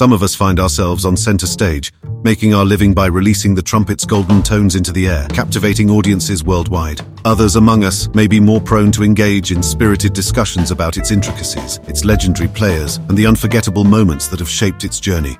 Some 0.00 0.14
of 0.14 0.22
us 0.22 0.34
find 0.34 0.58
ourselves 0.58 1.04
on 1.04 1.14
center 1.14 1.44
stage, 1.44 1.92
making 2.22 2.54
our 2.54 2.64
living 2.64 2.94
by 2.94 3.04
releasing 3.04 3.54
the 3.54 3.60
trumpet's 3.60 4.06
golden 4.06 4.42
tones 4.42 4.74
into 4.74 4.92
the 4.92 5.06
air, 5.06 5.28
captivating 5.28 5.90
audiences 5.90 6.42
worldwide. 6.42 7.02
Others 7.26 7.56
among 7.56 7.84
us 7.84 8.08
may 8.14 8.26
be 8.26 8.40
more 8.40 8.62
prone 8.62 8.90
to 8.92 9.02
engage 9.02 9.52
in 9.52 9.62
spirited 9.62 10.14
discussions 10.14 10.70
about 10.70 10.96
its 10.96 11.10
intricacies, 11.10 11.80
its 11.86 12.06
legendary 12.06 12.48
players, 12.48 12.96
and 12.96 13.10
the 13.10 13.26
unforgettable 13.26 13.84
moments 13.84 14.26
that 14.28 14.38
have 14.38 14.48
shaped 14.48 14.84
its 14.84 15.00
journey. 15.00 15.36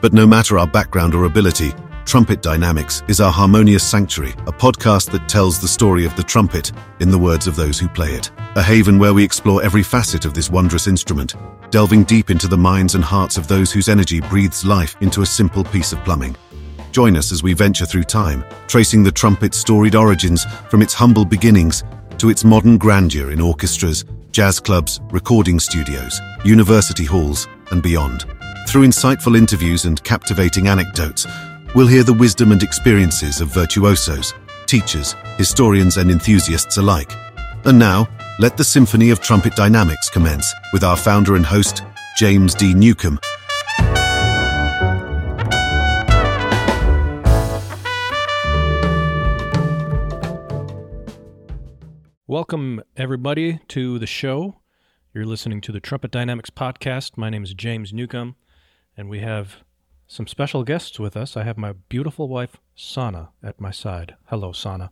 But 0.00 0.12
no 0.12 0.24
matter 0.24 0.56
our 0.56 0.68
background 0.68 1.12
or 1.12 1.24
ability, 1.24 1.74
Trumpet 2.06 2.40
Dynamics 2.40 3.02
is 3.08 3.20
our 3.20 3.32
harmonious 3.32 3.82
sanctuary, 3.82 4.30
a 4.46 4.52
podcast 4.52 5.10
that 5.10 5.28
tells 5.28 5.60
the 5.60 5.66
story 5.66 6.06
of 6.06 6.14
the 6.14 6.22
trumpet 6.22 6.70
in 7.00 7.10
the 7.10 7.18
words 7.18 7.48
of 7.48 7.56
those 7.56 7.80
who 7.80 7.88
play 7.88 8.12
it. 8.12 8.30
A 8.54 8.62
haven 8.62 8.96
where 9.00 9.12
we 9.12 9.24
explore 9.24 9.60
every 9.60 9.82
facet 9.82 10.24
of 10.24 10.32
this 10.32 10.48
wondrous 10.48 10.86
instrument, 10.86 11.34
delving 11.70 12.04
deep 12.04 12.30
into 12.30 12.46
the 12.46 12.56
minds 12.56 12.94
and 12.94 13.02
hearts 13.02 13.36
of 13.36 13.48
those 13.48 13.72
whose 13.72 13.88
energy 13.88 14.20
breathes 14.20 14.64
life 14.64 14.96
into 15.00 15.22
a 15.22 15.26
simple 15.26 15.64
piece 15.64 15.92
of 15.92 15.98
plumbing. 16.04 16.36
Join 16.92 17.16
us 17.16 17.32
as 17.32 17.42
we 17.42 17.54
venture 17.54 17.84
through 17.84 18.04
time, 18.04 18.44
tracing 18.68 19.02
the 19.02 19.10
trumpet's 19.10 19.58
storied 19.58 19.96
origins 19.96 20.44
from 20.70 20.82
its 20.82 20.94
humble 20.94 21.24
beginnings 21.24 21.82
to 22.18 22.30
its 22.30 22.44
modern 22.44 22.78
grandeur 22.78 23.32
in 23.32 23.40
orchestras, 23.40 24.04
jazz 24.30 24.60
clubs, 24.60 25.00
recording 25.10 25.58
studios, 25.58 26.20
university 26.44 27.04
halls, 27.04 27.48
and 27.72 27.82
beyond. 27.82 28.26
Through 28.68 28.86
insightful 28.86 29.36
interviews 29.36 29.86
and 29.86 30.02
captivating 30.04 30.68
anecdotes, 30.68 31.26
we'll 31.74 31.86
hear 31.86 32.02
the 32.02 32.12
wisdom 32.12 32.52
and 32.52 32.62
experiences 32.62 33.40
of 33.40 33.48
virtuosos, 33.48 34.34
teachers, 34.66 35.14
historians, 35.36 35.96
and 35.96 36.10
enthusiasts 36.10 36.76
alike. 36.76 37.12
And 37.64 37.78
now, 37.78 38.08
let 38.38 38.56
the 38.56 38.64
symphony 38.64 39.10
of 39.10 39.20
trumpet 39.20 39.54
dynamics 39.56 40.10
commence 40.10 40.52
with 40.72 40.84
our 40.84 40.96
founder 40.96 41.36
and 41.36 41.46
host, 41.46 41.82
James 42.16 42.54
D. 42.54 42.74
Newcomb. 42.74 43.18
Welcome, 52.28 52.82
everybody, 52.96 53.60
to 53.68 53.98
the 53.98 54.06
show. 54.06 54.56
You're 55.14 55.24
listening 55.24 55.60
to 55.62 55.72
the 55.72 55.80
Trumpet 55.80 56.10
Dynamics 56.10 56.50
podcast. 56.50 57.16
My 57.16 57.30
name 57.30 57.44
is 57.44 57.54
James 57.54 57.92
Newcomb, 57.92 58.36
and 58.96 59.08
we 59.08 59.20
have 59.20 59.62
some 60.06 60.26
special 60.26 60.62
guests 60.62 60.98
with 60.98 61.16
us. 61.16 61.36
I 61.36 61.44
have 61.44 61.58
my 61.58 61.72
beautiful 61.88 62.28
wife, 62.28 62.56
Sana, 62.74 63.30
at 63.42 63.60
my 63.60 63.70
side. 63.70 64.14
Hello, 64.26 64.52
Sana. 64.52 64.90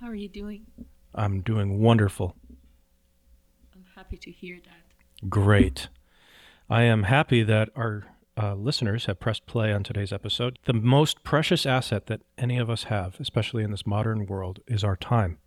How 0.00 0.08
are 0.08 0.14
you 0.14 0.28
doing? 0.28 0.66
I'm 1.14 1.40
doing 1.40 1.80
wonderful. 1.80 2.36
I'm 3.74 3.84
happy 3.94 4.18
to 4.18 4.30
hear 4.30 4.58
that. 4.64 5.30
Great. 5.30 5.88
I 6.68 6.82
am 6.82 7.04
happy 7.04 7.42
that 7.42 7.70
our 7.74 8.04
uh, 8.36 8.54
listeners 8.54 9.06
have 9.06 9.18
pressed 9.18 9.46
play 9.46 9.72
on 9.72 9.82
today's 9.82 10.12
episode. 10.12 10.58
The 10.66 10.74
most 10.74 11.24
precious 11.24 11.64
asset 11.64 12.06
that 12.06 12.20
any 12.36 12.58
of 12.58 12.68
us 12.68 12.84
have, 12.84 13.16
especially 13.18 13.62
in 13.62 13.70
this 13.70 13.86
modern 13.86 14.26
world, 14.26 14.60
is 14.66 14.84
our 14.84 14.96
time. 14.96 15.38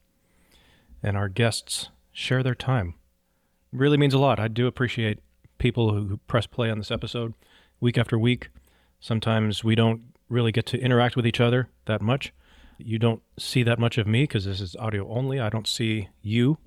And 1.04 1.16
our 1.16 1.30
guests 1.30 1.90
share 2.12 2.42
their 2.42 2.56
time. 2.56 2.96
It 3.72 3.78
really 3.78 3.98
means 3.98 4.16
a 4.16 4.20
lot. 4.20 4.40
I 4.40 4.48
do 4.48 4.66
appreciate 4.66 5.20
people 5.60 5.94
who 5.94 6.18
press 6.26 6.48
play 6.48 6.72
on 6.72 6.80
this 6.80 6.90
episode 6.90 7.36
week 7.80 7.98
after 7.98 8.18
week. 8.18 8.50
Sometimes 9.00 9.64
we 9.64 9.76
don't 9.76 10.02
really 10.30 10.52
get 10.52 10.66
to 10.68 10.80
interact 10.80 11.16
with 11.16 11.26
each 11.26 11.40
other 11.40 11.70
that 11.86 12.02
much. 12.02 12.34
You 12.78 13.00
don't 13.00 13.22
see 13.38 13.64
that 13.64 13.80
much 13.80 13.98
of 13.98 14.08
me 14.08 14.24
because 14.24 14.46
this 14.46 14.62
is 14.62 14.76
audio 14.78 15.10
only. 15.10 15.40
I 15.40 15.50
don't 15.50 15.68
see 15.68 16.10
you. 16.22 16.58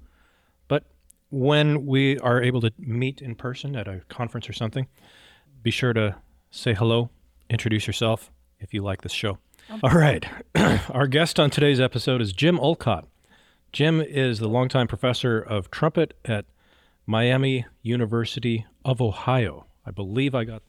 But 0.69 0.85
when 1.31 1.87
we 1.87 2.19
are 2.19 2.43
able 2.43 2.61
to 2.63 2.73
meet 2.79 3.23
in 3.23 3.35
person 3.35 3.77
at 3.77 3.89
a 3.89 4.03
conference 4.09 4.49
or 4.49 4.53
something, 4.53 4.87
be 5.63 5.71
sure 5.71 5.93
to 5.93 6.17
say 6.51 6.75
hello, 6.75 7.11
introduce 7.49 7.87
yourself 7.87 8.31
if 8.61 8.75
you 8.75 8.83
like 8.83 9.03
this 9.03 9.13
show. 9.13 9.39
Oh. 9.71 9.81
All 9.85 9.91
right. 9.91 10.27
Our 10.91 11.07
guest 11.07 11.41
on 11.41 11.51
today's 11.51 11.81
episode 11.81 12.21
is 12.21 12.33
Jim 12.33 12.59
Olcott. 12.61 13.07
Jim 13.73 14.03
is 14.03 14.39
the 14.39 14.49
longtime 14.49 14.87
professor 14.87 15.41
of 15.41 15.71
trumpet 15.71 16.13
at 16.27 16.45
Miami 17.07 17.65
University 17.81 18.67
of 18.85 19.01
Ohio. 19.01 19.67
I 19.87 19.91
believe 19.91 20.35
I 20.35 20.45
got 20.45 20.63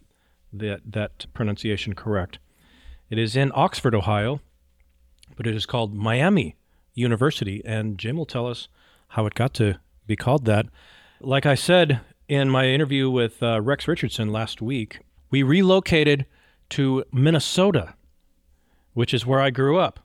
that, 0.54 0.82
that 0.86 1.26
pronunciation 1.34 1.94
correct. 1.94 2.40
It 3.10 3.18
is 3.18 3.36
in 3.36 3.52
Oxford, 3.54 3.94
Ohio, 3.94 4.40
but 5.36 5.48
it 5.48 5.56
is 5.56 5.66
called 5.66 5.94
Miami 5.94 6.56
University, 6.94 7.62
and 7.66 7.98
Jim 7.98 8.16
will 8.18 8.26
tell 8.26 8.48
us 8.48 8.68
how 9.10 9.26
it 9.26 9.34
got 9.34 9.54
to 9.56 9.80
be 10.08 10.16
called 10.16 10.46
that. 10.46 10.68
Like 11.20 11.46
I 11.46 11.56
said 11.56 12.02
in 12.28 12.50
my 12.50 12.68
interview 12.68 13.10
with 13.10 13.42
uh, 13.42 13.62
Rex 13.62 13.88
Richardson 13.88 14.32
last 14.32 14.62
week, 14.62 15.00
we 15.30 15.44
relocated 15.44 16.26
to 16.70 17.04
Minnesota, 17.12 17.96
which 18.94 19.14
is 19.14 19.26
where 19.26 19.40
I 19.40 19.50
grew 19.50 19.78
up, 19.78 20.00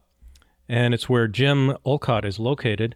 and 0.68 0.94
it's 0.94 1.08
where 1.08 1.28
Jim 1.28 1.76
Olcott 1.84 2.24
is 2.24 2.38
located. 2.38 2.94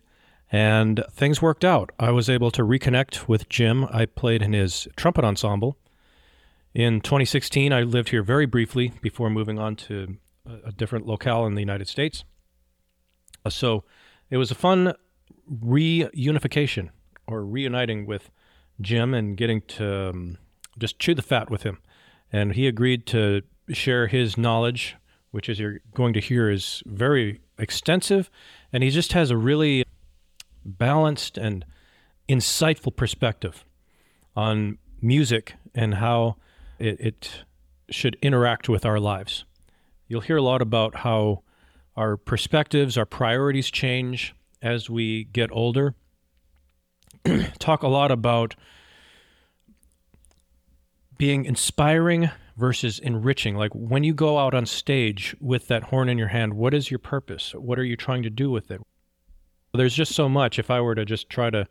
And 0.54 1.02
things 1.10 1.40
worked 1.40 1.64
out. 1.64 1.92
I 1.98 2.10
was 2.10 2.28
able 2.28 2.50
to 2.50 2.62
reconnect 2.62 3.26
with 3.26 3.48
Jim. 3.48 3.86
I 3.90 4.04
played 4.04 4.42
in 4.42 4.52
his 4.52 4.86
trumpet 4.96 5.24
ensemble 5.24 5.78
in 6.74 7.00
2016, 7.00 7.72
I 7.72 7.82
lived 7.82 8.08
here 8.10 8.22
very 8.22 8.46
briefly 8.46 8.92
before 9.02 9.28
moving 9.28 9.58
on 9.58 9.76
to 9.76 10.16
a 10.64 10.72
different 10.72 11.06
locale 11.06 11.46
in 11.46 11.54
the 11.54 11.60
United 11.60 11.88
States. 11.88 12.24
Uh, 13.44 13.50
so 13.50 13.84
it 14.30 14.36
was 14.36 14.50
a 14.50 14.54
fun 14.54 14.94
reunification 15.50 16.90
or 17.26 17.44
reuniting 17.44 18.06
with 18.06 18.30
Jim 18.80 19.14
and 19.14 19.36
getting 19.36 19.60
to 19.62 20.10
um, 20.10 20.38
just 20.78 20.98
chew 20.98 21.14
the 21.14 21.22
fat 21.22 21.50
with 21.50 21.62
him. 21.62 21.78
And 22.32 22.54
he 22.54 22.66
agreed 22.66 23.06
to 23.08 23.42
share 23.68 24.06
his 24.06 24.38
knowledge, 24.38 24.96
which, 25.30 25.48
as 25.48 25.58
you're 25.58 25.80
going 25.94 26.14
to 26.14 26.20
hear, 26.20 26.48
is 26.50 26.82
very 26.86 27.40
extensive. 27.58 28.30
And 28.72 28.82
he 28.82 28.90
just 28.90 29.12
has 29.12 29.30
a 29.30 29.36
really 29.36 29.84
balanced 30.64 31.36
and 31.36 31.64
insightful 32.28 32.94
perspective 32.94 33.64
on 34.34 34.78
music 35.00 35.54
and 35.74 35.94
how 35.94 36.36
it, 36.82 37.00
it 37.00 37.44
should 37.90 38.16
interact 38.22 38.68
with 38.68 38.84
our 38.84 38.98
lives. 38.98 39.44
You'll 40.08 40.20
hear 40.20 40.36
a 40.36 40.42
lot 40.42 40.62
about 40.62 40.96
how 40.96 41.42
our 41.96 42.16
perspectives, 42.16 42.96
our 42.96 43.06
priorities 43.06 43.70
change 43.70 44.34
as 44.60 44.90
we 44.90 45.24
get 45.24 45.50
older. 45.52 45.94
Talk 47.58 47.82
a 47.82 47.88
lot 47.88 48.10
about 48.10 48.54
being 51.16 51.44
inspiring 51.44 52.30
versus 52.56 52.98
enriching. 52.98 53.56
Like 53.56 53.72
when 53.74 54.04
you 54.04 54.14
go 54.14 54.38
out 54.38 54.54
on 54.54 54.66
stage 54.66 55.36
with 55.40 55.68
that 55.68 55.84
horn 55.84 56.08
in 56.08 56.18
your 56.18 56.28
hand, 56.28 56.54
what 56.54 56.74
is 56.74 56.90
your 56.90 56.98
purpose? 56.98 57.52
What 57.54 57.78
are 57.78 57.84
you 57.84 57.96
trying 57.96 58.22
to 58.24 58.30
do 58.30 58.50
with 58.50 58.70
it? 58.70 58.80
There's 59.74 59.94
just 59.94 60.14
so 60.14 60.28
much. 60.28 60.58
If 60.58 60.70
I 60.70 60.80
were 60.80 60.94
to 60.94 61.04
just 61.04 61.30
try 61.30 61.48
to 61.50 61.66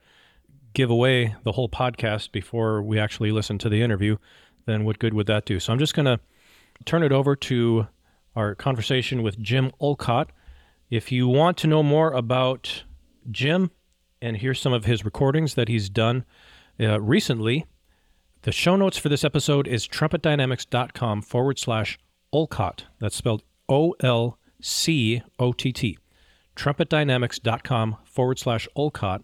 give 0.73 0.89
away 0.89 1.35
the 1.43 1.51
whole 1.51 1.69
podcast 1.69 2.31
before 2.31 2.81
we 2.81 2.97
actually 2.97 3.31
listen 3.31 3.57
to 3.59 3.69
the 3.69 3.81
interview, 3.81 4.17
then 4.65 4.83
what 4.83 4.99
good 4.99 5.13
would 5.13 5.27
that 5.27 5.45
do? 5.45 5.59
So 5.59 5.73
I'm 5.73 5.79
just 5.79 5.93
going 5.93 6.05
to 6.05 6.19
turn 6.85 7.03
it 7.03 7.11
over 7.11 7.35
to 7.35 7.87
our 8.35 8.55
conversation 8.55 9.23
with 9.23 9.39
Jim 9.39 9.71
Olcott. 9.79 10.31
If 10.89 11.11
you 11.11 11.27
want 11.27 11.57
to 11.57 11.67
know 11.67 11.83
more 11.83 12.11
about 12.11 12.83
Jim 13.29 13.71
and 14.21 14.37
hear 14.37 14.53
some 14.53 14.73
of 14.73 14.85
his 14.85 15.05
recordings 15.05 15.55
that 15.55 15.67
he's 15.67 15.89
done 15.89 16.25
uh, 16.79 16.99
recently, 16.99 17.65
the 18.43 18.51
show 18.51 18.75
notes 18.75 18.97
for 18.97 19.09
this 19.09 19.23
episode 19.23 19.67
is 19.67 19.87
trumpetdynamics.com 19.87 21.21
forward 21.21 21.59
slash 21.59 21.99
Olcott. 22.33 22.85
That's 22.99 23.15
spelled 23.15 23.43
O 23.69 23.93
L 24.01 24.37
C 24.61 25.21
O 25.39 25.53
T 25.53 25.71
T. 25.71 25.97
Trumpetdynamics.com 26.55 27.97
forward 28.03 28.39
slash 28.39 28.67
Olcott. 28.75 29.23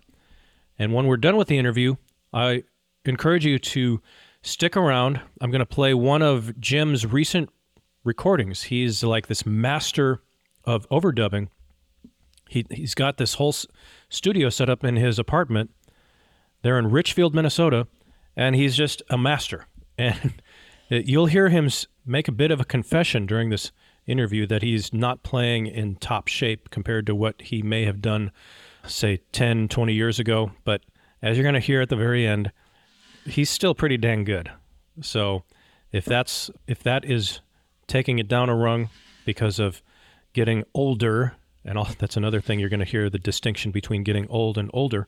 And 0.80 0.94
when 0.94 1.08
we're 1.08 1.18
done 1.18 1.36
with 1.38 1.48
the 1.48 1.58
interview, 1.58 1.96
I 2.32 2.64
encourage 3.06 3.46
you 3.46 3.58
to 3.60 4.02
Stick 4.42 4.78
around. 4.78 5.22
I'm 5.42 5.52
going 5.52 5.60
to 5.60 5.66
play 5.66 5.94
one 5.94 6.22
of 6.22 6.60
Jim's 6.60 7.06
recent 7.06 7.50
recordings. 8.04 8.64
He's 8.64 9.04
like 9.04 9.28
this 9.28 9.46
master 9.46 10.22
of 10.64 10.88
overdubbing. 10.90 11.50
He, 12.50 12.66
he's 12.70 12.96
got 12.96 13.18
this 13.18 13.36
whole 13.36 13.54
studio 14.10 14.50
set 14.50 14.70
up 14.70 14.84
in 14.84 14.96
his 14.96 15.20
apartment 15.20 15.72
there 16.62 16.80
in 16.80 16.90
Richfield, 16.90 17.36
Minnesota, 17.36 17.88
and 18.36 18.56
he's 18.56 18.76
just 18.76 19.02
a 19.10 19.18
master. 19.18 19.68
And 20.90 21.06
you'll 21.08 21.26
hear 21.26 21.50
him 21.50 21.70
make 22.06 22.28
a 22.28 22.32
bit 22.32 22.52
of 22.52 22.62
a 22.62 22.66
confession 22.66 23.26
during 23.26 23.50
this 23.50 23.72
interview 24.06 24.48
that 24.48 24.62
he's 24.62 24.94
not 24.94 25.24
playing 25.24 25.68
in 25.68 25.96
top 25.96 26.28
shape 26.28 26.70
compared 26.70 27.06
to 27.08 27.16
what 27.16 27.42
he 27.42 27.62
may 27.62 27.84
have 27.86 28.02
done, 28.02 28.32
say, 28.86 29.20
10, 29.34 29.68
20 29.68 29.94
years 29.94 30.20
ago. 30.20 30.52
But 30.64 30.84
as 31.22 31.36
you're 31.36 31.44
going 31.44 31.56
to 31.56 31.60
hear 31.60 31.82
at 31.82 31.90
the 31.90 31.96
very 31.96 32.26
end, 32.26 32.52
he's 33.28 33.50
still 33.50 33.76
pretty 33.76 33.98
dang 33.98 34.24
good. 34.24 34.52
So 35.02 35.44
if 35.92 36.06
that's 36.06 36.50
if 36.68 36.82
that 36.84 37.06
is 37.06 37.42
taking 37.88 38.20
it 38.20 38.28
down 38.28 38.50
a 38.50 38.56
rung 38.56 38.90
because 39.26 39.60
of 39.60 39.82
getting 40.34 40.64
older, 40.74 41.36
and 41.66 41.78
all, 41.78 41.90
that's 41.98 42.18
another 42.18 42.42
thing 42.42 42.60
you're 42.60 42.70
going 42.70 42.80
to 42.80 42.86
hear 42.86 43.10
the 43.10 43.20
distinction 43.20 43.72
between 43.72 44.04
getting 44.04 44.28
old 44.30 44.58
and 44.58 44.70
older. 44.74 45.08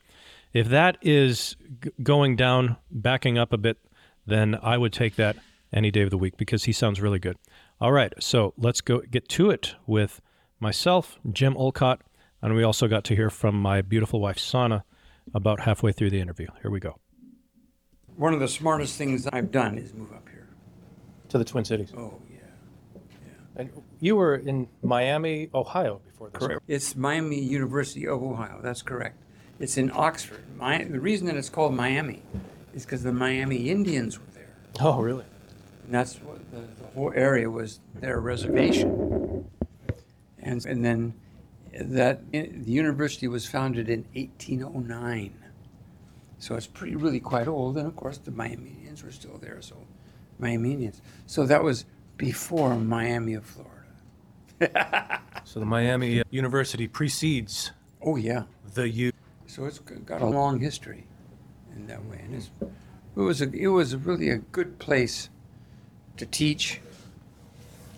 If 0.54 0.68
that 0.69 0.98
is 1.01 1.56
g- 1.83 1.92
going 2.01 2.36
down, 2.36 2.77
backing 2.89 3.38
up 3.38 3.54
a 3.54 3.57
bit, 3.57 3.77
then 4.25 4.57
I 4.62 4.77
would 4.77 4.94
take 4.94 5.16
that 5.16 5.38
any 5.71 5.92
day 5.92 6.01
of 6.01 6.10
the 6.10 6.18
week 6.18 6.38
because 6.38 6.63
he 6.63 6.71
sounds 6.71 7.00
really 7.00 7.19
good. 7.19 7.38
All 7.80 7.92
right, 7.92 8.13
so 8.19 8.54
let's 8.57 8.81
go 8.81 9.01
get 9.01 9.30
to 9.30 9.51
it 9.51 9.75
with 9.86 10.21
myself, 10.60 11.19
Jim 11.31 11.56
Olcott, 11.56 12.01
and 12.42 12.56
we 12.56 12.63
also 12.63 12.88
got 12.88 13.04
to 13.06 13.16
hear 13.16 13.30
from 13.30 13.56
my 13.56 13.81
beautiful 13.81 14.19
wife, 14.19 14.39
Sana, 14.39 14.83
about 15.33 15.62
halfway 15.62 15.92
through 15.92 16.10
the 16.10 16.19
interview. 16.19 16.48
Here 16.62 16.71
we 16.71 16.80
go. 16.80 16.98
One 18.19 18.33
of 18.33 18.42
the 18.42 18.50
smartest 18.50 18.98
things 18.98 19.25
I've 19.31 19.50
done 19.50 19.77
is 19.77 19.94
move 19.94 20.12
up 20.12 20.27
here. 20.27 20.50
To 21.30 21.38
the 21.38 21.45
Twin 21.45 21.63
Cities. 21.63 21.94
Oh, 21.95 22.16
yeah. 22.30 22.39
And 23.56 23.69
you 24.01 24.18
were 24.18 24.36
in 24.36 24.68
Miami, 24.83 25.50
Ohio 25.54 26.01
before 26.06 26.30
this. 26.30 26.60
It's 26.68 26.98
Miami 26.98 27.39
University 27.39 28.06
of 28.06 28.21
Ohio. 28.21 28.60
That's 28.62 28.81
correct. 28.81 29.16
It's 29.57 29.77
in 29.77 29.89
Oxford. 29.94 30.44
Mi- 30.60 30.83
the 30.83 31.00
reason 31.00 31.27
that 31.27 31.38
it's 31.38 31.48
called 31.48 31.74
Miami 31.74 32.21
is 32.75 32.83
because 32.83 33.04
the 33.04 33.13
Miami 33.13 33.69
Indians 33.69 34.19
were 34.19 34.25
there. 34.33 34.54
Oh, 34.81 35.00
really? 35.00 35.24
And 35.86 35.94
that's 35.94 36.18
what 36.18 36.39
the, 36.51 36.60
the 36.60 36.88
whole 36.94 37.13
area 37.16 37.50
was 37.50 37.80
their 38.01 38.19
reservation. 38.19 39.50
And, 40.39 40.66
and 40.66 40.83
then 40.83 41.13
that 41.74 42.30
the 42.33 42.50
university 42.66 43.30
was 43.30 43.45
founded 43.45 43.88
in 43.88 44.04
1809. 44.13 45.33
So 46.39 46.56
it's 46.56 46.65
pretty 46.68 46.95
really 46.95 47.19
quite 47.19 47.47
old. 47.47 47.77
And 47.77 47.86
of 47.88 47.95
course, 47.95 48.18
the 48.18 48.31
Miami 48.31 48.71
Indians 48.71 49.03
were 49.03 49.12
still 49.12 49.38
there. 49.38 49.62
So 49.62 49.75
Miami 50.39 50.71
Indians. 50.74 51.01
So 51.27 51.45
that 51.45 51.63
was 51.63 51.86
before 52.18 52.75
Miami 52.75 53.36
of 53.36 53.45
Florida. 53.45 53.75
So 55.45 55.59
the 55.59 55.65
Miami 55.65 56.19
uh, 56.19 56.24
University 56.30 56.88
precedes 56.88 57.71
Oh, 58.03 58.18
yeah. 58.18 58.44
the 58.75 58.88
U. 58.88 59.12
So 59.47 59.65
it's 59.65 59.80
got 59.80 60.21
a 60.21 60.27
long 60.27 60.59
history 60.59 61.07
in 61.75 61.88
that 61.88 62.06
way. 62.06 62.21
And 62.24 62.36
it's, 62.36 62.51
it, 62.62 62.69
was 63.19 63.42
a, 63.42 63.50
it 63.51 63.69
was 63.69 63.95
really 63.95 64.30
a 64.30 64.38
good 64.38 64.77
place 64.77 65.30
to 66.18 66.27
teach. 66.27 66.81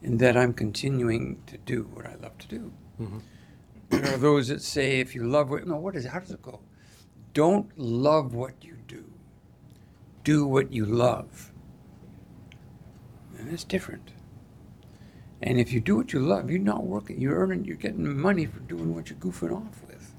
in 0.03 0.17
that 0.17 0.35
I'm 0.35 0.51
continuing 0.51 1.41
to 1.47 1.57
do 1.57 1.83
what 1.93 2.05
I 2.05 2.15
love 2.15 2.37
to 2.39 2.47
do. 2.49 2.73
There 3.91 4.13
are 4.13 4.17
those 4.17 4.49
that 4.49 4.61
say, 4.61 4.99
if 4.99 5.15
you 5.15 5.23
love 5.23 5.49
what, 5.49 5.65
no, 5.65 5.77
what 5.77 5.95
is, 5.95 6.05
how 6.05 6.19
does 6.19 6.31
it 6.31 6.41
go? 6.41 6.59
Don't 7.33 7.71
love 7.79 8.35
what 8.35 8.61
you 8.61 8.75
do. 10.33 10.45
What 10.47 10.71
you 10.71 10.85
love. 10.85 11.51
And 13.37 13.49
that's 13.51 13.63
different. 13.63 14.11
And 15.41 15.59
if 15.59 15.71
you 15.71 15.79
do 15.79 15.95
what 15.95 16.11
you 16.11 16.19
love, 16.19 16.49
you're 16.49 16.59
not 16.59 16.83
working, 16.83 17.21
you're 17.21 17.37
earning, 17.39 17.63
you're 17.63 17.77
getting 17.77 18.17
money 18.19 18.45
for 18.45 18.59
doing 18.59 18.93
what 18.93 19.09
you're 19.09 19.19
goofing 19.19 19.55
off 19.55 19.81
with. 19.87 20.13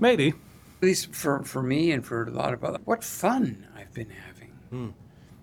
Maybe. 0.00 0.28
At 0.30 0.82
least 0.82 1.14
for, 1.14 1.42
for 1.44 1.62
me 1.62 1.92
and 1.92 2.04
for 2.04 2.24
a 2.24 2.30
lot 2.30 2.52
of 2.52 2.64
other, 2.64 2.80
what 2.84 3.04
fun 3.04 3.66
I've 3.76 3.94
been 3.94 4.10
having 4.10 4.50
Hmm. 4.70 4.88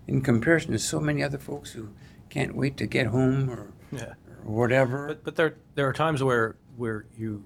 in 0.08 0.22
comparison 0.22 0.74
to 0.74 0.80
so 0.80 1.00
many 1.00 1.24
other 1.24 1.38
folks 1.38 1.72
who 1.72 1.90
can't 2.30 2.54
wait 2.56 2.76
to 2.78 2.86
get 2.88 3.08
home 3.08 3.50
or, 3.50 3.72
Yeah. 3.92 4.14
or 4.46 4.52
whatever. 4.54 5.08
But 5.08 5.24
but 5.24 5.36
there 5.38 5.56
there 5.76 5.88
are 5.88 5.94
times 5.94 6.22
where 6.22 6.58
where 6.76 7.06
you 7.18 7.46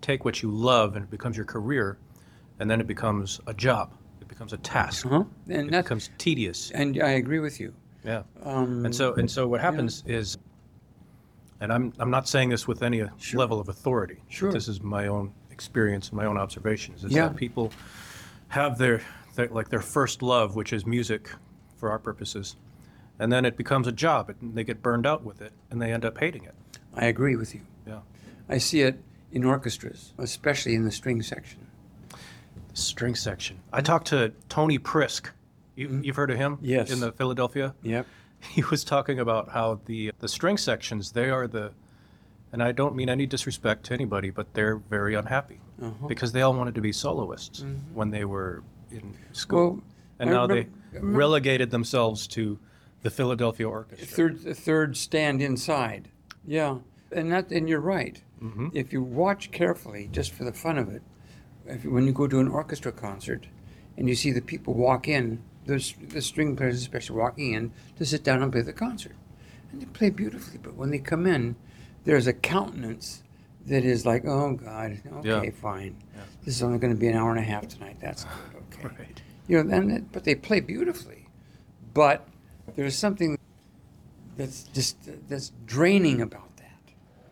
take 0.00 0.24
what 0.24 0.42
you 0.42 0.50
love 0.50 0.96
and 0.96 1.04
it 1.04 1.10
becomes 1.10 1.36
your 1.36 1.46
career, 1.46 1.96
and 2.58 2.68
then 2.68 2.80
it 2.80 2.88
becomes 2.88 3.40
a 3.46 3.54
job. 3.54 3.92
It 4.40 4.44
becomes 4.44 4.52
a 4.54 4.62
task. 4.62 5.06
huh? 5.06 5.24
And 5.50 5.68
It 5.68 5.70
that's, 5.70 5.84
becomes 5.84 6.10
tedious. 6.16 6.70
and 6.70 7.02
I 7.02 7.10
agree 7.10 7.40
with 7.40 7.60
you. 7.60 7.74
Yeah. 8.02 8.22
Um, 8.42 8.86
And 8.86 8.94
so 8.94 9.12
and 9.14 9.30
so 9.30 9.46
what 9.46 9.60
happens 9.60 10.02
is, 10.06 10.38
and 11.60 11.70
I'm 11.70 11.92
I'm 11.98 12.10
not 12.10 12.26
saying 12.26 12.48
this 12.48 12.66
with 12.66 12.82
any 12.82 13.02
Sure. 13.18 13.38
level 13.38 13.60
of 13.60 13.68
authority. 13.68 14.16
Sure. 14.30 14.50
This 14.50 14.66
is 14.66 14.80
my 14.80 15.08
own 15.08 15.34
experience 15.50 16.08
and 16.08 16.16
my 16.16 16.24
own 16.24 16.38
observations. 16.38 17.04
Is 17.04 17.12
Yeah. 17.12 17.28
that 17.28 17.36
people 17.36 17.70
have 18.48 18.78
their, 18.78 19.02
their 19.34 19.48
like 19.48 19.68
their 19.68 19.82
first 19.82 20.22
love, 20.22 20.56
which 20.56 20.72
is 20.72 20.86
music, 20.86 21.28
for 21.76 21.90
our 21.90 21.98
purposes, 21.98 22.56
and 23.18 23.30
then 23.30 23.44
it 23.44 23.58
becomes 23.58 23.86
a 23.86 23.92
job, 23.92 24.30
and 24.40 24.54
they 24.54 24.64
get 24.64 24.80
burned 24.80 25.04
out 25.06 25.22
with 25.22 25.42
it, 25.42 25.52
and 25.70 25.82
they 25.82 25.92
end 25.92 26.06
up 26.06 26.16
hating 26.16 26.44
it. 26.44 26.54
I 26.94 27.04
agree 27.06 27.36
with 27.36 27.54
you. 27.54 27.60
Yeah. 27.86 28.00
I 28.48 28.56
see 28.56 28.80
it 28.80 29.02
in 29.32 29.44
orchestras, 29.44 30.14
especially 30.16 30.74
in 30.74 30.84
the 30.86 30.90
string 30.90 31.20
section. 31.20 31.66
String 32.80 33.14
section. 33.14 33.60
I 33.72 33.80
talked 33.80 34.08
to 34.08 34.32
Tony 34.48 34.78
Prisk. 34.78 35.30
You, 35.76 36.00
You've 36.02 36.16
heard 36.16 36.30
of 36.30 36.36
him? 36.36 36.56
Mm-hmm. 36.56 36.64
Yes. 36.64 36.90
In 36.90 37.00
the 37.00 37.12
Philadelphia. 37.12 37.74
Yep. 37.82 38.06
He 38.40 38.62
was 38.70 38.84
talking 38.84 39.20
about 39.20 39.50
how 39.50 39.80
the 39.84 40.12
the 40.18 40.28
string 40.28 40.56
sections 40.56 41.12
they 41.12 41.28
are 41.28 41.46
the, 41.46 41.72
and 42.52 42.62
I 42.62 42.72
don't 42.72 42.96
mean 42.96 43.10
any 43.10 43.26
disrespect 43.26 43.84
to 43.86 43.94
anybody, 43.94 44.30
but 44.30 44.54
they're 44.54 44.76
very 44.76 45.14
unhappy 45.14 45.60
Uh-huh. 45.82 46.06
because 46.08 46.32
they 46.32 46.40
all 46.40 46.54
wanted 46.54 46.74
to 46.76 46.80
be 46.80 46.90
soloists 46.90 47.62
when 47.92 48.10
they 48.10 48.24
were 48.24 48.62
in 48.90 49.14
school, 49.32 49.72
Well, 49.72 49.82
and 50.20 50.30
I 50.30 50.32
now 50.32 50.46
they 50.46 50.66
remember- 50.92 51.18
relegated 51.18 51.70
themselves 51.70 52.26
to 52.28 52.58
the 53.02 53.10
Philadelphia 53.10 53.68
Orchestra. 53.68 54.06
Third, 54.06 54.40
third 54.56 54.96
stand 54.96 55.42
inside. 55.42 56.08
Yeah, 56.46 56.78
and 57.12 57.30
that, 57.32 57.50
and 57.50 57.68
you're 57.68 57.80
right. 57.98 58.22
Mm-hmm. 58.42 58.68
If 58.72 58.90
you 58.94 59.02
watch 59.02 59.50
carefully, 59.50 60.08
just 60.10 60.32
for 60.32 60.44
the 60.44 60.52
fun 60.54 60.78
of 60.78 60.88
it, 60.88 61.02
if, 61.66 61.84
when 61.84 62.06
you 62.06 62.12
go 62.12 62.26
to 62.26 62.40
an 62.40 62.48
orchestra 62.48 62.92
concert, 62.92 63.46
and 63.96 64.08
you 64.08 64.14
see 64.14 64.30
the 64.32 64.40
people 64.40 64.74
walk 64.74 65.08
in, 65.08 65.42
the, 65.66 65.76
the 66.08 66.22
string 66.22 66.56
players 66.56 66.76
especially 66.80 67.16
walking 67.16 67.52
in 67.54 67.72
to 67.98 68.04
sit 68.06 68.24
down 68.24 68.42
and 68.42 68.50
play 68.50 68.62
the 68.62 68.72
concert, 68.72 69.14
and 69.72 69.80
they 69.82 69.86
play 69.86 70.10
beautifully. 70.10 70.58
But 70.62 70.74
when 70.74 70.90
they 70.90 70.98
come 70.98 71.26
in, 71.26 71.56
there's 72.04 72.26
a 72.26 72.32
countenance 72.32 73.22
that 73.66 73.84
is 73.84 74.06
like, 74.06 74.24
oh 74.24 74.54
God, 74.54 75.00
okay, 75.18 75.28
Yeah. 75.46 75.50
fine. 75.50 75.96
Yeah. 76.14 76.22
This 76.44 76.56
is 76.56 76.62
only 76.62 76.78
going 76.78 76.94
to 76.94 76.98
be 76.98 77.08
an 77.08 77.16
hour 77.16 77.30
and 77.30 77.38
a 77.38 77.42
half 77.42 77.68
tonight. 77.68 77.96
That's 78.00 78.24
good. 78.24 78.32
Okay. 78.80 78.88
Right. 78.98 79.22
You 79.48 79.62
know, 79.64 79.76
and 79.76 79.90
it- 79.92 80.12
but 80.12 80.24
they 80.24 80.34
play 80.34 80.60
beautifully. 80.60 81.26
But 81.92 82.26
there's 82.76 82.96
something 82.96 83.36
that's 84.36 84.62
just 84.72 84.96
that's 85.28 85.52
draining 85.66 86.22
about 86.22 86.56
that. 86.56 86.80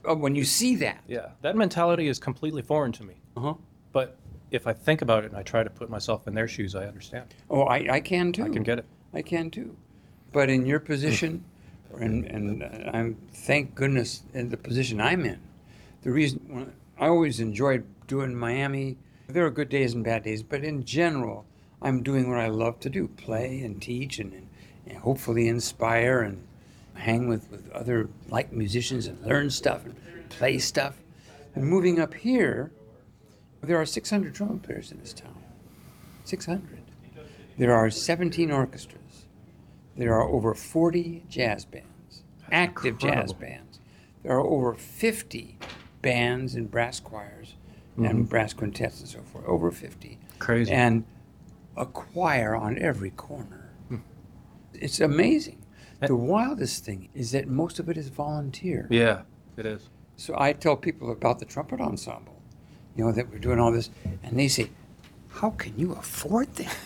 Oh, 0.05 0.15
when 0.17 0.35
you 0.35 0.45
see 0.45 0.75
that, 0.77 0.99
Yeah, 1.07 1.29
that 1.43 1.57
mentality 1.57 2.09
is 2.09 2.19
completely 2.19 2.61
foreign 2.63 2.93
to 2.93 3.05
me. 3.05 3.15
uh-huh. 3.37 3.55
But 3.93 4.17
if 4.51 4.67
I 4.67 4.73
think 4.73 5.03
about 5.03 5.25
it 5.25 5.31
and 5.31 5.37
I 5.37 5.43
try 5.43 5.63
to 5.63 5.71
put 5.71 5.91
myself 5.91 6.27
in 6.27 6.35
their 6.35 6.49
shoes, 6.49 6.75
I 6.75 6.87
understand. 6.87 7.35
oh, 7.51 7.63
I, 7.63 7.87
I 7.91 8.01
can 8.01 8.33
too. 8.33 8.45
I 8.45 8.49
can 8.49 8.63
get 8.63 8.79
it. 8.79 8.87
I 9.13 9.23
can 9.23 9.51
too. 9.51 9.77
But 10.33 10.51
in 10.51 10.67
your 10.67 10.81
position, 10.81 11.45
and 11.99 12.25
and 12.27 12.63
uh, 12.63 12.91
I'm 12.93 13.17
thank 13.33 13.75
goodness 13.75 14.23
in 14.35 14.51
the 14.51 14.57
position 14.57 15.01
I'm 15.01 15.25
in. 15.25 15.41
The 16.03 16.11
reason 16.11 16.73
I 16.99 17.09
always 17.09 17.41
enjoyed 17.41 17.85
doing 18.07 18.35
Miami. 18.35 18.97
There 19.29 19.45
are 19.45 19.51
good 19.51 19.69
days 19.69 19.95
and 19.95 20.03
bad 20.03 20.23
days, 20.23 20.43
but 20.43 20.65
in 20.65 20.85
general, 20.85 21.45
I'm 21.83 22.03
doing 22.03 22.31
what 22.31 22.39
I 22.39 22.49
love 22.49 22.81
to 22.81 22.91
do: 22.91 23.09
play 23.09 23.61
and 23.61 23.81
teach, 23.81 24.19
and, 24.19 24.33
and, 24.33 24.49
and 24.87 24.99
hopefully 24.99 25.49
inspire 25.49 26.21
and 26.21 26.43
hang 26.95 27.29
with, 27.29 27.51
with 27.51 27.71
other 27.73 28.09
like 28.29 28.53
musicians 28.53 29.07
and 29.07 29.25
learn 29.25 29.51
stuff 29.51 29.85
and 29.85 29.95
play 30.31 30.59
stuff. 30.59 30.97
And 31.55 31.65
moving 31.65 32.01
up 32.01 32.15
here, 32.15 32.71
there 33.63 33.77
are 33.77 33.87
600 33.87 34.35
trumpet 34.35 34.63
players 34.63 34.93
in 34.93 35.01
this 35.01 35.13
town. 35.13 35.35
600. 36.25 36.83
There 37.57 37.75
are 37.75 37.91
17 37.91 38.51
orchestras. 38.51 39.27
There 39.97 40.15
are 40.15 40.29
over 40.29 40.55
40 40.55 41.25
jazz 41.29 41.65
bands, 41.65 42.23
active 42.53 42.99
jazz 42.99 43.33
bands. 43.33 43.81
There 44.23 44.33
are 44.33 44.47
over 44.47 44.75
50 44.75 45.59
bands 46.03 46.55
and 46.55 46.71
brass 46.71 47.01
choirs 47.01 47.55
and 47.97 48.07
mm-hmm. 48.07 48.23
brass 48.25 48.53
quintets 48.53 49.01
and 49.01 49.09
so 49.09 49.23
forth. 49.23 49.45
Over 49.45 49.73
50. 49.73 50.19
Crazy. 50.39 50.71
And 50.71 51.05
a 51.77 51.87
choir 51.87 52.55
on 52.55 52.79
every 52.79 53.11
corner. 53.11 53.71
Hmm. 53.89 53.97
It's 54.75 55.01
amazing. 55.01 55.65
The 56.01 56.15
wildest 56.15 56.85
thing 56.85 57.09
is 57.13 57.33
that 57.33 57.49
most 57.49 57.81
of 57.81 57.89
it 57.89 57.97
is 57.97 58.09
volunteer. 58.09 58.87
Yeah, 58.89 59.23
it 59.57 59.67
is. 59.67 59.89
So 60.17 60.35
I 60.39 60.53
tell 60.53 60.77
people 60.77 61.11
about 61.11 61.41
the 61.41 61.45
trumpet 61.45 61.81
ensemble, 61.81 62.38
you 62.99 63.05
know, 63.05 63.13
that 63.13 63.31
we're 63.31 63.39
doing 63.39 63.61
all 63.61 63.71
this, 63.71 63.91
and 64.25 64.37
they 64.37 64.49
say, 64.49 64.71
How 65.31 65.51
can 65.51 65.79
you 65.79 65.93
afford 65.93 66.53
that? 66.57 66.77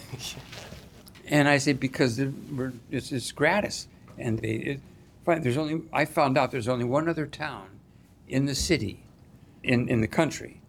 and 1.26 1.48
I 1.48 1.56
say, 1.56 1.72
Because 1.72 2.20
we're, 2.20 2.74
it's, 2.90 3.10
it's 3.10 3.32
gratis. 3.32 3.88
And 4.18 4.38
they, 4.38 4.52
it, 4.52 4.80
fine, 5.24 5.40
there's 5.40 5.56
only, 5.56 5.82
I 5.90 6.04
found 6.04 6.36
out 6.36 6.50
there's 6.50 6.68
only 6.68 6.84
one 6.84 7.08
other 7.08 7.26
town 7.26 7.70
in 8.28 8.44
the 8.44 8.54
city, 8.54 9.04
in, 9.62 9.88
in 9.88 10.02
the 10.02 10.06
country, 10.06 10.60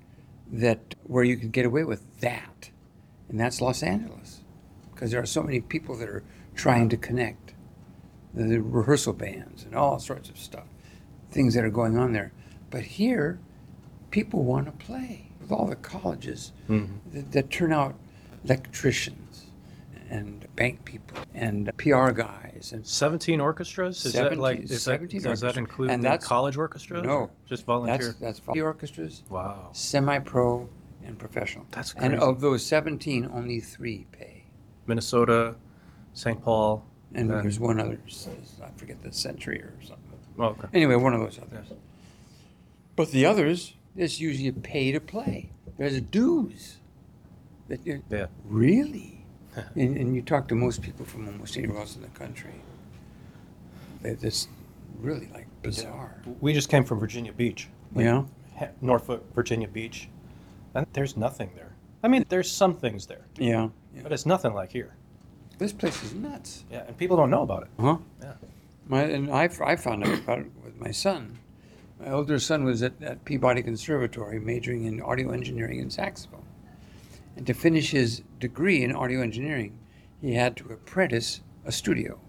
that 0.50 0.96
where 1.04 1.26
you 1.26 1.36
can 1.36 1.50
get 1.50 1.66
away 1.66 1.84
with 1.84 2.22
that, 2.22 2.70
and 3.28 3.38
that's 3.38 3.60
Los 3.60 3.84
Angeles. 3.84 4.40
Because 4.94 5.12
there 5.12 5.22
are 5.22 5.26
so 5.26 5.44
many 5.44 5.60
people 5.60 5.98
that 5.98 6.08
are 6.08 6.24
trying 6.56 6.88
to 6.88 6.96
connect 6.96 7.54
the, 8.34 8.46
the 8.46 8.62
rehearsal 8.62 9.12
bands 9.12 9.64
and 9.64 9.76
all 9.76 10.00
sorts 10.00 10.30
of 10.30 10.38
stuff, 10.38 10.68
things 11.32 11.54
that 11.54 11.66
are 11.66 11.70
going 11.70 11.98
on 11.98 12.14
there. 12.14 12.32
But 12.70 12.84
here, 12.84 13.40
people 14.10 14.46
want 14.46 14.68
to 14.68 14.86
play 14.86 15.33
with 15.44 15.52
all 15.52 15.68
the 15.68 15.76
colleges 15.76 16.52
that, 16.68 17.32
that 17.32 17.50
turn 17.52 17.72
out 17.72 17.96
electricians 18.46 19.46
and 20.10 20.46
bank 20.56 20.84
people 20.86 21.18
and 21.34 21.72
PR 21.78 22.12
guys 22.12 22.72
and 22.74 22.86
17 22.86 23.40
orchestras? 23.40 24.06
Is 24.06 24.14
that 24.14 24.38
like, 24.38 24.68
17 24.68 25.22
that, 25.22 25.30
does 25.30 25.42
that 25.42 25.58
include 25.58 25.92
And 25.92 26.04
the 26.04 26.10
that's- 26.10 26.26
college 26.28 26.58
orchestras? 26.58 27.04
no, 27.04 27.30
Just 27.46 27.66
volunteer? 27.66 28.08
that's 28.08 28.20
that's 28.20 28.40
vol- 28.40 28.60
orchestras, 28.62 29.24
wow. 29.30 29.70
semi-pro 29.74 30.68
and 31.06 31.20
professional. 31.20 31.66
That's 31.72 31.94
and 31.96 32.16
of 32.16 32.40
those 32.42 32.66
17, 32.66 33.30
only 33.34 33.60
three 33.60 34.06
pay. 34.12 34.46
Minnesota, 34.88 35.56
St. 36.14 36.42
Paul. 36.42 36.86
And 37.16 37.32
Uh, 37.32 37.42
there's 37.42 37.60
one 37.60 37.80
other, 37.80 38.00
I 38.64 38.70
forget 38.78 39.02
the 39.04 39.12
Century 39.14 39.62
or 39.62 39.74
something. 39.82 40.00
Oh, 40.40 40.46
okay. 40.46 40.68
Anyway, 40.74 40.96
one 40.96 41.14
of 41.14 41.20
those 41.20 41.38
others. 41.38 41.68
Yes. 41.70 41.78
But 42.96 43.12
the 43.12 43.26
others, 43.26 43.76
it's 43.96 44.20
usually 44.20 44.48
a 44.48 44.54
pay 44.54 44.92
to 44.92 45.00
play. 45.00 45.50
There's 45.78 45.96
a 45.96 46.02
dues. 46.02 46.78
That 47.70 47.86
you 47.88 48.04
Yeah. 48.10 48.28
really, 48.46 49.26
and, 49.76 49.98
and 49.98 50.16
you 50.16 50.22
talk 50.22 50.48
to 50.50 50.56
most 50.56 50.82
people 50.82 51.06
from 51.06 51.28
almost 51.28 51.58
anywhere 51.58 51.80
else 51.80 51.96
in 51.96 52.02
the 52.02 52.10
country. 52.10 52.54
It's 54.04 54.48
really 55.00 55.30
like 55.34 55.48
bizarre. 55.62 56.22
We 56.42 56.54
just 56.54 56.70
came 56.70 56.84
from 56.84 57.00
Virginia 57.00 57.32
Beach. 57.32 57.70
Know? 57.96 58.28
Ha- 58.58 58.68
Norfolk, 58.82 59.24
Virginia 59.34 59.68
Beach. 59.68 60.10
And 60.76 60.86
there's 60.94 61.16
nothing 61.16 61.52
there. 61.56 61.72
I 62.04 62.08
mean, 62.10 62.26
there's 62.28 62.52
some 62.52 62.76
things 62.76 63.06
there, 63.06 63.26
Yeah. 63.38 63.70
yeah. 63.96 64.02
but 64.04 64.12
it's 64.12 64.26
nothing 64.26 64.54
like 64.54 64.72
here. 64.72 64.94
This 65.58 65.72
place 65.72 66.04
is 66.04 66.14
nuts. 66.14 66.66
Yeah, 66.70 66.84
and 66.88 66.98
people 66.98 67.16
don't 67.16 67.30
know 67.30 67.44
about 67.44 67.64
it. 67.64 67.70
Huh? 67.80 67.98
Yeah. 68.22 68.34
My, 68.88 69.04
and 69.04 69.32
I, 69.32 69.50
I 69.64 69.76
found 69.78 70.04
out 70.04 70.18
about 70.20 70.40
it 70.40 70.48
with 70.66 70.78
my 70.80 70.92
son. 70.92 71.40
My 72.04 72.12
older 72.12 72.38
son 72.38 72.66
was 72.66 72.84
at, 72.84 73.02
at 73.02 73.24
Peabody 73.24 73.62
Conservatory 73.62 74.38
majoring 74.38 74.84
in 74.84 75.02
audio 75.02 75.32
engineering 75.32 75.80
and 75.80 75.92
saxophone. 75.92 76.46
And 77.38 77.48
to 77.48 77.54
finish 77.54 77.92
his 77.92 78.24
degree 78.42 78.84
in 78.84 78.94
audio 78.94 79.22
engineering, 79.22 79.78
he 80.20 80.34
had 80.34 80.58
to 80.58 80.74
apprentice 80.74 81.40
a 81.64 81.72
studio. 81.72 82.20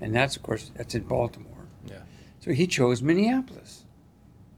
And 0.00 0.12
that's, 0.12 0.34
of 0.34 0.42
course, 0.42 0.72
that's 0.74 0.96
in 0.96 1.04
Baltimore. 1.04 1.68
Yeah. 1.86 2.00
So 2.40 2.50
he 2.50 2.66
chose 2.66 3.00
Minneapolis 3.00 3.84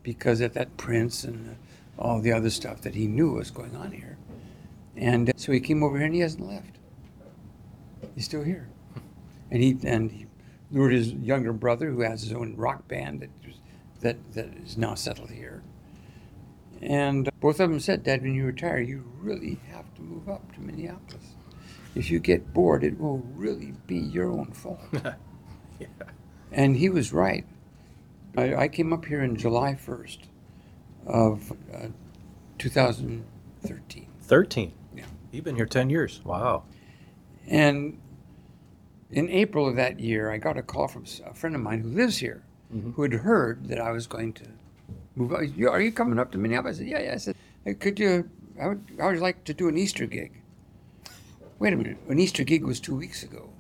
because 0.03 0.41
of 0.41 0.55
that 0.55 0.79
Prince 0.79 1.25
and 1.25 1.51
uh, 1.51 2.03
all 2.03 2.21
the 2.21 2.33
other 2.33 2.51
stuff 2.51 2.81
that 2.83 2.95
he 2.95 3.07
knew 3.07 3.33
was 3.33 3.51
going 3.51 3.77
on 3.77 3.93
here. 3.93 4.17
And 4.97 5.29
uh, 5.29 5.33
so 5.37 5.53
he 5.53 5.61
came 5.61 5.83
over 5.83 5.99
here 5.99 6.07
and 6.07 6.15
he 6.15 6.21
hasn't 6.23 6.49
left. 6.49 6.79
He's 8.15 8.25
still 8.25 8.43
here. 8.43 8.69
And 9.51 9.63
he 9.63 9.77
and 9.85 10.11
he 10.11 10.25
lured 10.71 10.95
his 10.95 11.13
younger 11.13 11.53
brother, 11.53 11.91
who 11.91 12.01
has 12.01 12.23
his 12.23 12.33
own 12.33 12.57
rock 12.57 12.89
band 12.89 13.21
that 13.21 13.29
that, 14.03 14.35
that 14.35 14.55
is 14.65 14.77
now 14.77 14.95
settled 14.95 15.31
here. 15.31 15.63
And 16.81 17.31
both 17.41 17.61
of 17.61 17.71
them 17.71 17.81
said, 17.81 18.03
Dad, 18.03 18.23
when 18.23 18.35
you 18.35 18.45
retire, 18.45 18.81
you 18.81 19.05
really 19.21 19.61
have 19.71 19.93
to 19.95 20.03
move 20.03 20.29
up 20.29 20.53
to 20.55 20.61
Minneapolis. 20.61 21.25
If 21.95 22.11
you 22.11 22.19
get 22.19 22.53
bored, 22.53 22.83
it 22.83 22.99
will 22.99 23.19
really 23.35 23.75
be 23.87 23.99
your 23.99 24.31
own 24.31 24.53
fault. 24.53 24.81
Yeah. 25.81 26.07
And 26.53 26.77
he 26.77 26.89
was 26.89 27.13
right. 27.13 27.45
I, 28.37 28.55
I 28.55 28.69
came 28.69 28.93
up 28.93 29.05
here 29.05 29.21
in 29.23 29.35
July 29.37 29.75
1st 29.75 30.19
of 31.07 31.53
uh, 31.75 31.89
2013. 32.59 34.07
13. 34.21 34.73
Yeah. 34.95 35.05
You've 35.33 35.45
been 35.45 35.57
here 35.57 35.67
10 35.67 35.91
years. 35.91 36.21
Wow. 36.25 36.65
And 37.49 37.99
in 39.11 39.29
April 39.29 39.67
of 39.67 39.77
that 39.77 39.99
year, 39.99 40.31
I 40.31 40.39
got 40.39 40.57
a 40.57 40.63
call 40.63 40.89
from 40.89 41.05
a 41.25 41.35
friend 41.35 41.57
of 41.57 41.63
mine 41.63 41.81
who 41.81 41.89
lives 41.89 42.19
here, 42.19 42.45
Mhm. 42.75 42.95
who 42.95 43.03
had 43.03 43.13
heard 43.13 43.67
that 43.69 43.79
I 43.81 43.91
was 43.91 44.07
going 44.07 44.33
to 44.35 44.45
move. 45.17 45.33
Up. 45.33 45.41
"You- 45.57 45.69
Are 45.69 45.81
you 45.81 45.93
coming 45.93 46.19
up 46.19 46.33
to 46.33 46.39
Minneapolis? 46.39 46.77
I 46.77 46.79
said, 46.81 46.89
Yeah, 46.89 47.03
yeah. 47.03 47.13
I 47.15 47.17
said, 47.19 47.37
"Hey, 47.65 47.75
Could 47.75 47.99
you? 48.01 48.29
I 48.61 48.69
would, 48.69 48.83
I 49.01 49.07
would 49.07 49.19
like 49.21 49.45
to 49.45 49.55
do 49.55 49.69
an 49.69 49.77
Easter 49.79 50.07
gig. 50.07 50.33
Wait 51.59 51.73
a 51.73 51.77
minute. 51.77 51.97
An 52.09 52.19
Easter 52.19 52.45
gig 52.45 52.65
was 52.65 52.81
two 52.81 52.95
weeks 52.97 53.23
ago. 53.23 53.51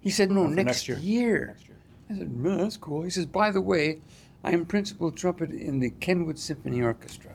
He 0.00 0.10
said, 0.10 0.30
No, 0.30 0.42
Oh, 0.42 0.46
next, 0.46 0.66
next 0.66 0.88
year. 0.88 0.98
year. 0.98 1.46
Next 1.48 1.68
year. 1.68 1.76
I 2.10 2.14
said, 2.18 2.42
"Well, 2.42 2.58
that's 2.58 2.76
cool. 2.76 3.02
He 3.02 3.10
says, 3.10 3.26
by 3.26 3.50
the 3.50 3.60
way, 3.60 4.00
I 4.44 4.52
am 4.52 4.66
principal 4.66 5.10
trumpet 5.12 5.50
in 5.50 5.78
the 5.80 5.90
Kenwood 5.90 6.38
Symphony 6.38 6.82
Orchestra. 6.82 7.32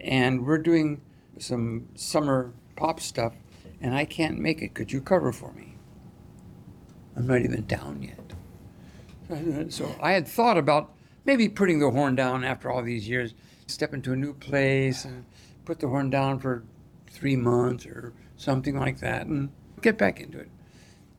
And 0.00 0.46
we're 0.46 0.58
doing 0.58 1.00
some 1.38 1.88
summer 1.94 2.52
pop 2.76 3.00
stuff, 3.00 3.34
and 3.80 3.94
I 3.94 4.04
can't 4.04 4.38
make 4.38 4.60
it. 4.62 4.74
Could 4.74 4.92
you 4.92 5.00
cover 5.00 5.32
for 5.32 5.52
me? 5.52 5.74
I'm 7.16 7.26
not 7.26 7.40
even 7.42 7.66
down 7.66 8.02
yet. 8.02 8.19
So 9.70 9.94
I 10.00 10.12
had 10.12 10.26
thought 10.26 10.58
about 10.58 10.92
maybe 11.24 11.48
putting 11.48 11.78
the 11.78 11.90
horn 11.90 12.14
down 12.16 12.44
after 12.44 12.70
all 12.70 12.82
these 12.82 13.08
years, 13.08 13.34
step 13.66 13.94
into 13.94 14.12
a 14.12 14.16
new 14.16 14.34
place 14.34 15.04
and 15.04 15.24
put 15.64 15.80
the 15.80 15.88
horn 15.88 16.10
down 16.10 16.38
for 16.38 16.64
three 17.08 17.36
months 17.36 17.86
or 17.86 18.12
something 18.36 18.78
like 18.78 18.98
that 19.00 19.26
and 19.26 19.50
get 19.82 19.98
back 19.98 20.20
into 20.20 20.38
it. 20.38 20.48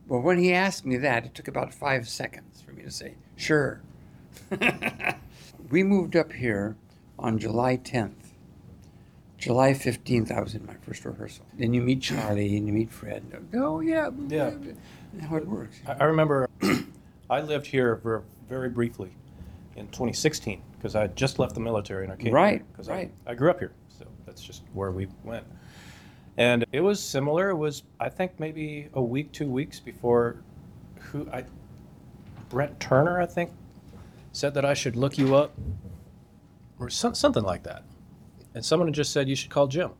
Well, 0.07 0.21
when 0.21 0.39
he 0.39 0.53
asked 0.53 0.85
me 0.85 0.97
that, 0.97 1.25
it 1.25 1.35
took 1.35 1.47
about 1.47 1.73
five 1.73 2.09
seconds 2.09 2.61
for 2.61 2.73
me 2.73 2.83
to 2.83 2.91
say, 2.91 3.15
sure. 3.37 3.81
we 5.69 5.83
moved 5.83 6.15
up 6.15 6.33
here 6.33 6.75
on 7.17 7.37
July 7.39 7.77
10th. 7.77 8.15
July 9.37 9.71
15th, 9.71 10.31
I 10.31 10.41
was 10.41 10.53
in 10.53 10.65
my 10.65 10.75
first 10.85 11.03
rehearsal. 11.05 11.45
Then 11.57 11.73
you 11.73 11.81
meet 11.81 12.01
Charlie 12.01 12.57
and 12.57 12.67
you 12.67 12.73
meet 12.73 12.91
Fred. 12.91 13.23
Oh, 13.55 13.79
yeah. 13.79 14.09
Yeah. 14.27 14.51
How 15.21 15.37
it 15.37 15.47
works. 15.47 15.79
I, 15.87 15.93
I 15.93 16.03
remember 16.03 16.47
I 17.31 17.39
lived 17.39 17.65
here 17.65 17.95
ver- 17.95 18.23
very 18.49 18.67
briefly 18.69 19.15
in 19.77 19.87
2016 19.87 20.61
because 20.77 20.95
I 20.95 21.01
had 21.01 21.15
just 21.15 21.39
left 21.39 21.53
the 21.55 21.61
military 21.61 22.03
and 22.03 22.11
I 22.11 22.17
came 22.17 22.33
Right, 22.33 22.61
because 22.71 22.89
right. 22.89 23.09
I, 23.25 23.31
I 23.31 23.35
grew 23.35 23.49
up 23.49 23.59
here. 23.59 23.71
So 23.97 24.05
that's 24.25 24.41
just 24.43 24.63
where 24.73 24.91
we 24.91 25.07
went. 25.23 25.45
And 26.35 26.65
it 26.73 26.81
was 26.81 27.01
similar. 27.01 27.49
It 27.49 27.55
was, 27.55 27.83
I 28.01 28.09
think, 28.09 28.37
maybe 28.37 28.89
a 28.93 29.01
week, 29.01 29.31
two 29.31 29.47
weeks 29.49 29.79
before 29.79 30.43
who 30.99 31.25
I, 31.31 31.45
Brent 32.49 32.77
Turner, 32.81 33.21
I 33.21 33.25
think, 33.25 33.51
said 34.33 34.53
that 34.55 34.65
I 34.65 34.73
should 34.73 34.97
look 34.97 35.17
you 35.17 35.35
up 35.35 35.53
or 36.79 36.89
some, 36.89 37.15
something 37.15 37.43
like 37.43 37.63
that. 37.63 37.83
And 38.55 38.65
someone 38.65 38.89
had 38.89 38.95
just 38.95 39.13
said 39.13 39.29
you 39.29 39.35
should 39.37 39.49
call 39.49 39.67
Jim. 39.67 39.91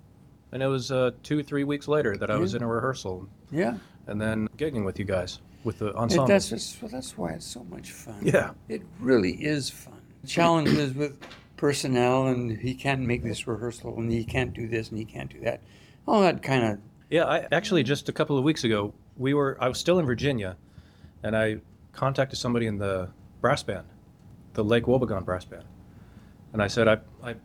And 0.52 0.62
it 0.62 0.68
was 0.68 0.92
uh, 0.92 1.12
two, 1.24 1.44
three 1.44 1.64
weeks 1.64 1.88
later 1.88 2.18
that 2.18 2.30
I 2.30 2.36
was 2.36 2.56
in 2.56 2.62
a 2.64 2.68
rehearsal 2.68 3.30
Yeah. 3.52 3.78
and 4.08 4.20
then 4.20 4.50
gigging 4.58 4.84
with 4.84 5.00
you 5.00 5.06
guys 5.06 5.40
with 5.64 5.80
the 5.80 5.88
It, 5.88 5.96
ensemble. 5.96 6.28
that's, 6.28 6.50
just, 6.50 6.82
well, 6.82 6.90
that's 6.92 7.18
why 7.18 7.32
it's 7.32 7.46
so 7.46 7.64
much 7.66 7.92
fun. 7.92 8.20
Yeah. 8.22 8.52
It 8.70 8.82
really 9.00 9.32
is 9.34 9.70
fun. 9.70 10.02
Challenges 10.26 10.94
with 10.94 11.18
personnel, 11.58 12.28
and 12.28 12.58
he 12.58 12.74
can't 12.74 13.02
make 13.02 13.24
this 13.24 13.48
rehearsal, 13.48 13.98
and 13.98 14.12
he 14.12 14.24
can't 14.24 14.54
do 14.54 14.68
this, 14.68 14.90
and 14.90 14.98
he 14.98 15.06
can't 15.06 15.30
do 15.32 15.40
that. 15.42 15.62
All 16.08 16.22
that 16.22 16.42
kind 16.42 16.64
of 16.64 16.80
Yeah, 17.10 17.26
I 17.26 17.48
actually 17.52 17.84
just 17.84 18.10
a 18.10 18.12
couple 18.12 18.38
of 18.38 18.44
weeks 18.44 18.64
ago, 18.64 18.94
we 19.18 19.34
were 19.34 19.58
I 19.62 19.68
was 19.68 19.78
still 19.80 20.00
in 20.00 20.06
Virginia, 20.06 20.58
and 21.24 21.36
I 21.36 21.58
contacted 21.92 22.40
somebody 22.40 22.66
in 22.68 22.78
the 22.78 23.10
brass 23.42 23.62
band, 23.64 23.86
the 24.54 24.64
Lake 24.64 24.86
Wobegon 24.86 25.26
brass 25.26 25.46
band, 25.46 25.66
and 26.54 26.62
I 26.62 26.68
said 26.68 26.88
I 26.88 26.98
I, 27.24 27.36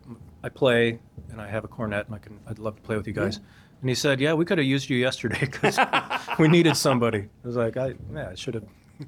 I 0.43 0.49
play 0.49 0.99
and 1.31 1.41
I 1.41 1.47
have 1.47 1.63
a 1.63 1.67
cornet 1.67 2.05
and 2.07 2.15
I 2.15 2.19
can 2.19 2.39
I'd 2.47 2.59
love 2.59 2.75
to 2.77 2.81
play 2.81 2.95
with 2.97 3.07
you 3.07 3.13
guys. 3.13 3.39
And 3.81 3.89
he 3.89 3.95
said, 3.95 4.19
"Yeah, 4.19 4.33
we 4.33 4.45
could 4.45 4.57
have 4.57 4.67
used 4.67 4.89
you 4.89 4.97
yesterday 4.97 5.39
because 5.41 5.77
we 6.39 6.47
needed 6.47 6.75
somebody." 6.75 7.19
I 7.43 7.47
was 7.47 7.55
like, 7.55 7.77
"I 7.77 7.93
yeah, 8.13 8.29
I 8.31 8.35
should 8.35 8.55
have 8.55 8.63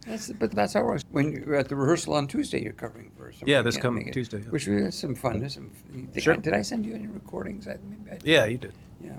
That's, 0.06 0.32
but 0.32 0.52
that's 0.52 0.74
how 0.74 0.82
it 0.82 0.86
works. 0.86 1.04
When 1.12 1.32
you're 1.32 1.56
at 1.56 1.68
the 1.70 1.76
rehearsal 1.76 2.14
on 2.14 2.28
Tuesday, 2.28 2.62
you're 2.62 2.74
covering 2.74 3.12
for 3.18 3.32
somebody. 3.32 3.52
Yeah, 3.52 3.62
this 3.64 3.78
coming 3.78 4.04
make 4.06 4.10
it, 4.10 4.14
Tuesday, 4.14 4.38
yeah. 4.40 4.50
Which 4.50 4.68
was 4.68 4.96
some 4.96 5.16
fun. 5.16 5.40
There's 5.40 5.56
some. 5.56 5.72
Did, 6.14 6.24
Sure. 6.24 6.34
I, 6.36 6.38
did 6.38 6.54
I 6.54 6.62
send 6.62 6.86
you 6.86 6.94
any 6.94 7.08
recordings? 7.08 7.68
I, 7.68 7.78
maybe 7.90 8.12
I 8.12 8.14
did. 8.18 8.24
Yeah, 8.26 8.46
you 8.46 8.58
did. 8.60 8.74
Yeah. 9.04 9.14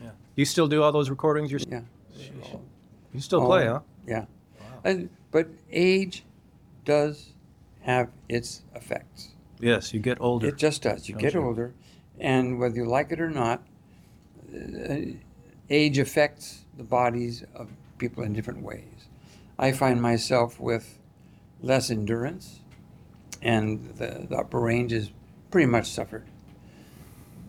Yeah. 0.00 0.10
You 0.36 0.44
still 0.44 0.68
do 0.68 0.82
all 0.82 0.92
those 0.92 1.10
recordings 1.10 1.50
yourself? 1.50 1.72
Yeah. 1.72 1.80
So, 2.44 2.60
You 3.12 3.20
still 3.20 3.44
play, 3.44 3.68
Oh, 3.68 3.72
huh? 3.74 3.80
Yeah. 4.06 4.24
And, 4.84 5.10
but 5.32 5.48
age 5.70 6.24
does 6.84 7.30
have 7.80 8.10
its 8.28 8.62
effects. 8.76 9.30
Yes, 9.60 9.92
you 9.92 10.00
get 10.00 10.18
older. 10.20 10.48
It 10.48 10.56
just 10.56 10.82
does. 10.82 11.08
You 11.08 11.16
get 11.16 11.32
sure. 11.32 11.44
older, 11.44 11.74
and 12.20 12.58
whether 12.58 12.76
you 12.76 12.84
like 12.84 13.12
it 13.12 13.20
or 13.20 13.30
not, 13.30 13.62
age 15.70 15.98
affects 15.98 16.64
the 16.76 16.84
bodies 16.84 17.44
of 17.54 17.70
people 17.98 18.22
in 18.22 18.32
different 18.32 18.62
ways. 18.62 19.06
I 19.58 19.72
find 19.72 20.00
myself 20.00 20.58
with 20.58 20.98
less 21.60 21.90
endurance, 21.90 22.60
and 23.42 23.94
the, 23.96 24.26
the 24.28 24.36
upper 24.36 24.60
range 24.60 24.92
is 24.92 25.10
pretty 25.50 25.66
much 25.66 25.86
suffered. 25.86 26.24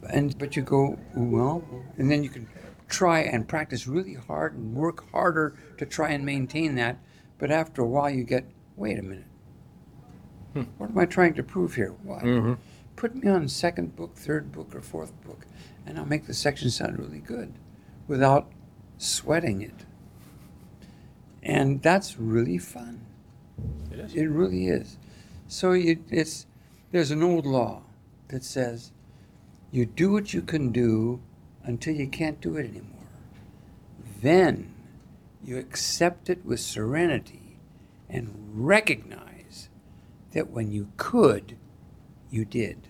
And 0.09 0.37
but 0.37 0.55
you 0.55 0.61
go 0.61 0.97
well, 1.15 1.63
and 1.97 2.11
then 2.11 2.23
you 2.23 2.29
can 2.29 2.47
try 2.89 3.21
and 3.21 3.47
practice 3.47 3.87
really 3.87 4.13
hard 4.15 4.53
and 4.53 4.75
work 4.75 5.09
harder 5.11 5.55
to 5.77 5.85
try 5.85 6.09
and 6.09 6.25
maintain 6.25 6.75
that. 6.75 6.97
But 7.37 7.51
after 7.51 7.81
a 7.81 7.87
while, 7.87 8.09
you 8.09 8.23
get 8.23 8.45
wait 8.75 8.99
a 8.99 9.01
minute. 9.01 9.25
What 10.77 10.91
am 10.91 10.97
I 10.99 11.05
trying 11.05 11.33
to 11.35 11.43
prove 11.43 11.73
here? 11.75 11.95
Why? 12.03 12.21
Mhm. 12.21 12.57
Put 12.95 13.15
me 13.15 13.27
on 13.27 13.47
second 13.47 13.95
book, 13.95 14.15
third 14.15 14.51
book, 14.51 14.75
or 14.75 14.81
fourth 14.81 15.11
book, 15.23 15.47
and 15.85 15.97
I'll 15.97 16.05
make 16.05 16.27
the 16.27 16.33
section 16.33 16.69
sound 16.69 16.99
really 16.99 17.19
good 17.19 17.53
without 18.07 18.51
sweating 18.97 19.61
it. 19.61 19.85
And 21.41 21.81
that's 21.81 22.17
really 22.17 22.57
fun. 22.57 23.05
It 23.91 23.99
is. 23.99 24.15
It 24.15 24.25
really 24.27 24.67
is. 24.67 24.97
So 25.47 25.73
you, 25.73 26.03
it's 26.09 26.45
there's 26.91 27.11
an 27.11 27.23
old 27.23 27.45
law 27.45 27.83
that 28.29 28.43
says 28.43 28.91
you 29.71 29.85
do 29.85 30.11
what 30.11 30.33
you 30.33 30.41
can 30.41 30.71
do 30.71 31.21
until 31.63 31.95
you 31.95 32.07
can't 32.07 32.39
do 32.39 32.55
it 32.57 32.69
anymore. 32.69 33.07
Then 34.21 34.73
you 35.43 35.57
accept 35.57 36.29
it 36.29 36.45
with 36.45 36.59
serenity 36.59 37.59
and 38.09 38.31
recognize 38.53 39.69
that 40.31 40.49
when 40.49 40.71
you 40.71 40.91
could, 40.97 41.57
you 42.29 42.45
did. 42.45 42.87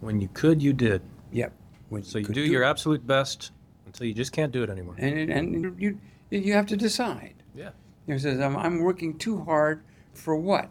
When 0.00 0.20
you 0.20 0.28
could, 0.32 0.62
you 0.62 0.72
did. 0.72 1.02
Yep. 1.32 1.52
When 1.88 2.02
So 2.02 2.18
you 2.18 2.24
could 2.24 2.34
do 2.34 2.42
your 2.42 2.64
absolute 2.64 3.06
best 3.06 3.52
until 3.86 4.06
you 4.06 4.14
just 4.14 4.32
can't 4.32 4.52
do 4.52 4.62
it 4.62 4.70
anymore. 4.70 4.94
and 4.98 5.30
and 5.30 5.80
you 5.80 5.98
you 6.30 6.52
have 6.52 6.66
to 6.66 6.76
decide. 6.76 7.34
Yeah. 7.54 7.70
He 8.06 8.18
says, 8.18 8.40
I'm, 8.40 8.56
I'm 8.56 8.78
working 8.80 9.18
too 9.18 9.42
hard 9.44 9.82
for 10.14 10.36
what? 10.36 10.70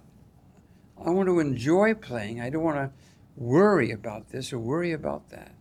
I 1.03 1.09
want 1.09 1.27
to 1.27 1.39
enjoy 1.39 1.93
playing. 1.93 2.41
I 2.41 2.49
don't 2.49 2.63
want 2.63 2.77
to 2.77 2.91
worry 3.35 3.91
about 3.91 4.29
this 4.29 4.51
or 4.51 4.59
worry 4.59 4.91
about 4.91 5.29
that. 5.29 5.53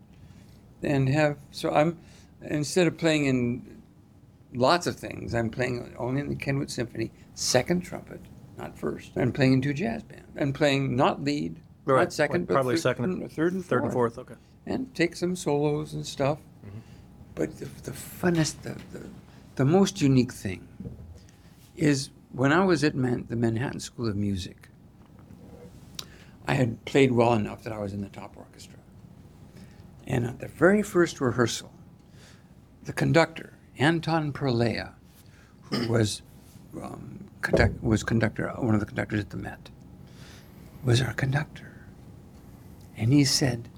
And 0.83 1.09
have, 1.09 1.37
so 1.51 1.71
I'm, 1.71 1.99
instead 2.43 2.87
of 2.87 2.97
playing 2.99 3.27
in 3.27 3.83
lots 4.55 4.87
of 4.87 4.97
things, 4.97 5.35
I'm 5.35 5.51
playing 5.51 5.95
only 5.99 6.21
in 6.21 6.29
the 6.29 6.37
Kenwood 6.37 6.71
Symphony, 6.71 7.11
second 7.35 7.83
trumpet, 7.83 8.21
not 8.57 8.79
first. 8.79 9.13
I'm 9.17 9.33
playing 9.33 9.55
in 9.55 9.63
two 9.63 9.75
jazz 9.75 10.03
bands. 10.03 10.29
I'm 10.41 10.53
playing 10.53 10.97
not 10.97 11.23
lead, 11.23 11.61
Right. 11.95 12.03
not 12.03 12.13
second, 12.13 12.47
but 12.47 12.55
Probably 12.55 12.75
third, 12.77 12.83
second- 12.83 13.31
third 13.33 13.53
and 13.55 13.65
Third 13.65 13.85
and 13.85 13.93
fourth 13.93 14.15
fourth, 14.17 14.31
okay. 14.31 14.41
and 14.67 14.95
take 14.95 15.17
some 15.17 15.35
solos 15.37 15.95
and 15.95 16.07
stuff. 16.07 16.39
But 17.35 17.57
the, 17.59 17.67
the 17.85 17.93
funnest, 17.93 18.63
the, 18.63 18.77
the, 18.93 19.07
the 19.55 19.65
most 19.65 20.01
unique 20.01 20.33
thing 20.33 20.67
is 21.77 22.11
when 22.33 22.53
I 22.53 22.65
was 22.65 22.83
at 22.83 22.95
Man, 22.97 23.27
the 23.29 23.37
Manhattan 23.37 23.79
School 23.81 24.09
of 24.09 24.17
Music, 24.17 24.69
I 26.47 26.55
had 26.55 26.85
played 26.85 27.13
well 27.13 27.35
enough 27.35 27.63
that 27.63 27.73
I 27.73 27.79
was 27.79 27.93
in 27.93 28.01
the 28.01 28.09
top 28.09 28.37
orchestra. 28.37 28.79
And 30.07 30.25
at 30.25 30.41
the 30.41 30.49
very 30.49 30.83
first 30.83 31.21
rehearsal, 31.21 31.71
the 32.85 32.93
conductor, 32.93 33.53
Anton 33.79 34.33
Perlea, 34.33 34.93
who 35.63 35.89
was, 35.93 36.23
um, 36.83 37.25
conduct, 37.43 37.83
was 37.83 38.03
conductor, 38.03 38.49
one 38.57 38.75
of 38.75 38.81
the 38.81 38.87
conductors 38.87 39.21
at 39.21 39.31
the 39.31 39.37
Met, 39.37 39.71
was 40.83 41.03
our 41.03 41.13
conductor. 41.13 41.68
And 42.99 43.13
he 43.13 43.25
said, 43.25 43.69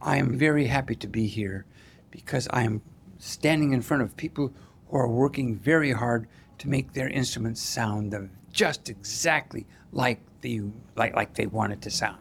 I 0.00 0.16
am 0.16 0.38
very 0.38 0.66
happy 0.66 0.94
to 0.96 1.06
be 1.06 1.26
here 1.26 1.66
because 2.10 2.48
I 2.50 2.62
am 2.62 2.80
standing 3.18 3.72
in 3.72 3.82
front 3.82 4.02
of 4.02 4.16
people 4.16 4.52
who 4.88 4.96
are 4.96 5.08
working 5.08 5.54
very 5.54 5.92
hard 5.92 6.26
to 6.58 6.68
make 6.68 6.94
their 6.94 7.08
instruments 7.08 7.60
sound 7.60 8.30
just 8.50 8.88
exactly 8.88 9.66
like 9.92 10.20
they, 10.40 10.62
like, 10.94 11.14
like 11.14 11.34
they 11.34 11.46
want 11.46 11.74
it 11.74 11.82
to 11.82 11.90
sound. 11.90 12.18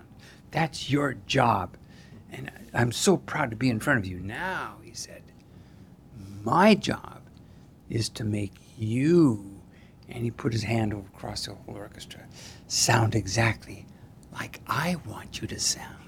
That's 0.51 0.89
your 0.89 1.13
job. 1.25 1.77
And 2.31 2.51
I'm 2.73 2.91
so 2.91 3.15
proud 3.15 3.49
to 3.51 3.55
be 3.55 3.69
in 3.69 3.79
front 3.79 3.99
of 3.99 4.05
you 4.05 4.19
now, 4.19 4.75
he 4.83 4.93
said. 4.93 5.23
My 6.43 6.75
job 6.75 7.21
is 7.89 8.09
to 8.09 8.25
make 8.25 8.53
you, 8.77 9.61
and 10.09 10.23
he 10.23 10.31
put 10.31 10.51
his 10.51 10.63
hand 10.63 10.91
across 10.91 11.45
the 11.45 11.53
whole 11.53 11.75
orchestra, 11.75 12.25
sound 12.67 13.15
exactly 13.15 13.85
like 14.33 14.59
I 14.67 14.97
want 15.07 15.41
you 15.41 15.47
to 15.47 15.59
sound. 15.59 16.04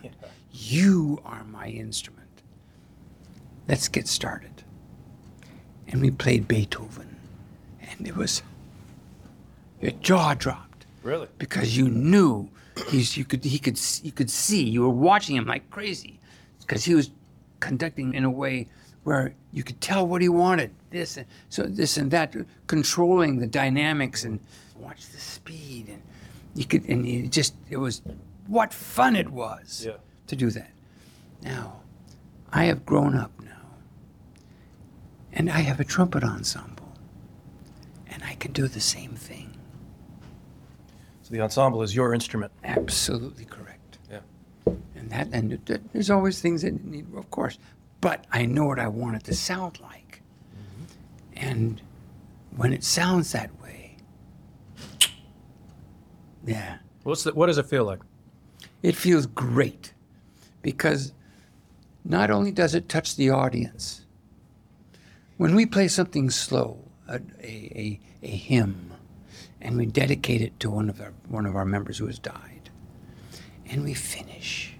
You 0.51 1.21
are 1.25 1.43
my 1.45 1.67
instrument. 1.67 2.27
Let's 3.67 3.87
get 3.87 4.07
started. 4.07 4.63
And 5.87 6.01
we 6.01 6.11
played 6.11 6.47
Beethoven, 6.47 7.15
and 7.81 8.07
it 8.07 8.15
was 8.15 8.41
your 9.81 9.91
jaw 9.91 10.33
dropped 10.33 10.85
Really? 11.03 11.27
because 11.37 11.77
you 11.77 11.87
knew 11.87 12.49
he's 12.89 13.15
you 13.15 13.23
could 13.23 13.43
he 13.45 13.59
could 13.59 13.79
you 14.03 14.11
could 14.11 14.29
see 14.29 14.63
you 14.63 14.81
were 14.81 14.89
watching 14.89 15.35
him 15.35 15.45
like 15.45 15.69
crazy 15.69 16.19
because 16.59 16.83
he 16.83 16.93
was 16.95 17.11
conducting 17.59 18.13
in 18.13 18.23
a 18.25 18.29
way 18.29 18.67
where 19.03 19.33
you 19.53 19.63
could 19.63 19.79
tell 19.79 20.05
what 20.05 20.21
he 20.21 20.29
wanted 20.29 20.71
this 20.89 21.15
and 21.17 21.25
so 21.49 21.63
this 21.63 21.95
and 21.97 22.11
that 22.11 22.35
controlling 22.67 23.39
the 23.39 23.47
dynamics 23.47 24.25
and 24.25 24.39
watch 24.77 25.07
the 25.07 25.17
speed 25.19 25.87
and 25.87 26.01
you 26.55 26.65
could 26.65 26.83
and 26.89 27.07
you 27.07 27.27
just 27.27 27.53
it 27.69 27.77
was 27.77 28.01
what 28.47 28.73
fun 28.73 29.15
it 29.15 29.29
was 29.29 29.83
Yeah. 29.85 29.97
to 30.27 30.35
do 30.35 30.49
that 30.51 30.71
now 31.41 31.81
I 32.51 32.65
have 32.65 32.85
grown 32.85 33.15
up 33.15 33.31
now 33.41 33.51
and 35.33 35.49
I 35.49 35.59
have 35.59 35.79
a 35.79 35.83
trumpet 35.83 36.23
ensemble 36.23 36.93
and 38.07 38.23
I 38.23 38.35
can 38.35 38.51
do 38.53 38.67
the 38.67 38.79
same 38.79 39.11
thing 39.15 39.53
So 41.23 41.33
the 41.33 41.41
ensemble 41.41 41.83
is 41.83 41.93
your 41.93 42.13
instrument. 42.13 42.53
Absolutely 42.63 43.43
correct. 43.45 43.97
Yeah. 44.09 44.21
And 44.95 45.09
that, 45.09 45.27
and 45.33 45.59
there's 45.91 46.09
always 46.09 46.39
things 46.41 46.61
that 46.61 46.85
need, 46.85 47.05
of 47.15 47.29
course, 47.31 47.59
but 47.99 48.23
I 48.31 48.45
know 48.45 48.63
what 48.65 48.79
I 48.79 48.87
want 48.87 49.17
it 49.17 49.23
to 49.25 49.35
sound 49.35 49.79
like. 49.81 50.21
Mm-hmm. 50.55 51.45
And 51.47 51.81
when 52.55 52.71
it 52.71 52.81
sounds 52.85 53.33
that 53.33 53.51
way, 53.61 53.97
yeah, 56.45 56.77
What's 57.03 57.23
the, 57.23 57.33
what 57.33 57.47
does 57.47 57.57
it 57.57 57.65
feel 57.65 57.83
like? 57.83 57.99
It 58.81 58.95
feels 58.95 59.25
great 59.25 59.93
because 60.61 61.13
not 62.03 62.29
only 62.31 62.51
does 62.51 62.73
it 62.75 62.87
touch 62.87 63.15
the 63.15 63.29
audience, 63.29 64.05
when 65.37 65.55
we 65.55 65.65
play 65.65 65.87
something 65.87 66.29
slow, 66.29 66.79
a, 67.07 67.21
a, 67.41 67.99
a, 68.23 68.27
hymn, 68.27 68.93
and 69.61 69.77
we 69.77 69.85
dedicate 69.85 70.41
it 70.41 70.59
to 70.59 70.69
one 70.69 70.89
of 70.89 70.99
our, 71.01 71.13
one 71.27 71.45
of 71.45 71.55
our 71.55 71.65
members 71.65 71.97
who 71.97 72.07
has 72.07 72.19
died, 72.19 72.69
and 73.67 73.83
we 73.83 73.93
finish, 73.93 74.73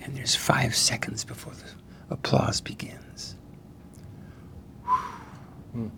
and 0.00 0.16
there's 0.16 0.34
five 0.34 0.74
seconds 0.74 1.24
before 1.24 1.52
the 1.54 1.70
applause 2.10 2.60
begins. 2.60 3.36
Hmm. 5.72 5.88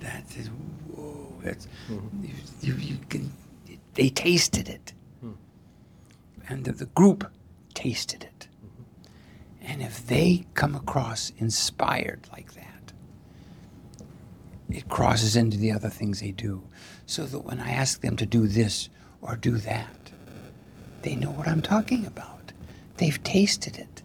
That 0.00 0.24
is, 0.36 0.48
whoa, 0.48 1.32
that's, 1.42 1.68
mm-hmm. 1.88 2.24
you, 2.24 2.32
you, 2.60 2.74
you 2.74 2.98
can, 3.08 3.32
they 3.94 4.08
tasted 4.08 4.68
it. 4.68 4.92
And 6.52 6.66
the, 6.66 6.72
the 6.72 6.86
group 6.86 7.30
tasted 7.72 8.24
it. 8.24 8.48
And 9.62 9.80
if 9.80 10.06
they 10.06 10.44
come 10.52 10.74
across 10.74 11.32
inspired 11.38 12.28
like 12.30 12.52
that, 12.54 12.92
it 14.68 14.88
crosses 14.88 15.34
into 15.34 15.56
the 15.56 15.72
other 15.72 15.88
things 15.88 16.20
they 16.20 16.30
do. 16.30 16.62
So 17.06 17.24
that 17.24 17.40
when 17.40 17.58
I 17.58 17.70
ask 17.70 18.02
them 18.02 18.16
to 18.16 18.26
do 18.26 18.46
this 18.46 18.90
or 19.22 19.36
do 19.36 19.56
that, 19.58 20.12
they 21.00 21.16
know 21.16 21.30
what 21.30 21.48
I'm 21.48 21.62
talking 21.62 22.04
about. 22.04 22.52
They've 22.98 23.22
tasted 23.22 23.78
it. 23.78 24.02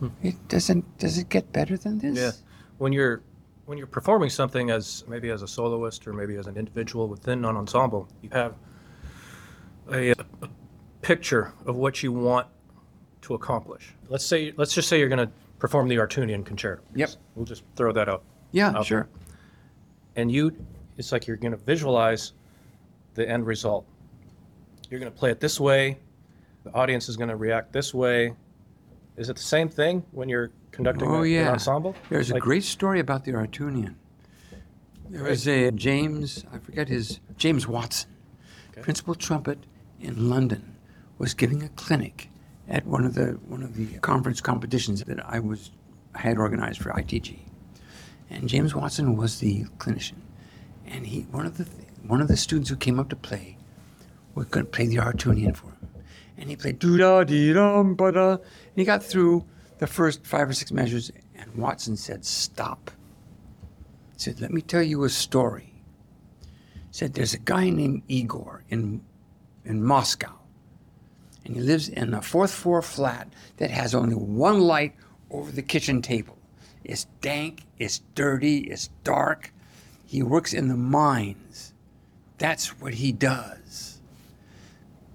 Hmm. 0.00 0.08
It 0.22 0.48
doesn't 0.48 0.98
does 0.98 1.18
it 1.18 1.28
get 1.28 1.52
better 1.52 1.76
than 1.76 1.98
this? 1.98 2.16
Yeah. 2.16 2.32
When 2.78 2.92
you're 2.92 3.22
when 3.66 3.78
you're 3.78 3.86
performing 3.86 4.30
something 4.30 4.70
as 4.70 5.04
maybe 5.06 5.30
as 5.30 5.42
a 5.42 5.48
soloist 5.48 6.06
or 6.06 6.12
maybe 6.12 6.36
as 6.36 6.46
an 6.46 6.56
individual 6.56 7.08
within 7.08 7.44
an 7.44 7.56
ensemble, 7.56 8.08
you 8.22 8.30
have 8.32 8.54
a, 9.92 10.10
a 10.10 10.16
picture 11.02 11.52
of 11.66 11.76
what 11.76 12.02
you 12.02 12.12
want 12.12 12.46
to 13.22 13.34
accomplish. 13.34 13.94
Let's 14.08 14.24
say 14.24 14.52
let's 14.56 14.74
just 14.74 14.88
say 14.88 14.98
you're 14.98 15.08
going 15.08 15.26
to 15.26 15.30
perform 15.58 15.88
the 15.88 15.96
Artunian 15.96 16.44
concerto. 16.44 16.82
Yep. 16.94 17.10
We'll 17.34 17.44
just 17.46 17.62
throw 17.76 17.92
that 17.92 18.08
out. 18.08 18.22
Yeah, 18.52 18.70
out 18.70 18.86
sure. 18.86 19.08
and 20.16 20.30
you, 20.32 20.56
it's 20.96 21.12
like 21.12 21.26
you're 21.26 21.36
going 21.36 21.52
to 21.52 21.58
visualize 21.58 22.32
the 23.14 23.28
end 23.28 23.46
result. 23.46 23.84
You're 24.90 25.00
going 25.00 25.12
to 25.12 25.18
play 25.18 25.30
it 25.30 25.40
this 25.40 25.60
way. 25.60 25.98
The 26.64 26.72
audience 26.72 27.08
is 27.08 27.16
going 27.16 27.28
to 27.28 27.36
react 27.36 27.72
this 27.72 27.92
way. 27.92 28.34
Is 29.18 29.28
it 29.28 29.36
the 29.36 29.42
same 29.42 29.68
thing 29.68 30.02
when 30.12 30.28
you're 30.28 30.50
conducting 30.70 31.08
Oh, 31.10 31.22
a- 31.22 31.26
yeah. 31.26 31.42
an 31.42 31.48
ensemble? 31.54 31.94
There's 32.08 32.30
a 32.30 32.38
great 32.38 32.64
story 32.64 33.00
about 33.00 33.24
the 33.24 33.32
Artunian. 33.32 33.94
There 35.10 35.24
was 35.24 35.46
a 35.48 35.70
James, 35.72 36.44
I 36.52 36.58
forget 36.58 36.88
his, 36.88 37.20
James 37.36 37.66
Watson, 37.66 38.10
Okay. 38.72 38.80
principal 38.82 39.14
trumpet 39.14 39.58
in 40.00 40.28
London, 40.28 40.76
was 41.18 41.34
giving 41.34 41.62
a 41.62 41.68
clinic 41.70 42.30
at 42.68 42.86
one 42.86 43.04
of 43.04 43.14
the 43.14 43.38
one 43.46 43.62
of 43.62 43.76
the 43.76 43.98
conference 43.98 44.40
competitions 44.40 45.02
that 45.04 45.24
I 45.26 45.40
was 45.40 45.70
had 46.14 46.38
organized 46.38 46.80
for 46.80 46.90
ITG, 46.90 47.38
and 48.30 48.48
James 48.48 48.74
Watson 48.74 49.16
was 49.16 49.40
the 49.40 49.64
clinician, 49.78 50.18
and 50.86 51.06
he 51.06 51.22
one 51.30 51.46
of 51.46 51.56
the 51.56 51.64
th- 51.64 51.86
one 52.06 52.20
of 52.20 52.28
the 52.28 52.36
students 52.36 52.70
who 52.70 52.76
came 52.76 53.00
up 53.00 53.08
to 53.08 53.16
play 53.16 53.56
was 54.34 54.46
going 54.46 54.66
to 54.66 54.70
play 54.70 54.86
the 54.86 54.96
Artunian 54.96 55.56
for 55.56 55.66
him, 55.66 55.88
and 56.36 56.50
he 56.50 56.56
played 56.56 56.78
doo 56.78 56.96
da 56.96 57.24
dee 57.24 57.52
dum 57.52 57.94
ba 57.94 58.12
da, 58.12 58.30
and 58.32 58.40
he 58.76 58.84
got 58.84 59.02
through 59.02 59.44
the 59.78 59.86
first 59.86 60.26
five 60.26 60.48
or 60.48 60.52
six 60.52 60.70
measures, 60.70 61.10
and 61.34 61.54
Watson 61.54 61.96
said, 61.96 62.24
"Stop." 62.24 62.90
He 64.12 64.18
said, 64.18 64.40
"Let 64.40 64.52
me 64.52 64.60
tell 64.60 64.82
you 64.82 65.04
a 65.04 65.08
story." 65.08 65.82
He 66.42 66.92
said, 66.92 67.14
"There's 67.14 67.34
a 67.34 67.38
guy 67.38 67.70
named 67.70 68.02
Igor 68.08 68.64
in 68.68 69.00
in 69.68 69.84
Moscow, 69.84 70.32
and 71.44 71.54
he 71.54 71.62
lives 71.62 71.88
in 71.88 72.14
a 72.14 72.22
fourth 72.22 72.52
floor 72.52 72.82
flat 72.82 73.32
that 73.58 73.70
has 73.70 73.94
only 73.94 74.14
one 74.14 74.60
light 74.60 74.94
over 75.30 75.52
the 75.52 75.62
kitchen 75.62 76.02
table. 76.02 76.38
It's 76.84 77.04
dank, 77.20 77.64
it's 77.78 78.00
dirty, 78.14 78.58
it's 78.58 78.88
dark. 79.04 79.52
He 80.06 80.22
works 80.22 80.54
in 80.54 80.68
the 80.68 80.76
mines. 80.76 81.74
That's 82.38 82.80
what 82.80 82.94
he 82.94 83.12
does. 83.12 84.00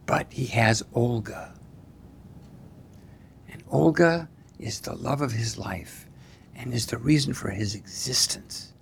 But 0.05 0.31
he 0.31 0.45
has 0.47 0.83
Olga. 0.93 1.55
And 3.49 3.63
Olga 3.69 4.29
is 4.59 4.81
the 4.81 4.93
love 4.95 5.21
of 5.21 5.31
his 5.31 5.57
life 5.57 6.07
and 6.55 6.73
is 6.73 6.85
the 6.85 6.97
reason 6.97 7.33
for 7.33 7.49
his 7.49 7.75
existence. 7.75 8.73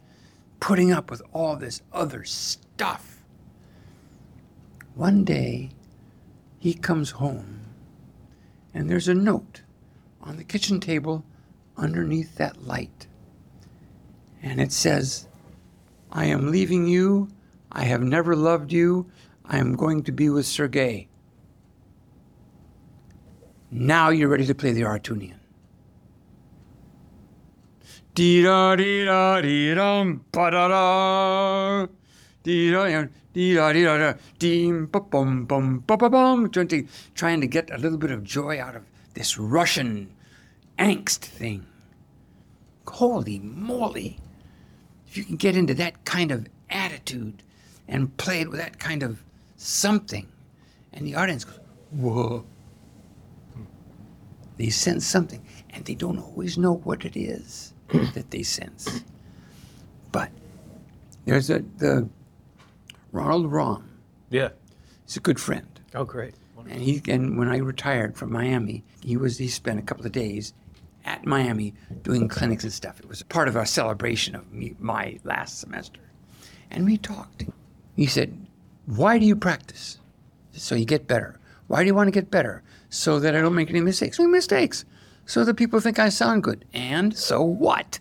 Putting 0.60 0.92
up 0.92 1.10
with 1.10 1.22
all 1.34 1.56
this 1.56 1.82
other 1.94 2.24
stuff. 2.24 3.11
One 5.02 5.24
day, 5.24 5.72
he 6.60 6.76
comes 6.76 7.10
home 7.10 7.62
and 8.72 8.88
there's 8.88 9.08
a 9.08 9.16
note 9.16 9.64
on 10.22 10.38
the 10.38 10.44
kitchen 10.44 10.80
table 10.80 11.26
underneath 11.76 12.36
that 12.36 12.68
light. 12.68 13.08
And 14.44 14.62
it 14.62 14.72
says, 14.72 15.28
I 16.12 16.26
am 16.26 16.52
leaving 16.52 16.86
you. 16.86 17.30
I 17.72 17.86
have 17.86 18.04
never 18.04 18.36
loved 18.36 18.72
you. 18.72 19.10
I 19.44 19.58
am 19.58 19.76
going 19.76 20.04
to 20.04 20.12
be 20.12 20.30
with 20.30 20.46
Sergei. 20.46 21.08
Now 23.72 24.10
you're 24.10 24.30
ready 24.30 24.46
to 24.46 24.54
play 24.54 24.72
the 24.72 24.84
Artunian. 24.84 25.40
Dee 28.14 28.44
da 28.44 28.76
dee 28.76 29.06
da 29.06 29.42
dee 29.42 29.74
dum 29.74 30.26
ba 30.32 30.52
da 30.52 30.68
da. 30.68 32.01
Trying 32.44 33.10
to 37.42 37.48
get 37.48 37.70
a 37.72 37.78
little 37.78 37.98
bit 37.98 38.12
of 38.12 38.24
joy 38.24 38.60
out 38.60 38.76
of 38.76 38.84
this 39.14 39.38
Russian 39.38 40.14
angst 40.80 41.20
thing. 41.20 41.66
Holy 42.88 43.40
moly. 43.40 44.20
If 45.08 45.18
you 45.18 45.24
can 45.24 45.36
get 45.36 45.56
into 45.56 45.74
that 45.76 46.04
kind 46.06 46.32
of 46.32 46.48
attitude 46.70 47.44
and 47.88 48.16
play 48.18 48.42
it 48.42 48.50
with 48.50 48.60
that 48.60 48.80
kind 48.80 49.04
of 49.04 49.24
something, 49.58 50.28
and 50.94 51.06
the 51.06 51.16
audience 51.16 51.44
goes, 51.46 51.60
whoa. 51.92 52.46
They 54.58 54.70
sense 54.70 55.06
something, 55.06 55.46
and 55.70 55.86
they 55.86 55.96
don't 55.96 56.20
always 56.20 56.58
know 56.58 56.76
what 56.76 57.06
it 57.06 57.16
is 57.16 57.74
that 57.90 58.32
they 58.32 58.44
sense. 58.44 59.04
But 60.12 60.32
there's 61.26 61.50
a 61.50 61.64
the 61.78 62.10
Ronald 63.12 63.52
Romm. 63.52 63.84
Yeah. 64.30 64.50
He's 65.06 65.18
a 65.18 65.20
good 65.20 65.40
friend. 65.40 65.68
Oh, 65.94 66.06
great. 66.06 66.34
And 66.70 66.82
he 66.82 67.02
and 67.08 67.38
when 67.38 67.50
I 67.50 67.58
retired 67.58 68.16
from 68.16 68.32
Miami, 68.32 68.84
he 69.02 69.18
was 69.18 69.38
he 69.38 69.48
spent 69.48 69.80
a 69.80 69.82
couple 69.82 70.06
of 70.06 70.12
days 70.12 70.54
at 71.04 71.26
Miami 71.26 71.74
doing 72.04 72.28
clinics 72.28 72.64
and 72.64 72.72
stuff. 72.72 73.00
It 73.00 73.10
was 73.10 73.24
part 73.24 73.48
of 73.48 73.56
a 73.56 73.66
celebration 73.66 74.36
of 74.36 74.52
me, 74.54 74.76
my 74.80 75.20
last 75.24 75.60
semester. 75.60 76.02
And 76.70 76.86
we 76.86 76.98
talked. 76.98 77.46
He 77.96 78.06
said, 78.06 78.48
"Why 78.86 79.18
do 79.18 79.26
you 79.26 79.36
practice? 79.36 79.98
So 80.52 80.76
you 80.76 80.86
get 80.86 81.08
better. 81.08 81.40
Why 81.68 81.82
do 81.82 81.88
you 81.88 81.96
want 81.96 82.08
to 82.08 82.12
get 82.12 82.30
better? 82.30 82.62
So 82.90 83.20
that 83.20 83.36
I 83.36 83.42
don't 83.42 83.56
make 83.56 83.70
any 83.70 83.82
mistakes. 83.82 84.20
Make 84.20 84.30
mistakes. 84.30 84.86
So 85.26 85.44
that 85.44 85.56
people 85.56 85.80
think 85.80 85.98
I 85.98 86.10
sound 86.10 86.44
good. 86.44 86.66
And 86.74 87.18
so 87.18 87.42
what? 87.42 88.00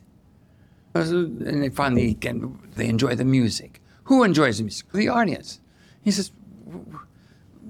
And 0.94 1.62
they 1.62 1.70
finally 1.70 2.10
again 2.10 2.58
they 2.76 2.88
enjoy 2.88 3.14
the 3.14 3.24
music. 3.24 3.80
Who 4.10 4.24
enjoys 4.24 4.58
the 4.58 4.64
music? 4.64 4.90
The 4.90 5.08
audience. 5.08 5.60
He 6.02 6.10
says, 6.10 6.32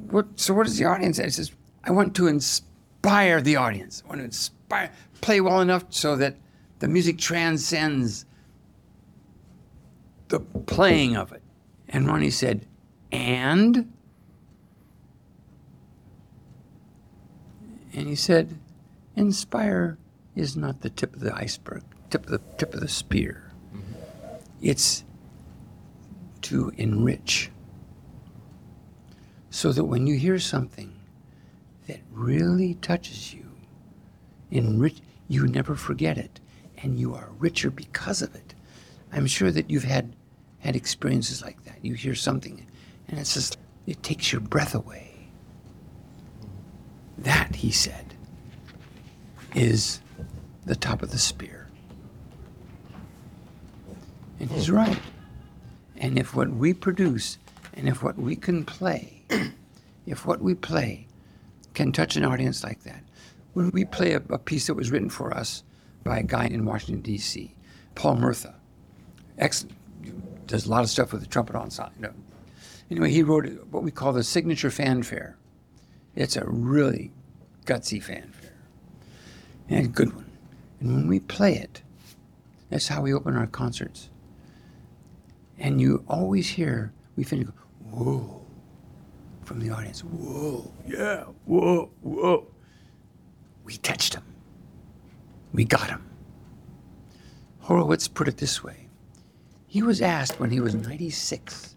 what, 0.08 0.26
so 0.40 0.54
what 0.54 0.64
does 0.64 0.78
the 0.78 0.86
audience 0.86 1.18
say? 1.18 1.24
He 1.24 1.30
says, 1.30 1.52
I 1.84 1.90
want 1.90 2.16
to 2.16 2.28
inspire 2.28 3.42
the 3.42 3.56
audience. 3.56 4.02
I 4.06 4.08
want 4.08 4.20
to 4.20 4.24
inspire, 4.24 4.90
play 5.20 5.42
well 5.42 5.60
enough 5.60 5.84
so 5.90 6.16
that 6.16 6.38
the 6.78 6.88
music 6.88 7.18
transcends 7.18 8.24
the 10.28 10.40
playing 10.40 11.14
of 11.14 11.30
it. 11.32 11.42
And 11.90 12.06
Ronnie 12.06 12.30
said, 12.30 12.64
and? 13.12 13.92
And 17.92 18.08
he 18.08 18.14
said, 18.14 18.58
inspire 19.14 19.98
is 20.34 20.56
not 20.56 20.80
the 20.80 20.88
tip 20.88 21.14
of 21.14 21.20
the 21.20 21.34
iceberg, 21.34 21.82
tip 22.08 22.24
of 22.24 22.30
the 22.30 22.40
tip 22.56 22.72
of 22.72 22.80
the 22.80 22.88
spear. 22.88 23.52
Mm-hmm. 23.74 23.92
It's 24.62 25.04
to 26.42 26.72
enrich 26.76 27.50
so 29.50 29.72
that 29.72 29.84
when 29.84 30.06
you 30.06 30.16
hear 30.16 30.38
something 30.38 30.94
that 31.86 32.00
really 32.12 32.74
touches 32.74 33.34
you, 33.34 33.50
enrich, 34.50 35.00
you 35.28 35.46
never 35.46 35.74
forget 35.74 36.16
it, 36.18 36.40
and 36.78 36.98
you 36.98 37.14
are 37.14 37.28
richer 37.38 37.70
because 37.70 38.22
of 38.22 38.34
it. 38.34 38.54
I'm 39.12 39.26
sure 39.26 39.50
that 39.50 39.68
you've 39.68 39.84
had 39.84 40.14
had 40.60 40.76
experiences 40.76 41.42
like 41.42 41.64
that. 41.64 41.78
You 41.82 41.94
hear 41.94 42.14
something, 42.14 42.66
and 43.08 43.18
it's 43.18 43.34
just 43.34 43.58
it 43.86 44.02
takes 44.02 44.30
your 44.30 44.40
breath 44.40 44.74
away. 44.74 45.10
That, 47.18 47.54
he 47.56 47.70
said, 47.70 48.14
is 49.54 50.00
the 50.64 50.76
top 50.76 51.02
of 51.02 51.10
the 51.10 51.18
spear. 51.18 51.68
And 54.38 54.50
he's 54.50 54.68
hmm. 54.68 54.76
right. 54.76 54.98
And 56.00 56.18
if 56.18 56.34
what 56.34 56.50
we 56.50 56.72
produce 56.72 57.38
and 57.74 57.88
if 57.88 58.02
what 58.02 58.18
we 58.18 58.34
can 58.34 58.64
play, 58.64 59.22
if 60.06 60.26
what 60.26 60.40
we 60.40 60.54
play 60.54 61.06
can 61.74 61.92
touch 61.92 62.16
an 62.16 62.24
audience 62.24 62.64
like 62.64 62.82
that, 62.82 63.04
when 63.52 63.70
we 63.70 63.84
play 63.84 64.14
a, 64.14 64.22
a 64.30 64.38
piece 64.38 64.66
that 64.66 64.74
was 64.74 64.90
written 64.90 65.10
for 65.10 65.32
us 65.32 65.62
by 66.02 66.18
a 66.18 66.22
guy 66.22 66.46
in 66.46 66.64
Washington, 66.64 67.02
D.C., 67.02 67.54
Paul 67.94 68.16
Murtha, 68.16 68.54
ex, 69.38 69.66
does 70.46 70.66
a 70.66 70.70
lot 70.70 70.82
of 70.82 70.90
stuff 70.90 71.12
with 71.12 71.20
the 71.20 71.28
trumpet 71.28 71.54
ensemble. 71.54 71.92
You 71.96 72.02
know. 72.02 72.14
Anyway, 72.90 73.10
he 73.10 73.22
wrote 73.22 73.46
what 73.70 73.82
we 73.82 73.90
call 73.90 74.12
the 74.12 74.24
signature 74.24 74.70
fanfare. 74.70 75.36
It's 76.16 76.36
a 76.36 76.44
really 76.44 77.12
gutsy 77.66 78.02
fanfare 78.02 78.54
and 79.68 79.86
a 79.86 79.88
good 79.88 80.14
one. 80.14 80.30
And 80.80 80.94
when 80.94 81.08
we 81.08 81.20
play 81.20 81.54
it, 81.54 81.82
that's 82.68 82.88
how 82.88 83.02
we 83.02 83.12
open 83.12 83.36
our 83.36 83.46
concerts. 83.46 84.09
And 85.60 85.80
you 85.80 86.02
always 86.08 86.48
hear, 86.48 86.92
we 87.16 87.22
finish, 87.22 87.46
whoa, 87.90 88.44
from 89.44 89.60
the 89.60 89.70
audience. 89.70 90.00
Whoa, 90.00 90.72
yeah, 90.86 91.24
whoa, 91.44 91.90
whoa. 92.00 92.46
We 93.64 93.76
touched 93.76 94.14
him. 94.14 94.24
We 95.52 95.64
got 95.64 95.90
him. 95.90 96.04
Horowitz 97.60 98.08
put 98.08 98.26
it 98.26 98.38
this 98.38 98.64
way. 98.64 98.88
He 99.66 99.82
was 99.82 100.00
asked 100.00 100.40
when 100.40 100.50
he 100.50 100.60
was 100.60 100.74
96, 100.74 101.76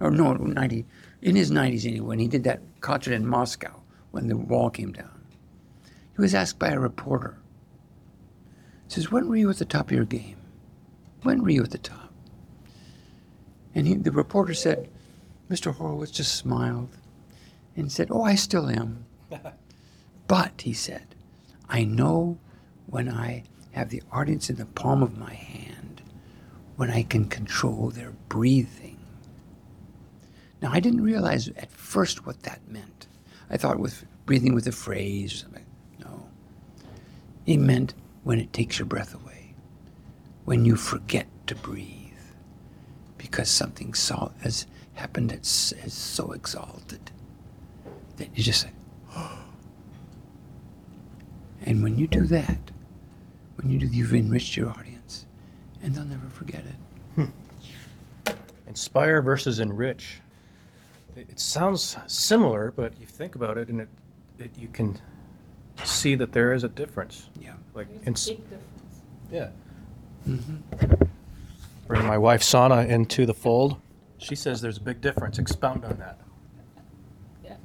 or 0.00 0.10
no, 0.10 0.32
90, 0.32 0.86
in 1.22 1.36
his 1.36 1.50
90s 1.50 1.86
anyway, 1.86 2.06
when 2.06 2.18
he 2.18 2.26
did 2.26 2.42
that 2.44 2.60
concert 2.80 3.12
in 3.12 3.26
Moscow 3.26 3.80
when 4.10 4.26
the 4.28 4.36
wall 4.36 4.70
came 4.70 4.92
down. 4.92 5.24
He 6.16 6.20
was 6.20 6.34
asked 6.34 6.58
by 6.58 6.68
a 6.68 6.78
reporter. 6.78 7.38
Says, 8.88 9.12
When 9.12 9.28
were 9.28 9.36
you 9.36 9.50
at 9.50 9.58
the 9.58 9.64
top 9.64 9.86
of 9.86 9.92
your 9.92 10.04
game? 10.04 10.38
When 11.22 11.42
were 11.42 11.50
you 11.50 11.62
at 11.62 11.70
the 11.70 11.78
top? 11.78 11.99
And 13.74 13.86
he, 13.86 13.94
the 13.94 14.12
reporter 14.12 14.54
said, 14.54 14.88
Mr. 15.50 15.74
Horowitz 15.74 16.12
just 16.12 16.34
smiled 16.34 16.96
and 17.76 17.90
said, 17.90 18.08
Oh, 18.10 18.22
I 18.22 18.34
still 18.34 18.68
am. 18.68 19.04
but, 20.26 20.60
he 20.62 20.72
said, 20.72 21.14
I 21.68 21.84
know 21.84 22.38
when 22.86 23.08
I 23.08 23.44
have 23.72 23.90
the 23.90 24.02
audience 24.10 24.50
in 24.50 24.56
the 24.56 24.66
palm 24.66 25.02
of 25.02 25.18
my 25.18 25.34
hand, 25.34 26.02
when 26.76 26.90
I 26.90 27.02
can 27.02 27.26
control 27.26 27.90
their 27.90 28.12
breathing. 28.28 28.98
Now, 30.60 30.70
I 30.72 30.80
didn't 30.80 31.02
realize 31.02 31.48
at 31.48 31.70
first 31.70 32.26
what 32.26 32.42
that 32.42 32.60
meant. 32.68 33.06
I 33.48 33.56
thought 33.56 33.78
with 33.78 34.04
breathing 34.26 34.54
with 34.54 34.66
a 34.66 34.72
phrase 34.72 35.32
or 35.32 35.36
something. 35.36 35.66
No. 35.98 36.28
It 37.46 37.56
meant 37.58 37.94
when 38.22 38.38
it 38.38 38.52
takes 38.52 38.78
your 38.78 38.86
breath 38.86 39.14
away, 39.14 39.54
when 40.44 40.64
you 40.64 40.76
forget 40.76 41.26
to 41.46 41.54
breathe, 41.54 41.99
because 43.20 43.50
something 43.50 43.92
so, 43.92 44.32
has 44.40 44.66
happened 44.94 45.28
that's 45.30 45.72
is 45.72 45.92
so 45.92 46.32
exalted 46.32 47.00
that 48.16 48.28
you 48.34 48.42
just 48.42 48.62
say, 48.62 48.70
and 51.66 51.82
when 51.82 51.98
you 51.98 52.06
do 52.06 52.22
that, 52.22 52.58
when 53.56 53.70
you 53.70 53.78
do, 53.78 53.86
you've 53.86 54.14
enriched 54.14 54.56
your 54.56 54.70
audience, 54.70 55.26
and 55.82 55.94
they'll 55.94 56.04
never 56.04 56.28
forget 56.30 56.62
it. 57.16 57.26
Inspire 58.66 59.20
versus 59.20 59.58
enrich. 59.58 60.20
It, 61.16 61.26
it 61.28 61.40
sounds 61.40 61.96
similar, 62.06 62.72
but 62.74 62.98
you 63.00 63.04
think 63.06 63.34
about 63.34 63.58
it, 63.58 63.68
and 63.68 63.80
it, 63.82 63.88
it 64.38 64.50
you 64.56 64.68
can 64.68 64.96
see 65.84 66.14
that 66.14 66.32
there 66.32 66.54
is 66.54 66.64
a 66.64 66.68
difference. 66.68 67.28
Yeah. 67.38 67.52
Like, 67.74 67.88
There's 67.88 68.06
ins- 68.06 68.28
a 68.28 68.34
big 68.34 68.42
difference. 68.44 69.02
yeah. 69.30 69.48
Mm-hmm. 70.28 71.04
Bring 71.90 72.06
my 72.06 72.18
wife 72.18 72.44
Sana 72.44 72.82
into 72.82 73.26
the 73.26 73.34
fold. 73.34 73.76
She 74.18 74.36
says 74.36 74.60
there's 74.60 74.76
a 74.76 74.80
big 74.80 75.00
difference. 75.00 75.40
Expound 75.40 75.84
on 75.84 75.96
that. 75.98 76.20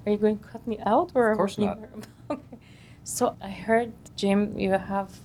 Are 0.03 0.11
you 0.11 0.17
going 0.17 0.39
to 0.39 0.43
cut 0.43 0.65
me 0.65 0.79
out 0.83 1.11
or? 1.13 1.29
Of 1.29 1.37
course 1.37 1.59
you- 1.59 1.65
not. 1.65 1.79
okay. 2.31 2.57
So 3.03 3.35
I 3.39 3.51
heard, 3.51 3.93
Jim, 4.15 4.57
you 4.57 4.71
have 4.71 5.19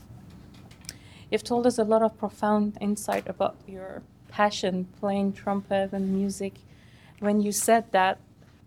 you've 1.31 1.43
told 1.43 1.67
us 1.67 1.79
a 1.79 1.85
lot 1.85 2.03
of 2.03 2.19
profound 2.19 2.77
insight 2.79 3.27
about 3.27 3.57
your 3.67 4.03
passion 4.29 4.87
playing 5.01 5.33
trumpet 5.33 5.95
and 5.95 6.13
music. 6.13 6.59
When 7.21 7.41
you 7.41 7.53
said 7.53 7.91
that 7.93 8.19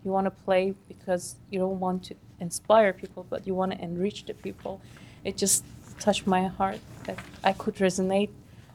you 0.04 0.10
want 0.10 0.24
to 0.24 0.32
play 0.32 0.74
because 0.88 1.36
you 1.48 1.60
don't 1.60 1.78
want 1.78 2.02
to 2.06 2.16
inspire 2.40 2.92
people, 2.92 3.24
but 3.30 3.46
you 3.46 3.54
want 3.54 3.70
to 3.70 3.80
enrich 3.80 4.26
the 4.26 4.34
people, 4.34 4.80
it 5.22 5.36
just 5.36 5.64
touched 6.00 6.26
my 6.26 6.48
heart 6.48 6.80
that 7.04 7.20
I 7.44 7.52
could 7.52 7.76
resonate 7.76 8.30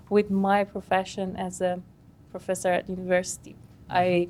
with 0.10 0.30
my 0.30 0.64
profession 0.64 1.36
as 1.36 1.62
a 1.62 1.82
professor 2.32 2.70
at 2.70 2.90
university. 2.90 3.56
I 3.90 4.30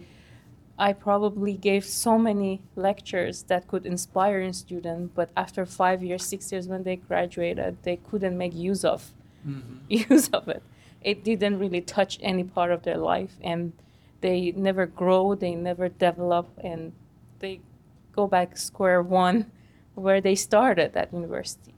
I 0.77 0.93
probably 0.93 1.53
gave 1.53 1.83
so 1.83 2.17
many 2.17 2.61
lectures 2.77 3.43
that 3.43 3.67
could 3.67 3.85
inspire 3.85 4.39
a 4.39 4.53
student, 4.53 5.13
but 5.13 5.29
after 5.35 5.65
five 5.65 6.01
years, 6.01 6.23
six 6.23 6.53
years 6.53 6.69
when 6.69 6.83
they 6.83 6.95
graduated, 6.95 7.83
they 7.83 7.97
couldn't 7.97 8.37
make 8.37 8.55
use 8.55 8.85
of 8.85 9.11
mm-hmm. 9.45 9.79
use 9.89 10.29
of 10.29 10.47
it. 10.47 10.63
It 11.01 11.25
didn't 11.25 11.59
really 11.59 11.81
touch 11.81 12.17
any 12.21 12.45
part 12.45 12.71
of 12.71 12.83
their 12.83 12.97
life, 12.97 13.35
and 13.41 13.73
they 14.21 14.53
never 14.55 14.85
grow, 14.85 15.35
they 15.35 15.53
never 15.53 15.89
develop, 15.89 16.47
and 16.63 16.93
they 17.39 17.59
go 18.13 18.27
back 18.27 18.57
square 18.57 19.01
one 19.01 19.51
where 19.95 20.21
they 20.21 20.35
started 20.35 20.95
at 20.95 21.13
university. 21.13 21.73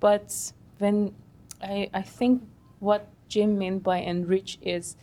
But 0.00 0.52
when 0.78 1.14
I, 1.62 1.88
I 1.94 2.02
think 2.02 2.42
what 2.80 3.06
Jim 3.30 3.56
meant 3.56 3.82
by 3.82 3.98
enrich 3.98 4.58
is 4.60 4.96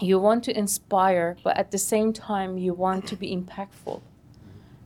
you 0.00 0.20
want 0.20 0.44
to 0.44 0.56
inspire, 0.56 1.36
but 1.42 1.56
at 1.56 1.72
the 1.72 1.78
same 1.78 2.12
time, 2.12 2.56
you 2.56 2.72
want 2.72 3.06
to 3.08 3.16
be 3.16 3.36
impactful. 3.36 4.00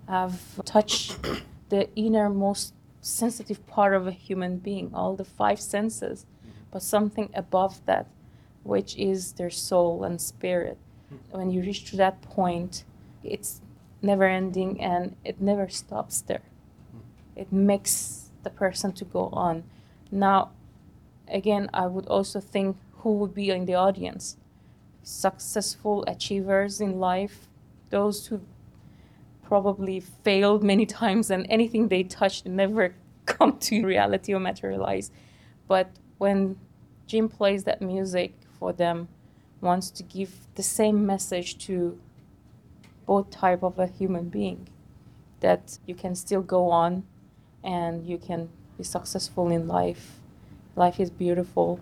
Have 0.08 0.64
touched 0.64 1.16
the 1.68 1.88
innermost 1.94 2.72
sensitive 3.02 3.66
part 3.66 3.94
of 3.94 4.06
a 4.06 4.12
human 4.12 4.56
being, 4.56 4.90
all 4.94 5.14
the 5.14 5.24
five 5.24 5.60
senses, 5.60 6.24
but 6.70 6.82
something 6.82 7.28
above 7.34 7.84
that, 7.84 8.06
which 8.62 8.96
is 8.96 9.32
their 9.32 9.50
soul 9.50 10.02
and 10.02 10.18
spirit. 10.18 10.78
When 11.30 11.50
you 11.50 11.60
reach 11.60 11.90
to 11.90 11.96
that 11.98 12.22
point, 12.22 12.84
it's 13.22 13.60
never 14.00 14.24
ending 14.24 14.80
and 14.80 15.16
it 15.22 15.40
never 15.40 15.68
stops 15.68 16.22
there. 16.22 16.42
It 17.36 17.52
makes 17.52 18.30
the 18.42 18.50
person 18.50 18.92
to 18.92 19.04
go 19.04 19.28
on. 19.32 19.64
Now, 20.10 20.50
again, 21.28 21.70
I 21.72 21.86
would 21.86 22.06
also 22.06 22.40
think 22.40 22.76
who 22.98 23.14
would 23.14 23.34
be 23.34 23.50
in 23.50 23.66
the 23.66 23.74
audience 23.74 24.36
successful 25.02 26.04
achievers 26.06 26.80
in 26.80 27.00
life, 27.00 27.48
those 27.90 28.28
who 28.28 28.40
probably 29.42 30.00
failed 30.00 30.62
many 30.62 30.86
times 31.02 31.30
and 31.30 31.46
anything 31.48 31.88
they 31.88 32.02
touched 32.02 32.46
never 32.46 32.94
come 33.26 33.58
to 33.58 33.84
reality 33.84 34.32
or 34.32 34.40
materialize. 34.40 35.10
But 35.68 35.90
when 36.18 36.58
Jim 37.06 37.28
plays 37.28 37.64
that 37.64 37.82
music 37.82 38.34
for 38.58 38.72
them, 38.72 39.08
wants 39.60 39.90
to 39.90 40.02
give 40.02 40.32
the 40.56 40.62
same 40.62 41.06
message 41.06 41.56
to 41.66 41.98
both 43.06 43.30
type 43.30 43.62
of 43.62 43.78
a 43.78 43.86
human 43.86 44.28
being 44.28 44.68
that 45.40 45.78
you 45.86 45.94
can 45.94 46.14
still 46.14 46.42
go 46.42 46.70
on 46.70 47.04
and 47.62 48.06
you 48.06 48.18
can 48.18 48.48
be 48.76 48.84
successful 48.84 49.50
in 49.50 49.68
life. 49.68 50.21
Life 50.76 51.00
is 51.00 51.10
beautiful 51.10 51.80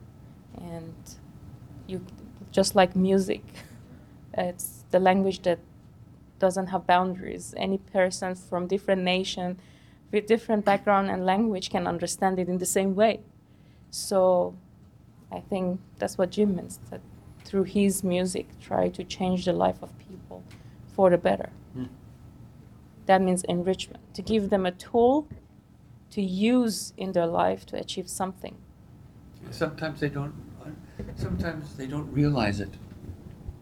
and 0.61 0.95
you 1.87 2.05
just 2.51 2.75
like 2.75 2.97
music. 2.97 3.43
It's 4.33 4.85
the 4.93 5.01
language 5.01 5.43
that 5.43 5.59
doesn't 6.39 6.69
have 6.69 6.87
boundaries. 6.87 7.53
Any 7.57 7.79
person 7.79 8.35
from 8.37 8.69
different 8.69 9.03
nation 9.03 9.59
with 10.13 10.27
different 10.27 10.65
background 10.65 11.11
and 11.11 11.27
language 11.27 11.71
can 11.71 11.87
understand 11.87 12.39
it 12.39 12.49
in 12.49 12.59
the 12.59 12.67
same 12.67 12.95
way. 12.95 13.21
So 13.91 14.55
I 15.31 15.41
think 15.41 15.81
that's 15.99 16.19
what 16.19 16.31
Jim 16.31 16.57
means 16.57 16.79
that 16.91 17.01
through 17.45 17.65
his 17.65 18.05
music 18.05 18.47
try 18.61 18.89
to 18.89 19.05
change 19.05 19.45
the 19.45 19.53
life 19.53 19.83
of 19.83 19.91
people 19.99 20.43
for 20.95 21.11
the 21.11 21.19
better. 21.19 21.51
Mm. 21.77 21.89
That 23.07 23.23
means 23.23 23.43
enrichment, 23.45 24.15
to 24.15 24.23
give 24.23 24.51
them 24.51 24.67
a 24.67 24.73
tool 24.73 25.29
to 26.11 26.23
use 26.23 26.93
in 26.97 27.13
their 27.13 27.27
life 27.27 27.65
to 27.67 27.77
achieve 27.77 28.09
something. 28.09 28.57
Sometimes 29.51 30.01
they 30.01 30.09
don't. 30.09 30.33
Sometimes 31.17 31.75
they 31.77 31.87
don't 31.87 32.11
realize 32.13 32.61
it. 32.61 32.71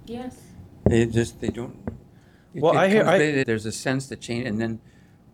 Yes. 0.06 0.40
They 0.86 1.06
just 1.06 1.40
they 1.40 1.48
don't. 1.48 1.76
it- 2.54 2.62
Well, 2.62 2.72
it 2.72 2.76
I 2.78 2.88
hear- 2.88 3.04
comes 3.04 3.14
I- 3.14 3.18
later, 3.18 3.44
there's 3.44 3.66
a 3.66 3.72
sense 3.72 4.08
that 4.08 4.20
change, 4.20 4.46
and 4.46 4.60
then, 4.60 4.80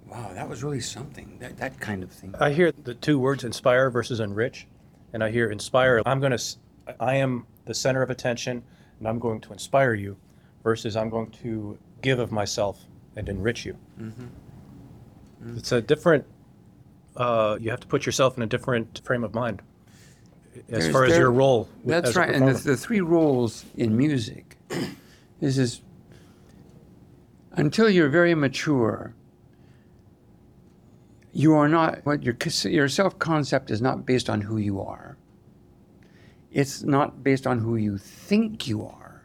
wow, 0.09 0.33
that 0.35 0.49
was 0.49 0.63
really 0.63 0.81
something. 0.81 1.39
That 1.41 1.57
that 1.59 1.81
kind 1.81 2.03
of 2.03 2.11
thing. 2.11 2.35
I 2.41 2.51
hear 2.53 2.73
the 2.73 2.95
two 2.95 3.19
words 3.19 3.45
inspire 3.45 3.91
versus 3.91 4.21
enrich, 4.21 4.67
and 5.13 5.23
I 5.25 5.31
hear 5.31 5.51
inspire. 5.51 6.03
I'm 6.07 6.21
going 6.21 6.37
to, 6.37 6.43
I 7.01 7.17
am 7.17 7.47
the 7.67 7.75
center 7.75 8.03
of 8.03 8.11
attention, 8.11 8.63
and 8.99 9.09
I'm 9.09 9.19
going 9.19 9.41
to 9.43 9.53
inspire 9.53 9.95
you, 9.95 10.17
versus 10.63 10.97
I'm 10.97 11.09
going 11.11 11.31
to 11.43 11.79
give 12.03 12.19
of 12.19 12.31
myself 12.33 12.85
and 13.17 13.29
enrich 13.29 13.65
you. 13.65 13.77
Mm-hmm. 14.01 15.57
It's 15.57 15.73
a 15.73 15.81
different. 15.81 16.25
Uh, 17.17 17.57
you 17.61 17.71
have 17.71 17.81
to 17.81 17.87
put 17.87 18.07
yourself 18.07 18.37
in 18.37 18.43
a 18.43 18.47
different 18.47 19.01
frame 19.05 19.23
of 19.25 19.35
mind, 19.35 19.63
as 20.57 20.63
There's- 20.69 20.93
far 20.93 21.05
as 21.05 21.17
your 21.17 21.31
role. 21.31 21.69
That's 21.85 22.11
as 22.11 22.17
right. 22.17 22.31
And 22.35 22.49
the, 22.49 22.55
the 22.55 22.77
three 22.77 23.01
roles 23.01 23.65
in 23.77 23.97
music 23.97 24.57
is 25.41 25.59
is 25.59 25.81
until 27.53 27.89
you're 27.89 28.09
very 28.09 28.35
mature, 28.35 29.15
you 31.33 31.55
are 31.55 31.69
not 31.69 32.05
what 32.05 32.23
your 32.23 32.37
your 32.65 32.89
self 32.89 33.19
concept 33.19 33.71
is 33.71 33.81
not 33.83 34.07
based 34.07 34.31
on 34.31 34.41
who 34.43 34.57
you 34.57 34.81
are. 34.81 35.17
It's 36.53 36.83
not 36.83 37.25
based 37.25 37.47
on 37.47 37.59
who 37.59 37.77
you 37.77 37.99
think 37.99 38.69
you 38.69 38.85
are. 38.87 39.23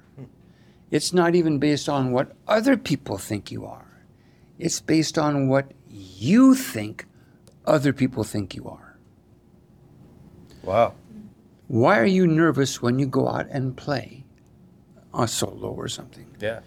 It's 0.90 1.14
not 1.14 1.36
even 1.36 1.60
based 1.60 1.88
on 1.88 2.12
what 2.12 2.36
other 2.48 2.76
people 2.76 3.20
think 3.20 3.52
you 3.52 3.66
are. 3.66 3.86
It's 4.58 4.80
based 4.82 5.20
on 5.20 5.48
what 5.48 5.72
you 5.88 6.56
think 6.56 7.06
other 7.66 7.94
people 7.94 8.24
think 8.24 8.56
you 8.56 8.68
are. 8.68 8.98
wow. 10.64 10.94
Why 11.70 12.00
are 12.00 12.06
you 12.06 12.26
nervous 12.26 12.82
when 12.82 12.98
you 12.98 13.06
go 13.06 13.28
out 13.28 13.48
and 13.52 13.78
play 13.78 14.26
a 15.14 15.28
solo 15.28 15.70
or 15.70 15.88
something? 15.88 16.26
Yeah. 16.40 16.62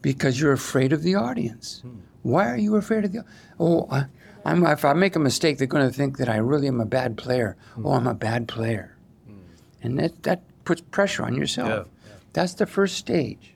Because 0.00 0.40
you're 0.40 0.54
afraid 0.54 0.94
of 0.94 1.02
the 1.02 1.14
audience. 1.14 1.80
Hmm. 1.82 1.98
Why 2.22 2.50
are 2.50 2.56
you 2.56 2.76
afraid 2.76 3.04
of 3.04 3.12
the? 3.12 3.24
Oh, 3.60 3.86
I, 3.90 4.06
I'm, 4.46 4.64
if 4.64 4.86
I 4.86 4.94
make 4.94 5.16
a 5.16 5.18
mistake, 5.18 5.58
they're 5.58 5.66
going 5.66 5.86
to 5.86 5.94
think 5.94 6.16
that 6.16 6.30
I 6.30 6.38
really 6.38 6.66
am 6.66 6.80
a 6.80 6.86
bad 6.86 7.18
player. 7.18 7.58
Hmm. 7.74 7.86
Oh, 7.86 7.92
I'm 7.92 8.06
a 8.06 8.14
bad 8.14 8.48
player, 8.48 8.96
hmm. 9.26 9.40
and 9.82 9.98
that 9.98 10.22
that 10.22 10.40
puts 10.64 10.80
pressure 10.80 11.24
on 11.24 11.34
yourself. 11.34 11.68
Yeah, 11.68 12.12
That's 12.32 12.54
the 12.54 12.66
first 12.66 12.96
stage. 12.96 13.54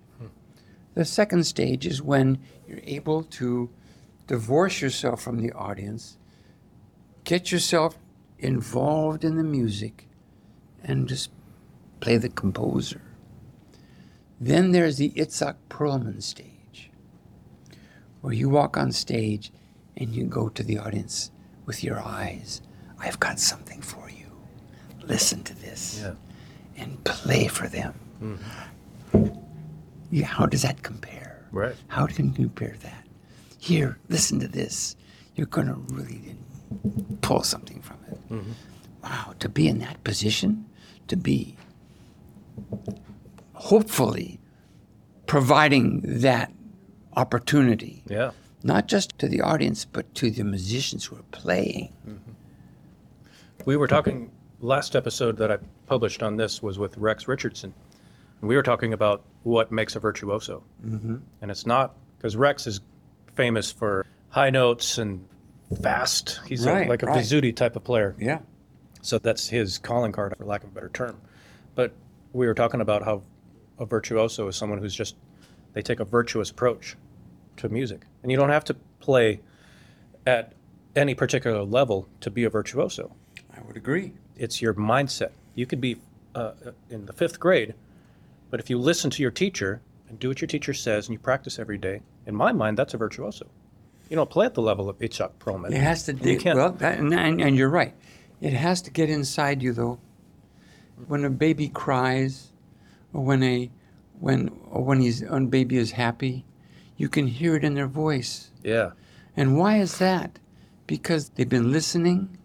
The 0.95 1.07
second 1.07 1.45
stage 1.45 1.87
is 1.87 2.03
when 2.03 2.39
you're 2.69 2.81
able 2.85 3.23
to 3.23 3.71
divorce 4.27 4.83
yourself 4.83 5.23
from 5.23 5.41
the 5.41 5.51
audience, 5.53 6.19
get 7.25 7.51
yourself 7.51 7.97
involved 8.39 9.25
in 9.25 9.37
the 9.37 9.45
music, 9.45 10.07
and 10.85 11.09
just 11.09 11.31
play 12.01 12.17
the 12.17 12.29
composer. 12.29 13.01
Then 14.41 14.73
there's 14.73 14.97
the 14.97 15.11
Itzhak 15.11 15.57
Perlman 15.69 16.23
stage, 16.23 16.91
where 18.21 18.33
you 18.33 18.49
walk 18.49 18.77
on 18.77 18.91
stage 18.93 19.53
and 19.97 20.15
you 20.15 20.25
go 20.25 20.49
to 20.49 20.63
the 20.63 20.79
audience 20.79 21.31
with 21.67 21.85
your 21.85 22.01
eyes. 22.01 22.61
I've 22.99 23.21
got 23.21 23.39
something 23.39 23.81
for 23.81 24.11
you. 24.11 24.27
Listen 25.07 25.43
to 25.45 25.55
this. 25.55 26.01
Yeah. 26.03 26.15
and 26.77 27.03
play 27.05 27.47
for 27.49 27.69
them. 27.69 27.95
Mm-hmm. 28.23 29.29
Yeah, 30.11 30.27
how 30.27 30.47
does 30.47 30.63
that 30.63 30.83
compare? 30.83 31.47
Right. 31.53 31.75
How 31.89 32.07
can 32.07 32.29
you 32.29 32.33
compare 32.33 32.77
that? 32.83 33.07
Here, 33.59 33.99
listen 34.09 34.41
to 34.41 34.49
this. 34.49 34.97
You're 35.37 35.47
going 35.47 35.69
to 35.69 35.75
really 35.95 36.35
pull 37.21 37.43
something 37.43 37.81
from 37.81 37.99
it. 38.11 38.29
Mm-hmm. 38.31 38.53
Wow, 39.03 39.35
to 39.41 39.49
be 39.49 39.69
in 39.69 39.79
that 39.81 40.03
position, 40.05 40.65
to 41.09 41.17
be 41.17 41.57
hopefully 43.55 44.39
providing 45.27 46.01
that 46.05 46.53
opportunity, 47.17 48.03
Yeah. 48.09 48.31
not 48.63 48.89
just 48.89 49.19
to 49.19 49.29
the 49.29 49.41
audience, 49.41 49.85
but 49.85 50.13
to 50.17 50.31
the 50.31 50.45
musicians 50.45 51.05
who 51.07 51.17
are 51.17 51.25
playing. 51.31 51.93
We 53.65 53.77
were 53.77 53.87
talking 53.87 54.31
last 54.61 54.97
episode 54.97 55.37
that 55.39 55.51
I 55.53 55.59
published 55.87 56.23
on 56.23 56.37
this 56.37 56.63
was 56.63 56.79
with 56.79 56.97
Rex 56.99 57.29
Richardson. 57.29 57.73
And 58.41 58.49
we 58.49 58.57
were 58.57 58.63
talking 58.63 58.93
about 58.93 59.23
what 59.45 59.71
makes 59.71 59.95
a 59.95 60.01
virtuoso. 60.01 60.65
Mm-hmm. 60.85 61.17
And 61.41 61.51
it's 61.51 61.65
not 61.67 61.95
because 62.19 62.37
Rex 62.37 62.67
is 62.67 62.81
famous 63.37 63.71
for 63.71 64.07
high 64.31 64.51
notes 64.51 64.99
and 64.99 65.25
fast. 65.81 66.41
He's 66.47 66.67
a- 66.67 66.87
like 66.89 67.03
a 67.03 67.07
right. 67.07 67.57
Type 67.57 67.77
of 67.77 67.85
player. 67.85 68.17
Yeah. 68.19 68.41
So 69.03 69.19
that's 69.19 69.49
his 69.49 69.79
calling 69.79 70.13
card, 70.13 70.35
for 70.39 70.45
lack 70.45 70.65
of 70.65 70.71
a 70.71 70.73
better 70.73 70.89
term. 70.89 71.21
But 71.75 71.93
we 72.33 72.47
were 72.47 72.55
talking 72.55 72.81
about 72.81 73.03
how 73.03 73.23
a 73.79 73.85
virtuoso 73.85 74.49
is 74.49 74.57
someone 74.57 74.79
who's 74.79 74.95
just, 74.95 75.17
they 75.75 75.83
take 75.83 76.01
a 76.01 76.05
virtuous 76.05 76.51
approach 76.51 76.97
to 77.59 77.69
music. 77.69 78.07
And 78.23 78.31
you 78.31 78.39
don't 78.39 78.51
have 78.51 78.65
to 78.65 78.75
play 79.01 79.41
at 80.27 80.53
any 80.95 81.15
particular 81.15 81.63
level 81.65 82.09
to 82.21 82.31
be 82.31 82.45
a 82.45 82.51
virtuoso. 82.51 83.15
I 83.55 83.61
would 83.63 83.77
agree. 83.77 84.13
It's 84.37 84.63
your 84.63 84.75
mindset. 84.75 85.33
You 85.55 85.67
could 85.67 85.81
be 85.81 85.97
uh, 86.35 86.53
in 86.89 87.07
the 87.07 87.13
fifth 87.13 87.41
grade, 87.41 87.75
but 88.51 88.61
if 88.61 88.71
you 88.71 88.79
listen 88.79 89.11
to 89.11 89.23
your 89.23 89.31
teacher 89.31 89.83
and 90.09 90.19
do 90.19 90.29
what 90.29 90.41
your 90.41 90.49
teacher 90.49 90.75
says 90.75 91.09
and 91.09 91.15
you 91.15 91.19
practice 91.19 91.59
every 91.59 91.79
day, 91.79 92.03
in 92.27 92.35
my 92.35 92.53
mind, 92.53 92.79
that's 92.79 92.95
a 92.95 92.99
virtuoso. 92.99 93.47
You 94.09 94.17
don't 94.17 94.31
play 94.31 94.47
at 94.47 94.55
the 94.55 94.63
level 94.63 94.89
of 94.89 94.99
Itzhak 94.99 95.33
Perlman. 95.41 95.73
It 95.73 95.79
has 95.79 96.05
to. 96.05 96.13
Dig-. 96.13 96.45
Well, 96.45 96.73
that, 96.73 96.99
and, 96.99 97.13
and, 97.15 97.41
and 97.41 97.57
you're 97.57 97.71
right. 97.71 97.95
It 98.43 98.55
has 98.55 98.83
to 98.83 98.91
get 98.91 99.09
inside 99.09 99.63
you, 99.63 99.73
though. 99.73 100.01
When 101.07 101.25
a 101.25 101.31
baby 101.31 101.69
cries, 101.69 102.51
or 103.15 103.25
when 103.25 103.43
a 103.45 103.71
when 104.19 104.51
or 104.69 104.83
when 104.83 105.01
he's 105.01 105.23
when 105.23 105.47
baby 105.47 105.77
is 105.79 105.93
happy, 105.93 106.45
you 106.97 107.09
can 107.09 107.29
hear 107.29 107.55
it 107.55 107.65
in 107.65 107.75
their 107.75 107.87
voice. 107.87 108.51
yeah. 108.63 108.91
And 109.37 109.57
why 109.57 109.79
is 109.79 109.97
that? 109.99 110.39
Because 110.87 111.31
they've 111.31 111.49
been 111.49 111.73
listening, 111.73 112.37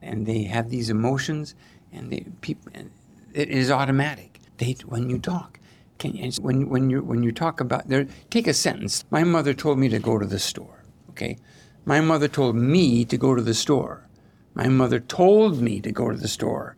and 0.00 0.26
they 0.26 0.44
have 0.44 0.70
these 0.70 0.90
emotions, 0.90 1.54
and 1.90 2.12
they 2.12 2.26
people. 2.42 2.70
And 2.74 2.90
it 3.32 3.48
is 3.48 3.70
automatic. 3.70 4.40
They 4.58 4.76
when 4.84 5.08
you 5.08 5.18
talk. 5.18 5.58
Can 5.98 6.18
and 6.18 6.34
when 6.36 6.68
when 6.68 6.90
you 6.90 7.02
when 7.02 7.22
you 7.22 7.32
talk 7.32 7.60
about 7.60 7.88
there, 7.88 8.06
take 8.28 8.46
a 8.46 8.52
sentence. 8.54 9.04
My 9.10 9.24
mother 9.24 9.54
told 9.54 9.78
me 9.78 9.88
to 9.88 9.98
go 9.98 10.18
to 10.18 10.26
the 10.26 10.38
store. 10.38 10.84
Okay, 11.10 11.38
my 11.86 12.02
mother 12.02 12.28
told 12.28 12.56
me 12.56 13.06
to 13.06 13.16
go 13.16 13.34
to 13.34 13.40
the 13.42 13.54
store. 13.54 14.05
My 14.56 14.68
mother 14.68 14.98
told 15.00 15.60
me 15.60 15.82
to 15.82 15.92
go 15.92 16.10
to 16.10 16.16
the 16.16 16.28
store. 16.28 16.76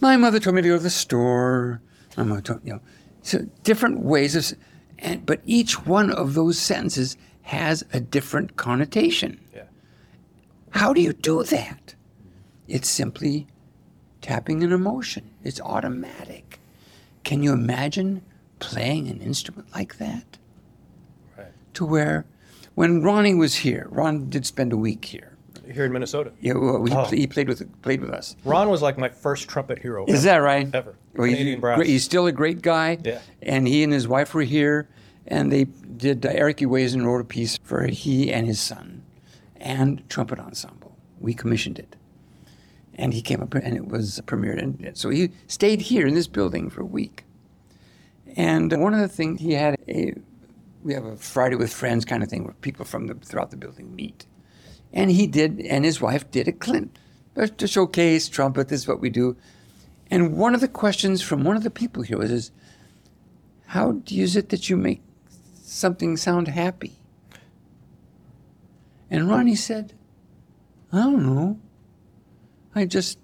My 0.00 0.16
mother 0.16 0.40
told 0.40 0.56
me 0.56 0.62
to 0.62 0.68
go 0.68 0.76
to 0.78 0.82
the 0.82 0.88
store. 0.88 1.82
My 2.16 2.22
mother 2.22 2.40
told 2.40 2.60
you 2.64 2.72
know. 2.72 2.80
So 3.20 3.46
different 3.62 4.00
ways 4.00 4.34
of, 4.34 4.58
and 4.98 5.24
but 5.26 5.42
each 5.44 5.84
one 5.86 6.10
of 6.10 6.32
those 6.32 6.58
sentences 6.58 7.18
has 7.42 7.84
a 7.92 8.00
different 8.00 8.56
connotation. 8.56 9.38
Yeah. 9.54 9.64
How 10.70 10.94
do 10.94 11.02
you 11.02 11.12
do 11.12 11.42
that? 11.44 11.94
It's 12.66 12.88
simply 12.88 13.46
tapping 14.22 14.64
an 14.64 14.72
emotion. 14.72 15.30
It's 15.44 15.60
automatic. 15.60 16.60
Can 17.24 17.42
you 17.42 17.52
imagine 17.52 18.22
playing 18.58 19.08
an 19.08 19.20
instrument 19.20 19.68
like 19.74 19.98
that? 19.98 20.38
Right. 21.36 21.52
To 21.74 21.84
where, 21.84 22.24
when 22.74 23.02
Ronnie 23.02 23.34
was 23.34 23.56
here, 23.56 23.86
Ron 23.90 24.30
did 24.30 24.46
spend 24.46 24.72
a 24.72 24.78
week 24.78 25.04
here. 25.04 25.31
Here 25.72 25.84
in 25.84 25.92
Minnesota. 25.92 26.32
Yeah, 26.40 26.54
well, 26.54 26.84
he, 26.84 26.92
Oh. 26.94 27.04
he 27.06 27.26
played 27.26 27.48
with 27.48 27.82
played 27.82 28.00
with 28.00 28.10
us. 28.10 28.36
Ron 28.44 28.68
was 28.68 28.82
like 28.82 28.98
my 28.98 29.08
first 29.08 29.48
trumpet 29.48 29.78
hero. 29.78 30.04
Is 30.06 30.22
that 30.24 30.36
right? 30.38 30.68
Ever. 30.74 30.94
Well, 31.14 31.26
he's, 31.26 31.36
Canadian 31.36 31.60
brass. 31.60 31.76
great- 31.78 31.88
he's 31.88 32.04
still 32.04 32.26
a 32.26 32.32
great 32.32 32.62
guy. 32.62 32.98
Yeah. 33.04 33.20
And 33.42 33.66
he 33.66 33.82
and 33.82 33.92
his 33.92 34.06
wife 34.08 34.34
were 34.34 34.42
here, 34.42 34.88
and 35.26 35.50
they 35.52 35.64
did. 35.64 36.24
Uh, 36.24 36.30
Eric 36.32 36.58
Ewazen 36.58 37.04
wrote 37.04 37.20
a 37.20 37.24
piece 37.24 37.58
for 37.62 37.86
he 37.86 38.32
and 38.32 38.46
his 38.46 38.60
son, 38.60 39.02
and 39.56 40.08
trumpet 40.08 40.38
ensemble. 40.38 40.96
We 41.20 41.34
commissioned 41.34 41.78
it, 41.78 41.96
and 42.94 43.14
he 43.14 43.22
came 43.22 43.40
up 43.42 43.54
and 43.54 43.76
it 43.76 43.86
was 43.88 44.20
premiered. 44.26 44.58
And 44.60 44.96
so 44.96 45.10
he 45.10 45.30
stayed 45.46 45.80
here 45.82 46.06
in 46.06 46.14
this 46.14 46.26
building 46.26 46.68
for 46.70 46.80
a 46.82 46.86
week. 46.86 47.24
And 48.36 48.72
one 48.80 48.94
of 48.94 49.00
the 49.00 49.08
things 49.08 49.40
he 49.40 49.52
had 49.52 49.76
a 49.88 50.14
we 50.82 50.94
have 50.94 51.04
a 51.04 51.16
Friday 51.16 51.54
with 51.54 51.72
friends 51.72 52.04
kind 52.04 52.24
of 52.24 52.28
thing 52.28 52.42
where 52.44 52.54
people 52.54 52.84
from 52.84 53.06
the, 53.06 53.14
throughout 53.14 53.50
the 53.52 53.56
building 53.56 53.94
meet. 53.94 54.26
And 54.92 55.10
he 55.10 55.26
did, 55.26 55.60
and 55.60 55.84
his 55.84 56.00
wife 56.00 56.30
did 56.30 56.48
a 56.48 56.52
Clint 56.52 56.98
to 57.56 57.66
showcase 57.66 58.28
trumpet. 58.28 58.68
This 58.68 58.82
is 58.82 58.88
what 58.88 59.00
we 59.00 59.10
do. 59.10 59.36
And 60.10 60.36
one 60.36 60.54
of 60.54 60.60
the 60.60 60.68
questions 60.68 61.22
from 61.22 61.44
one 61.44 61.56
of 61.56 61.62
the 61.62 61.70
people 61.70 62.02
here 62.02 62.18
was, 62.18 62.30
is, 62.30 62.50
"How 63.66 63.92
do 63.92 64.14
you- 64.14 64.24
is 64.24 64.36
it 64.36 64.50
that 64.50 64.68
you 64.68 64.76
make 64.76 65.00
something 65.62 66.16
sound 66.16 66.48
happy?" 66.48 66.98
And 69.10 69.28
Ronnie 69.28 69.54
said, 69.54 69.94
"I 70.92 70.98
don't 70.98 71.24
know. 71.24 71.58
I 72.74 72.84
just 72.84 73.18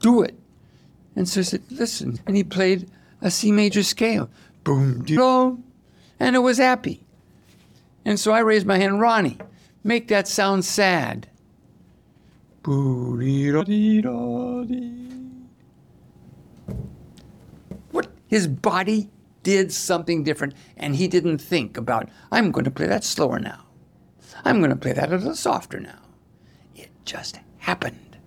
do 0.00 0.22
it." 0.22 0.36
And 1.14 1.28
so 1.28 1.40
I 1.40 1.44
said, 1.44 1.62
"Listen." 1.70 2.18
And 2.26 2.36
he 2.36 2.42
played 2.42 2.90
a 3.20 3.30
C 3.30 3.52
major 3.52 3.82
scale, 3.82 4.28
boom, 4.64 5.02
boom, 5.02 5.64
and 6.18 6.34
it 6.34 6.40
was 6.40 6.58
happy. 6.58 7.06
And 8.04 8.18
so 8.18 8.32
I 8.32 8.40
raised 8.40 8.66
my 8.66 8.78
hand, 8.78 9.00
Ronnie, 9.00 9.38
make 9.86 10.08
that 10.08 10.28
sound 10.28 10.64
sad. 10.64 11.28
What? 17.92 18.08
His 18.26 18.48
body 18.48 19.08
did 19.44 19.72
something 19.72 20.24
different, 20.24 20.54
and 20.76 20.96
he 20.96 21.06
didn't 21.06 21.38
think 21.38 21.76
about, 21.76 22.08
I'm 22.32 22.50
going 22.50 22.64
to 22.64 22.70
play 22.70 22.86
that 22.88 23.04
slower 23.04 23.38
now. 23.38 23.64
I'm 24.44 24.58
going 24.58 24.70
to 24.70 24.76
play 24.76 24.92
that 24.92 25.12
a 25.12 25.16
little 25.16 25.36
softer 25.36 25.78
now. 25.78 26.00
It 26.74 26.90
just 27.04 27.38
happened. 27.58 28.18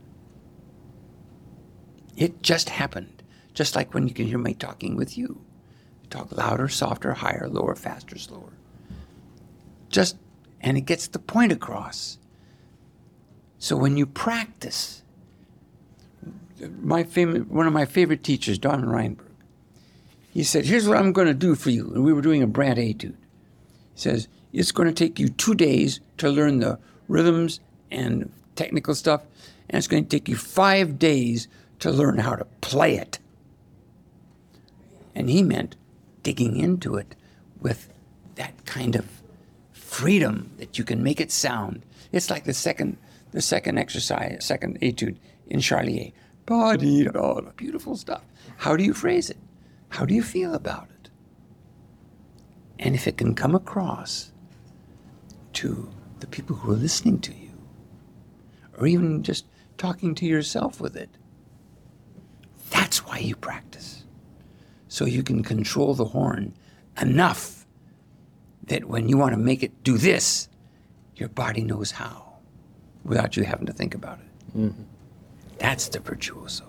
It 2.15 2.41
just 2.41 2.69
happened. 2.69 3.23
Just 3.53 3.75
like 3.75 3.93
when 3.93 4.07
you 4.07 4.13
can 4.13 4.25
hear 4.25 4.37
me 4.37 4.53
talking 4.53 4.95
with 4.95 5.17
you. 5.17 5.41
Talk 6.09 6.31
louder, 6.31 6.69
softer, 6.69 7.13
higher, 7.13 7.49
lower, 7.49 7.75
faster, 7.75 8.17
slower. 8.17 8.53
Just, 9.89 10.17
and 10.61 10.77
it 10.77 10.81
gets 10.81 11.07
the 11.07 11.19
point 11.19 11.51
across. 11.51 12.17
So 13.57 13.75
when 13.75 13.97
you 13.97 14.05
practice, 14.05 15.03
my 16.81 17.03
favorite, 17.03 17.49
one 17.49 17.67
of 17.67 17.73
my 17.73 17.85
favorite 17.85 18.23
teachers, 18.23 18.57
Don 18.57 18.83
Reinberg, 18.83 19.25
he 20.31 20.43
said, 20.43 20.65
Here's 20.65 20.87
what 20.87 20.97
I'm 20.97 21.13
going 21.13 21.27
to 21.27 21.33
do 21.33 21.55
for 21.55 21.69
you. 21.69 21.91
And 21.93 22.03
we 22.03 22.13
were 22.13 22.21
doing 22.21 22.43
a 22.43 22.47
Brandt 22.47 22.79
etude. 22.79 23.15
He 23.93 23.99
says, 23.99 24.27
It's 24.53 24.71
going 24.71 24.87
to 24.87 24.93
take 24.93 25.19
you 25.19 25.29
two 25.29 25.55
days 25.55 25.99
to 26.17 26.29
learn 26.29 26.59
the 26.59 26.79
rhythms 27.07 27.59
and 27.91 28.31
technical 28.55 28.95
stuff, 28.95 29.23
and 29.69 29.77
it's 29.77 29.87
going 29.87 30.03
to 30.03 30.09
take 30.09 30.29
you 30.29 30.35
five 30.35 30.99
days 30.99 31.47
to 31.79 31.91
learn 31.91 32.19
how 32.19 32.35
to 32.35 32.45
play 32.61 32.95
it. 32.95 33.19
And 35.15 35.29
he 35.29 35.43
meant 35.43 35.75
digging 36.23 36.57
into 36.57 36.95
it 36.95 37.15
with 37.59 37.89
that 38.35 38.65
kind 38.65 38.95
of 38.95 39.18
freedom 39.99 40.49
that 40.59 40.77
you 40.77 40.85
can 40.85 41.03
make 41.03 41.19
it 41.19 41.29
sound. 41.29 41.83
It's 42.13 42.29
like 42.29 42.45
the 42.45 42.53
second, 42.53 42.97
the 43.31 43.41
second 43.41 43.77
exercise, 43.77 44.45
second 44.45 44.77
etude 44.81 45.19
in 45.47 45.59
Charlier. 45.59 46.13
Ba-dee-da-da, 46.45 47.41
Beautiful 47.57 47.97
stuff. 47.97 48.23
How 48.55 48.77
do 48.77 48.83
you 48.85 48.93
phrase 48.93 49.29
it? 49.29 49.37
How 49.89 50.05
do 50.05 50.13
you 50.13 50.23
feel 50.23 50.53
about 50.53 50.87
it? 50.89 51.09
And 52.79 52.95
if 52.95 53.07
it 53.07 53.17
can 53.17 53.35
come 53.35 53.53
across 53.53 54.31
to 55.53 55.91
the 56.21 56.27
people 56.27 56.55
who 56.55 56.71
are 56.71 56.77
listening 56.77 57.19
to 57.19 57.33
you, 57.33 57.51
or 58.77 58.87
even 58.87 59.21
just 59.21 59.47
talking 59.77 60.15
to 60.15 60.25
yourself 60.25 60.79
with 60.79 60.95
it, 60.95 61.09
that's 62.69 63.05
why 63.05 63.17
you 63.17 63.35
practice. 63.35 64.05
So 64.87 65.03
you 65.03 65.23
can 65.23 65.43
control 65.43 65.93
the 65.93 66.05
horn 66.05 66.53
enough 67.01 67.58
that 68.69 68.85
when 68.85 69.09
you 69.09 69.17
want 69.17 69.33
to 69.33 69.37
make 69.37 69.61
it 69.63 69.83
do 69.83 69.97
this, 69.97 70.47
your 71.15 71.29
body 71.29 71.61
knows 71.63 71.91
how 71.91 72.37
without 73.03 73.35
you 73.35 73.43
having 73.43 73.65
to 73.65 73.73
think 73.73 73.93
about 73.93 74.19
it. 74.19 74.57
Mm-hmm. 74.57 74.83
That's 75.57 75.89
the 75.89 75.99
virtuoso. 75.99 76.65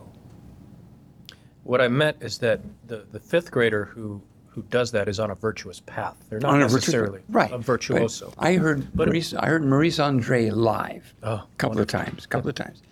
What 1.63 1.81
I 1.81 1.89
meant 1.89 2.17
is 2.21 2.39
that 2.39 2.61
the, 2.89 3.07
the 3.13 3.21
fifth 3.21 3.51
grader 3.51 3.85
who, 3.85 4.21
who 4.49 4.63
does 4.65 4.91
that 4.93 5.09
is 5.09 5.21
on 5.21 5.31
a 5.31 5.35
virtuous 5.35 5.81
path. 5.81 6.17
They're 6.29 6.41
not 6.41 6.55
On 6.55 6.63
a 6.63 6.65
virtu- 6.65 6.75
necessarily 6.77 7.21
right, 7.29 7.53
a 7.53 7.59
virtuoso. 7.59 8.27
right. 8.39 8.55
I 8.55 8.57
heard 8.57 8.89
But- 8.95 9.09
Maurice, 9.09 9.35
I 9.35 9.47
heard 9.47 9.65
Maurice 9.65 9.99
Andre 9.99 10.51
live 10.51 11.15
Oh, 11.23 11.33
a 11.35 11.47
couple 11.59 11.79
of 11.81 11.87
times, 11.87 12.25
A 12.25 12.29
couple 12.29 12.49
of 12.49 12.57
times. 12.57 12.83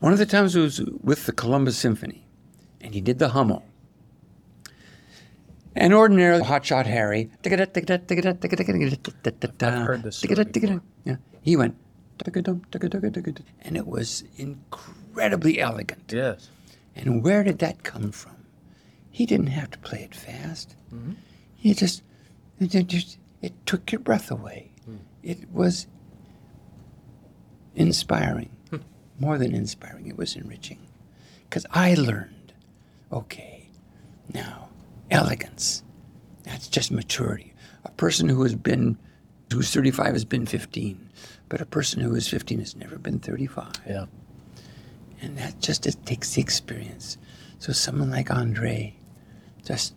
One 0.00 0.12
of 0.12 0.18
the 0.18 0.26
times 0.26 0.56
it 0.56 0.60
was 0.60 0.80
with 1.02 1.26
the 1.26 1.32
Columbus 1.32 1.76
Symphony, 1.76 2.26
and 2.80 2.94
he 2.94 3.00
did 3.00 3.18
the 3.18 3.28
Hummel, 3.28 3.64
And 5.74 5.94
ordinarily, 5.94 6.44
Hotshot 6.44 6.86
Harry, 6.86 7.30
I've 9.72 9.86
heard 9.86 10.02
this 10.02 10.16
story. 10.16 10.34
Yeah, 11.04 11.16
he 11.40 11.56
went, 11.56 11.76
and 12.24 13.76
it 13.76 13.86
was 13.86 14.24
incredibly 14.36 15.60
elegant. 15.60 16.12
Yes. 16.12 16.50
And 16.94 17.24
where 17.24 17.42
did 17.42 17.58
that 17.60 17.82
come 17.84 18.12
from? 18.12 18.36
He 19.10 19.24
didn't 19.26 19.46
have 19.48 19.70
to 19.70 19.78
play 19.78 20.02
it 20.02 20.14
fast. 20.14 20.76
He 21.56 21.72
just, 21.74 22.02
it, 22.60 22.86
just, 22.86 23.18
it 23.40 23.52
took 23.66 23.90
your 23.92 24.00
breath 24.00 24.30
away. 24.30 24.72
It 25.22 25.50
was 25.50 25.86
inspiring. 27.74 28.50
More 29.18 29.38
than 29.38 29.54
inspiring, 29.54 30.06
it 30.08 30.18
was 30.18 30.34
enriching. 30.36 30.80
Because 31.48 31.64
I 31.70 31.94
learned, 31.94 32.52
okay, 33.12 33.68
now, 34.34 34.68
elegance, 35.12 35.82
that's 36.44 36.68
just 36.68 36.90
maturity. 36.90 37.54
A 37.84 37.90
person 37.92 38.28
who 38.28 38.42
has 38.42 38.54
been, 38.54 38.98
who's 39.52 39.70
35 39.72 40.12
has 40.14 40.24
been 40.24 40.46
15, 40.46 41.10
but 41.48 41.60
a 41.60 41.66
person 41.66 42.00
who 42.00 42.14
is 42.14 42.26
15 42.28 42.58
has 42.60 42.74
never 42.76 42.98
been 42.98 43.18
35 43.18 43.68
Yeah. 43.86 44.06
and 45.20 45.36
that 45.38 45.60
just 45.60 45.86
it 45.86 45.96
takes 46.06 46.34
the 46.34 46.40
experience. 46.40 47.18
So 47.58 47.72
someone 47.72 48.10
like 48.10 48.30
Andre, 48.30 48.96
just 49.64 49.94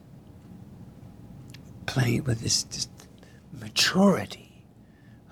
playing 1.88 2.26
with 2.26 2.42
this, 2.42 2.64
this 2.64 2.88
maturity. 3.60 4.64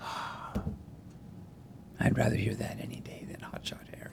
I'd 2.00 2.16
rather 2.18 2.36
hear 2.36 2.54
that 2.54 2.78
any 2.80 3.00
day 3.00 3.24
than 3.28 3.36
Hotshot 3.40 3.86
Harry. 3.96 4.10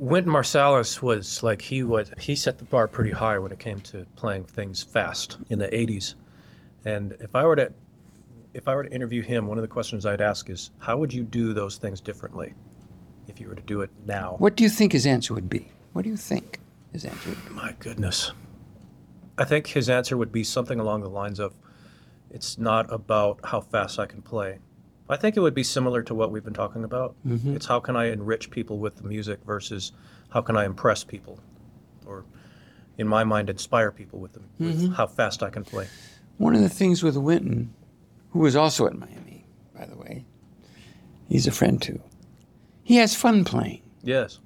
Wynton 0.00 0.32
Marsalis 0.32 1.02
was 1.02 1.42
like 1.42 1.60
he 1.60 1.82
was 1.82 2.10
he 2.18 2.34
set 2.34 2.56
the 2.56 2.64
bar 2.64 2.88
pretty 2.88 3.10
high 3.10 3.38
when 3.38 3.52
it 3.52 3.58
came 3.58 3.80
to 3.80 4.06
playing 4.16 4.44
things 4.44 4.82
fast 4.82 5.36
in 5.50 5.58
the 5.58 5.68
80s. 5.68 6.14
And 6.86 7.14
if 7.20 7.34
I 7.36 7.44
were 7.44 7.56
to 7.56 7.70
if 8.54 8.66
I 8.66 8.74
were 8.74 8.84
to 8.84 8.90
interview 8.90 9.20
him, 9.20 9.46
one 9.46 9.58
of 9.58 9.62
the 9.62 9.68
questions 9.68 10.06
I'd 10.06 10.22
ask 10.22 10.48
is 10.48 10.70
how 10.78 10.96
would 10.96 11.12
you 11.12 11.22
do 11.22 11.52
those 11.52 11.76
things 11.76 12.00
differently 12.00 12.54
if 13.28 13.42
you 13.42 13.48
were 13.48 13.54
to 13.54 13.62
do 13.62 13.82
it 13.82 13.90
now? 14.06 14.36
What 14.38 14.56
do 14.56 14.64
you 14.64 14.70
think 14.70 14.92
his 14.92 15.04
answer 15.04 15.34
would 15.34 15.50
be? 15.50 15.70
What 15.92 16.02
do 16.02 16.08
you 16.08 16.16
think 16.16 16.60
his 16.94 17.04
answer 17.04 17.28
would 17.28 17.44
be? 17.46 17.54
My 17.54 17.74
goodness. 17.78 18.32
I 19.36 19.44
think 19.44 19.66
his 19.66 19.90
answer 19.90 20.16
would 20.16 20.32
be 20.32 20.44
something 20.44 20.80
along 20.80 21.02
the 21.02 21.10
lines 21.10 21.38
of 21.38 21.52
it's 22.30 22.56
not 22.56 22.90
about 22.90 23.40
how 23.44 23.60
fast 23.60 23.98
I 23.98 24.06
can 24.06 24.22
play. 24.22 24.60
I 25.10 25.16
think 25.16 25.36
it 25.36 25.40
would 25.40 25.54
be 25.54 25.64
similar 25.64 26.02
to 26.04 26.14
what 26.14 26.30
we've 26.30 26.44
been 26.44 26.54
talking 26.54 26.84
about. 26.84 27.16
Mm-hmm. 27.26 27.56
It's 27.56 27.66
how 27.66 27.80
can 27.80 27.96
I 27.96 28.10
enrich 28.10 28.50
people 28.50 28.78
with 28.78 28.96
the 28.96 29.02
music 29.04 29.40
versus 29.44 29.92
how 30.30 30.40
can 30.40 30.56
I 30.56 30.64
impress 30.64 31.02
people 31.04 31.40
or 32.06 32.24
in 32.98 33.08
my 33.08 33.24
mind 33.24 33.50
inspire 33.50 33.90
people 33.90 34.20
with, 34.20 34.34
the, 34.34 34.40
with 34.58 34.82
mm-hmm. 34.82 34.92
how 34.92 35.06
fast 35.06 35.42
I 35.42 35.50
can 35.50 35.64
play. 35.64 35.88
One 36.38 36.54
of 36.54 36.60
the 36.60 36.68
things 36.68 37.02
with 37.02 37.16
Wynton, 37.16 37.74
who 38.30 38.40
was 38.40 38.54
also 38.54 38.86
at 38.86 38.96
Miami, 38.96 39.46
by 39.76 39.86
the 39.86 39.96
way, 39.96 40.24
he's 41.28 41.46
a 41.46 41.52
friend 41.52 41.80
too. 41.80 42.00
He 42.82 42.96
has 42.96 43.14
fun 43.14 43.44
playing. 43.44 43.82
Yes. 44.02 44.38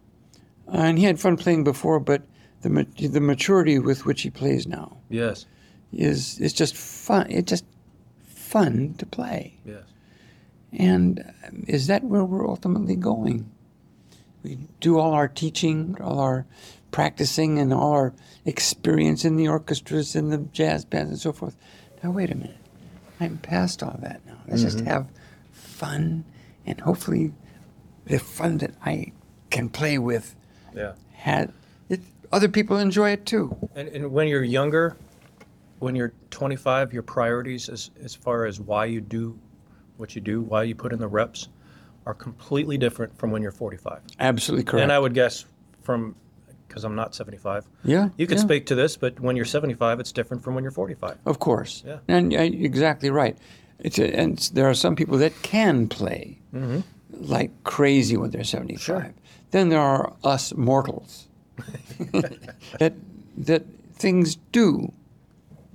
and 0.67 0.99
he 0.99 1.05
had 1.05 1.21
fun 1.21 1.37
playing 1.37 1.65
before, 1.65 2.01
but 2.01 2.23
the 2.63 2.71
ma- 2.71 2.83
the 2.99 3.21
maturity 3.21 3.79
with 3.79 4.05
which 4.07 4.23
he 4.23 4.31
plays 4.31 4.67
now 4.67 4.97
Yes. 5.11 5.47
is 5.93 6.39
is 6.41 6.53
just 6.53 6.75
fun. 6.77 7.27
It's 7.31 7.49
just 7.51 7.65
fun 8.25 8.95
to 8.99 9.07
play. 9.07 9.59
Yes. 9.65 9.85
And 10.79 11.21
um, 11.47 11.65
is 11.69 11.87
that 11.87 12.05
where 12.05 12.25
we're 12.25 12.49
ultimately 12.49 12.97
going? 12.97 13.51
We 14.43 14.59
do 14.81 14.99
all 14.99 15.13
our 15.13 15.29
teaching, 15.29 15.97
all 16.01 16.19
our 16.21 16.47
practicing, 16.91 17.59
and 17.59 17.73
all 17.73 17.93
our 17.93 18.15
experience 18.45 19.25
in 19.25 19.37
the 19.37 19.49
orchestras 19.49 20.15
and 20.15 20.33
the 20.33 20.39
jazz 20.39 20.85
bands 20.85 21.11
and 21.11 21.21
so 21.21 21.33
forth. 21.33 21.57
Now, 22.03 22.11
wait 22.11 22.31
a 22.31 22.35
minute. 22.35 22.57
I'm 23.21 23.39
past 23.39 23.83
all 23.83 23.97
that 24.03 24.25
now. 24.27 24.37
Let's 24.49 24.63
just 24.63 24.81
have 24.81 25.09
fun, 25.53 26.25
and 26.67 26.81
hopefully, 26.81 27.33
the 28.07 28.19
fun 28.19 28.59
that 28.59 28.75
I 28.85 29.13
can 29.51 29.69
play 29.71 29.99
with 29.99 30.35
Yeah. 30.75 30.93
had 31.13 31.53
it, 31.89 32.01
other 32.33 32.49
people 32.49 32.77
enjoy 32.79 33.11
it 33.11 33.25
too. 33.25 33.57
And, 33.75 33.89
and 33.89 34.13
when 34.13 34.29
you're 34.29 34.43
younger, 34.45 34.97
when 35.79 35.95
you're 35.95 36.13
25, 36.31 36.93
your 36.93 37.03
priorities 37.03 37.69
as, 37.69 37.91
as 38.03 38.15
far 38.15 38.45
as 38.47 38.61
why 38.61 38.85
you 38.87 39.01
do 39.01 39.39
what 40.05 40.15
you 40.15 40.21
do, 40.21 40.43
why 40.43 40.63
you 40.63 40.75
put 40.75 40.93
in 40.93 40.99
the 40.99 41.09
reps, 41.09 41.49
are 42.05 42.13
completely 42.13 42.77
different 42.77 43.17
from 43.17 43.31
when 43.31 43.41
you're 43.41 43.51
45. 43.51 44.01
Absolutely 44.21 44.65
correct. 44.65 44.83
And 44.83 44.93
I 44.93 44.99
would 44.99 45.15
guess 45.15 45.47
from, 45.81 46.15
because 46.69 46.85
I'm 46.85 46.95
not 46.95 47.15
75, 47.15 47.67
yeah, 47.85 48.11
you 48.19 48.27
could 48.27 48.37
yeah. 48.37 48.45
speak 48.45 48.67
to 48.67 48.75
this, 48.75 48.99
but 48.99 49.19
when 49.19 49.35
you're 49.35 49.47
75, 49.47 50.01
it's 50.01 50.13
different 50.13 50.45
from 50.45 50.55
when 50.55 50.63
you're 50.63 50.71
45. 50.71 51.17
Of 51.25 51.39
course. 51.39 51.83
Yeah. 51.87 52.01
And 52.07 52.35
uh, 52.35 52.41
exactly 52.41 53.09
right. 53.09 53.39
It's 53.79 53.99
a, 53.99 54.15
and 54.15 54.39
there 54.53 54.69
are 54.69 54.75
some 54.75 54.95
people 54.95 55.17
that 55.19 55.33
can 55.43 55.89
play 55.89 56.39
like 57.11 57.51
crazy 57.65 58.19
when 58.19 58.31
they're 58.31 58.45
75. 58.45 58.83
Sure. 58.83 59.15
Then 59.53 59.71
there 59.71 59.81
are 59.81 60.13
us 60.23 60.55
mortals 60.55 61.29
that 62.79 62.93
that 63.39 63.65
things 63.95 64.37
do 64.53 64.93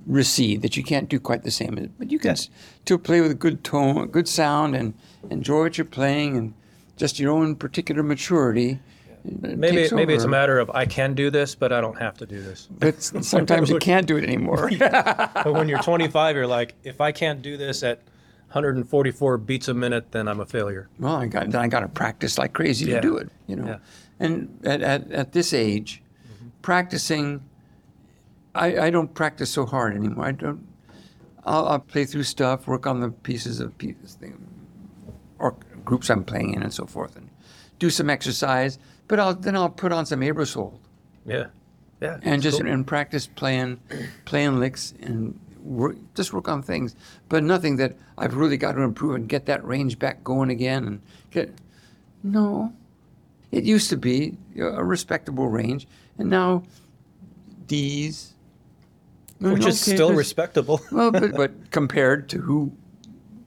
recede 0.06 0.62
that 0.62 0.76
you 0.76 0.82
can't 0.82 1.08
do 1.08 1.20
quite 1.20 1.42
the 1.42 1.50
same. 1.50 1.92
But 1.98 2.10
you 2.10 2.18
can 2.18 2.32
s- 2.32 2.48
still 2.84 2.98
play 2.98 3.20
with 3.20 3.30
a 3.30 3.34
good 3.34 3.62
tone, 3.64 4.06
good 4.08 4.28
sound, 4.28 4.74
and 4.74 4.94
enjoy 5.30 5.60
what 5.62 5.78
you're 5.78 5.84
playing, 5.84 6.36
and 6.36 6.54
just 6.96 7.18
your 7.18 7.32
own 7.32 7.54
particular 7.56 8.02
maturity. 8.02 8.78
uh, 9.24 9.48
Maybe 9.56 9.88
maybe 9.92 10.14
it's 10.14 10.24
a 10.24 10.28
matter 10.28 10.58
of 10.58 10.70
I 10.70 10.86
can 10.86 11.14
do 11.14 11.30
this, 11.30 11.54
but 11.54 11.72
I 11.72 11.80
don't 11.80 11.98
have 11.98 12.16
to 12.18 12.26
do 12.26 12.40
this. 12.42 12.68
But 12.70 13.02
sometimes 13.24 13.68
you 13.70 13.78
can't 13.78 14.06
do 14.06 14.16
it 14.16 14.24
anymore. 14.24 14.70
but 14.78 15.52
when 15.52 15.68
you're 15.68 15.82
25, 15.82 16.36
you're 16.36 16.46
like, 16.46 16.74
if 16.84 17.00
I 17.00 17.12
can't 17.12 17.42
do 17.42 17.56
this 17.56 17.82
at 17.82 17.98
144 18.52 19.38
beats 19.38 19.68
a 19.68 19.74
minute, 19.74 20.10
then 20.12 20.26
I'm 20.28 20.40
a 20.40 20.46
failure. 20.46 20.88
well, 20.98 21.16
I 21.16 21.26
got 21.26 21.50
then 21.50 21.60
I 21.60 21.68
got 21.68 21.80
to 21.80 21.88
practice 21.88 22.36
like 22.38 22.52
crazy 22.52 22.86
Yeah. 22.86 22.96
to 22.96 23.00
do 23.00 23.16
it, 23.18 23.28
you 23.46 23.56
know. 23.56 23.66
Yeah. 23.66 23.78
And 24.18 24.58
at, 24.64 24.82
at, 24.82 25.10
at 25.12 25.32
this 25.32 25.52
age, 25.54 26.02
practicing, 26.62 27.42
I, 28.54 28.86
I 28.86 28.90
don't 28.90 29.12
practice 29.14 29.50
so 29.50 29.64
hard 29.66 29.94
anymore. 29.94 30.24
I 30.26 30.32
don't. 30.32 30.66
I'll, 31.44 31.66
I'll 31.68 31.78
play 31.78 32.04
through 32.04 32.24
stuff, 32.24 32.66
work 32.66 32.86
on 32.86 33.00
the 33.00 33.10
pieces 33.10 33.60
of 33.60 33.76
pieces, 33.78 34.14
thing, 34.14 34.36
or 35.38 35.56
groups 35.84 36.10
I'm 36.10 36.24
playing 36.24 36.54
in, 36.54 36.62
and 36.62 36.72
so 36.72 36.84
forth, 36.86 37.16
and 37.16 37.28
do 37.78 37.90
some 37.90 38.10
exercise. 38.10 38.78
But 39.08 39.18
I'll 39.20 39.34
then 39.34 39.56
I'll 39.56 39.70
put 39.70 39.92
on 39.92 40.06
some 40.06 40.20
Aebersold 40.20 40.78
Yeah. 41.26 41.46
Yeah. 42.00 42.18
and 42.22 42.40
just 42.42 42.60
cool. 42.60 42.70
and 42.70 42.86
practice 42.86 43.26
playing 43.26 43.80
playing 44.24 44.58
licks 44.60 44.94
and 45.00 45.38
work, 45.62 45.96
just 46.14 46.32
work 46.32 46.48
on 46.48 46.62
things, 46.62 46.94
but 47.28 47.42
nothing 47.42 47.76
that 47.76 47.96
I've 48.18 48.34
really 48.34 48.56
got 48.56 48.72
to 48.72 48.82
improve 48.82 49.14
and 49.14 49.28
get 49.28 49.46
that 49.46 49.64
range 49.64 49.98
back 49.98 50.22
going 50.24 50.50
again 50.50 50.86
and 50.86 51.00
get. 51.30 51.52
No, 52.22 52.72
it 53.50 53.64
used 53.64 53.88
to 53.90 53.96
be 53.96 54.36
a 54.58 54.84
respectable 54.84 55.48
range, 55.48 55.86
and 56.18 56.28
now 56.28 56.62
D's, 57.66 58.34
which 59.40 59.66
is 59.66 59.82
Okay, 59.82 59.96
still 59.96 60.12
respectable. 60.12 60.80
Well, 60.92 61.10
but, 61.10 61.32
but 61.34 61.70
compared 61.70 62.28
to 62.30 62.38
who, 62.38 62.72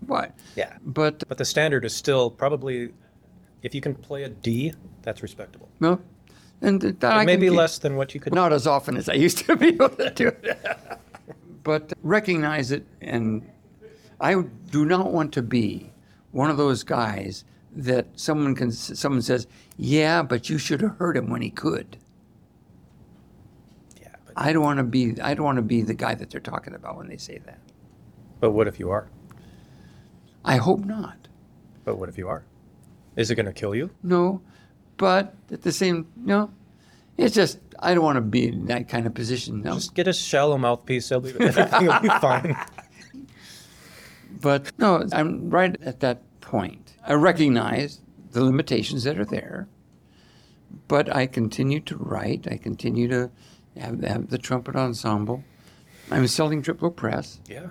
what? 0.07 0.31
yeah. 0.55 0.77
But 0.83 1.23
But 1.27 1.37
the 1.37 1.45
standard 1.45 1.85
is 1.85 1.95
still 1.95 2.29
probably, 2.29 2.93
if 3.61 3.73
you 3.75 3.81
can 3.81 3.95
play 3.95 4.23
a 4.23 4.29
D, 4.29 4.73
that's 5.03 5.21
respectable. 5.21 5.69
no, 5.79 5.99
and 6.61 6.81
that 6.81 7.25
Maybe 7.25 7.49
less 7.49 7.77
than 7.79 7.95
what 7.95 8.13
you 8.13 8.19
could. 8.21 8.33
Not 8.33 8.53
as 8.53 8.65
often 8.67 8.95
as 8.97 9.09
I 9.09 9.13
used 9.15 9.39
to 9.45 9.55
be 9.55 9.67
able 9.69 9.89
to 9.89 10.09
do 10.11 10.27
it. 10.27 10.57
but 11.63 11.93
recognize 12.03 12.71
it, 12.71 12.85
and 13.01 13.41
I 14.19 14.41
do 14.71 14.85
not 14.85 15.11
want 15.11 15.33
to 15.33 15.41
be 15.41 15.91
one 16.31 16.49
of 16.49 16.57
those 16.57 16.83
guys 16.83 17.43
that 17.75 18.07
someone 18.15 18.55
can 18.55 18.71
someone 18.71 19.21
says, 19.21 19.45
"Yeah, 19.77 20.23
but 20.23 20.49
you 20.49 20.57
should 20.57 20.81
have 20.81 20.95
heard 20.97 21.17
him 21.17 21.29
when 21.29 21.41
he 21.41 21.49
could." 21.49 21.97
I 24.35 24.53
don't 24.53 24.63
want 24.63 24.77
to 24.77 24.83
be. 24.83 25.19
I 25.21 25.33
don't 25.33 25.45
want 25.45 25.57
to 25.57 25.61
be 25.61 25.81
the 25.81 25.93
guy 25.93 26.15
that 26.15 26.29
they're 26.29 26.41
talking 26.41 26.73
about 26.73 26.97
when 26.97 27.07
they 27.07 27.17
say 27.17 27.39
that. 27.45 27.59
but 28.39 28.51
what 28.51 28.67
if 28.67 28.79
you 28.79 28.89
are? 28.89 29.07
I 30.45 30.57
hope 30.57 30.83
not. 30.85 31.27
But 31.85 31.97
what 31.97 32.09
if 32.09 32.17
you 32.17 32.27
are? 32.27 32.43
Is 33.15 33.29
it 33.31 33.35
going 33.35 33.45
to 33.45 33.53
kill 33.53 33.75
you? 33.75 33.91
No, 34.01 34.41
but 34.97 35.35
at 35.51 35.61
the 35.61 35.71
same 35.71 36.07
no, 36.15 36.51
it's 37.17 37.35
just 37.35 37.59
I 37.79 37.93
don't 37.93 38.03
want 38.03 38.15
to 38.17 38.21
be 38.21 38.47
in 38.47 38.65
that 38.65 38.89
kind 38.89 39.05
of 39.05 39.13
position. 39.13 39.61
No. 39.61 39.75
Just 39.75 39.93
get 39.93 40.07
a 40.07 40.13
shallow 40.13 40.57
mouthpiece. 40.57 41.11
It'll 41.11 41.21
be, 41.21 41.29
everything 41.39 41.85
will 41.87 41.99
be 41.99 42.07
fine. 42.21 42.57
But 44.41 44.71
no, 44.77 45.05
I'm 45.11 45.49
right 45.49 45.79
at 45.81 45.99
that 46.01 46.21
point. 46.41 46.93
I 47.05 47.13
recognize 47.13 48.01
the 48.31 48.43
limitations 48.43 49.03
that 49.03 49.17
are 49.19 49.25
there, 49.25 49.67
but 50.87 51.13
I 51.15 51.27
continue 51.27 51.79
to 51.81 51.97
write. 51.97 52.47
I 52.49 52.57
continue 52.57 53.07
to 53.09 53.29
have, 53.77 54.01
have 54.03 54.29
the 54.29 54.37
trumpet 54.37 54.75
ensemble. 54.75 55.43
I'm 56.11 56.27
selling 56.27 56.61
Triplo 56.61 56.95
Press 56.95 57.39
Yeah. 57.47 57.67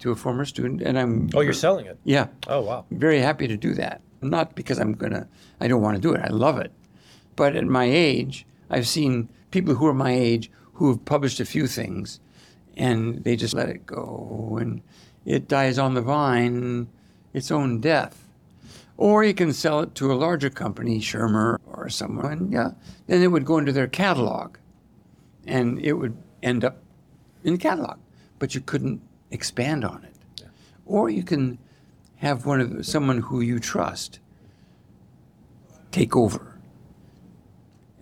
to 0.00 0.10
a 0.10 0.16
former 0.16 0.44
student, 0.44 0.82
and 0.82 0.98
I'm 0.98 1.28
Oh, 1.34 1.40
you're 1.40 1.52
selling 1.52 1.86
it. 1.86 1.98
yeah, 2.04 2.28
Oh, 2.48 2.60
wow. 2.62 2.84
very 2.90 3.20
happy 3.20 3.46
to 3.48 3.56
do 3.56 3.74
that. 3.74 4.00
Not 4.22 4.54
because 4.54 4.78
I'm 4.78 4.94
gonna, 4.94 5.28
I 5.60 5.68
don't 5.68 5.82
want 5.82 5.96
to 5.96 6.00
do 6.02 6.14
it. 6.14 6.20
I 6.24 6.28
love 6.28 6.58
it, 6.58 6.72
but 7.36 7.54
at 7.54 7.64
my 7.66 7.84
age, 7.84 8.46
I've 8.70 8.88
seen 8.88 9.28
people 9.50 9.74
who 9.74 9.86
are 9.86 9.94
my 9.94 10.12
age 10.12 10.50
who 10.74 10.88
have 10.88 11.04
published 11.04 11.38
a 11.40 11.44
few 11.44 11.66
things 11.66 12.18
and 12.76 13.22
they 13.24 13.36
just 13.36 13.54
let 13.54 13.68
it 13.68 13.86
go 13.86 14.58
and 14.60 14.82
it 15.24 15.48
dies 15.48 15.78
on 15.78 15.94
the 15.94 16.02
vine 16.02 16.88
its 17.32 17.50
own 17.50 17.80
death. 17.80 18.22
Or 18.98 19.22
you 19.24 19.34
can 19.34 19.52
sell 19.52 19.80
it 19.80 19.94
to 19.96 20.10
a 20.10 20.14
larger 20.14 20.48
company, 20.50 21.00
Schirmer 21.00 21.60
or 21.66 21.88
someone, 21.90 22.32
and 22.32 22.52
yeah, 22.52 22.70
then 23.06 23.22
it 23.22 23.28
would 23.28 23.44
go 23.44 23.58
into 23.58 23.72
their 23.72 23.86
catalog 23.86 24.56
and 25.46 25.80
it 25.80 25.92
would 25.94 26.16
end 26.42 26.64
up 26.64 26.82
in 27.44 27.52
the 27.52 27.58
catalog, 27.58 27.98
but 28.38 28.54
you 28.54 28.60
couldn't 28.60 29.00
expand 29.30 29.84
on 29.84 30.04
it. 30.04 30.44
Or 30.84 31.10
you 31.10 31.22
can 31.22 31.58
have 32.16 32.46
one 32.46 32.60
of 32.60 32.86
someone 32.86 33.18
who 33.18 33.40
you 33.40 33.58
trust 33.58 34.20
take 35.90 36.16
over. 36.16 36.58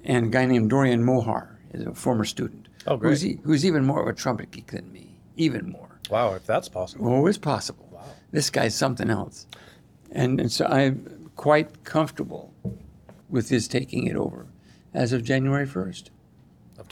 And 0.04 0.26
a 0.26 0.28
guy 0.28 0.46
named 0.46 0.70
Dorian 0.70 1.02
Mohar 1.02 1.58
is 1.72 1.86
a 1.86 1.94
former 1.94 2.24
student. 2.24 2.68
Oh, 2.86 2.96
great. 2.96 3.10
Who's, 3.10 3.26
e- 3.26 3.40
who's 3.44 3.64
even 3.64 3.84
more 3.84 4.02
of 4.02 4.08
a 4.08 4.12
trumpet 4.12 4.50
geek 4.50 4.70
than 4.72 4.92
me, 4.92 5.18
even 5.36 5.70
more. 5.70 5.98
Wow, 6.10 6.34
if 6.34 6.44
that's 6.44 6.68
possible. 6.68 7.08
Oh, 7.08 7.26
it's 7.26 7.38
possible. 7.38 7.88
Wow. 7.90 8.04
This 8.30 8.50
guy's 8.50 8.74
something 8.74 9.08
else. 9.08 9.46
And, 10.12 10.38
and 10.40 10.52
so 10.52 10.66
I'm 10.66 11.30
quite 11.36 11.84
comfortable 11.84 12.52
with 13.30 13.48
his 13.48 13.66
taking 13.66 14.06
it 14.06 14.16
over 14.16 14.46
as 14.92 15.12
of 15.12 15.24
January 15.24 15.66
1st. 15.66 16.10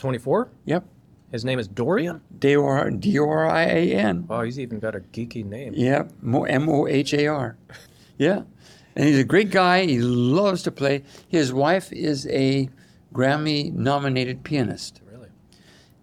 Of 0.03 0.07
24? 0.07 0.49
Yep. 0.65 0.85
His 1.31 1.45
name 1.45 1.59
is 1.59 1.67
Dorian? 1.69 2.19
D 2.37 2.57
O 2.57 2.65
R 2.65 2.91
D 2.91 3.17
O 3.19 3.23
R 3.23 3.49
I 3.49 3.63
A 3.63 3.93
N. 3.93 4.27
Oh, 4.29 4.41
he's 4.41 4.59
even 4.59 4.79
got 4.79 4.95
a 4.95 4.99
geeky 4.99 5.45
name. 5.45 5.73
Yeah, 5.77 6.09
M 6.21 6.67
O 6.69 6.87
H 6.87 7.13
A 7.13 7.27
R. 7.27 7.57
Yeah. 8.17 8.41
And 8.97 9.07
he's 9.07 9.17
a 9.17 9.23
great 9.23 9.49
guy. 9.49 9.85
He 9.85 9.99
loves 9.99 10.61
to 10.63 10.71
play. 10.71 11.03
His 11.29 11.53
wife 11.53 11.91
is 11.93 12.27
a 12.27 12.69
Grammy 13.13 13.71
nominated 13.73 14.43
pianist. 14.43 14.99
Really? 15.09 15.29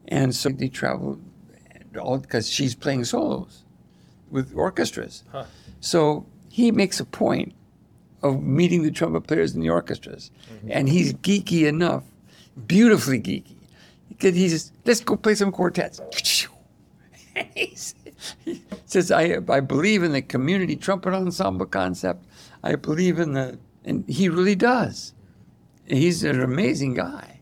And 0.09 0.35
so 0.35 0.49
they 0.49 0.69
travel 0.69 1.21
all 2.01 2.19
because 2.19 2.49
she's 2.49 2.75
playing 2.75 3.05
solos 3.05 3.65
with 4.31 4.55
orchestras. 4.57 5.25
Huh. 5.31 5.45
So 5.81 6.25
he 6.49 6.73
makes 6.73 7.01
a 7.01 7.05
point 7.05 7.53
of 8.23 8.43
meeting 8.43 8.83
the 8.83 8.91
trumpet 8.91 9.27
players 9.27 9.55
in 9.55 9.61
the 9.61 9.69
orchestras. 9.69 10.31
Mm-hmm. 10.53 10.69
And 10.73 10.89
he's 10.89 11.13
geeky 11.13 11.69
enough, 11.69 12.05
beautifully 12.67 13.21
geeky. 13.21 13.60
Because 14.21 14.37
he's, 14.37 14.73
let's 14.85 15.01
go 15.01 15.17
play 15.17 15.35
some 15.35 15.51
quartets. 15.51 16.01
He 18.45 18.63
says, 18.85 19.11
I, 19.11 19.39
I 19.49 19.61
believe 19.61 20.03
in 20.03 20.13
the 20.13 20.21
community 20.21 20.77
trumpet 20.77 21.15
ensemble 21.15 21.65
concept. 21.65 22.27
I 22.63 22.75
believe 22.75 23.19
in 23.19 23.33
the, 23.33 23.59
and 23.83 24.07
he 24.07 24.29
really 24.29 24.55
does. 24.55 25.15
He's 25.87 26.23
an 26.23 26.43
amazing 26.43 26.95
guy. 26.95 27.41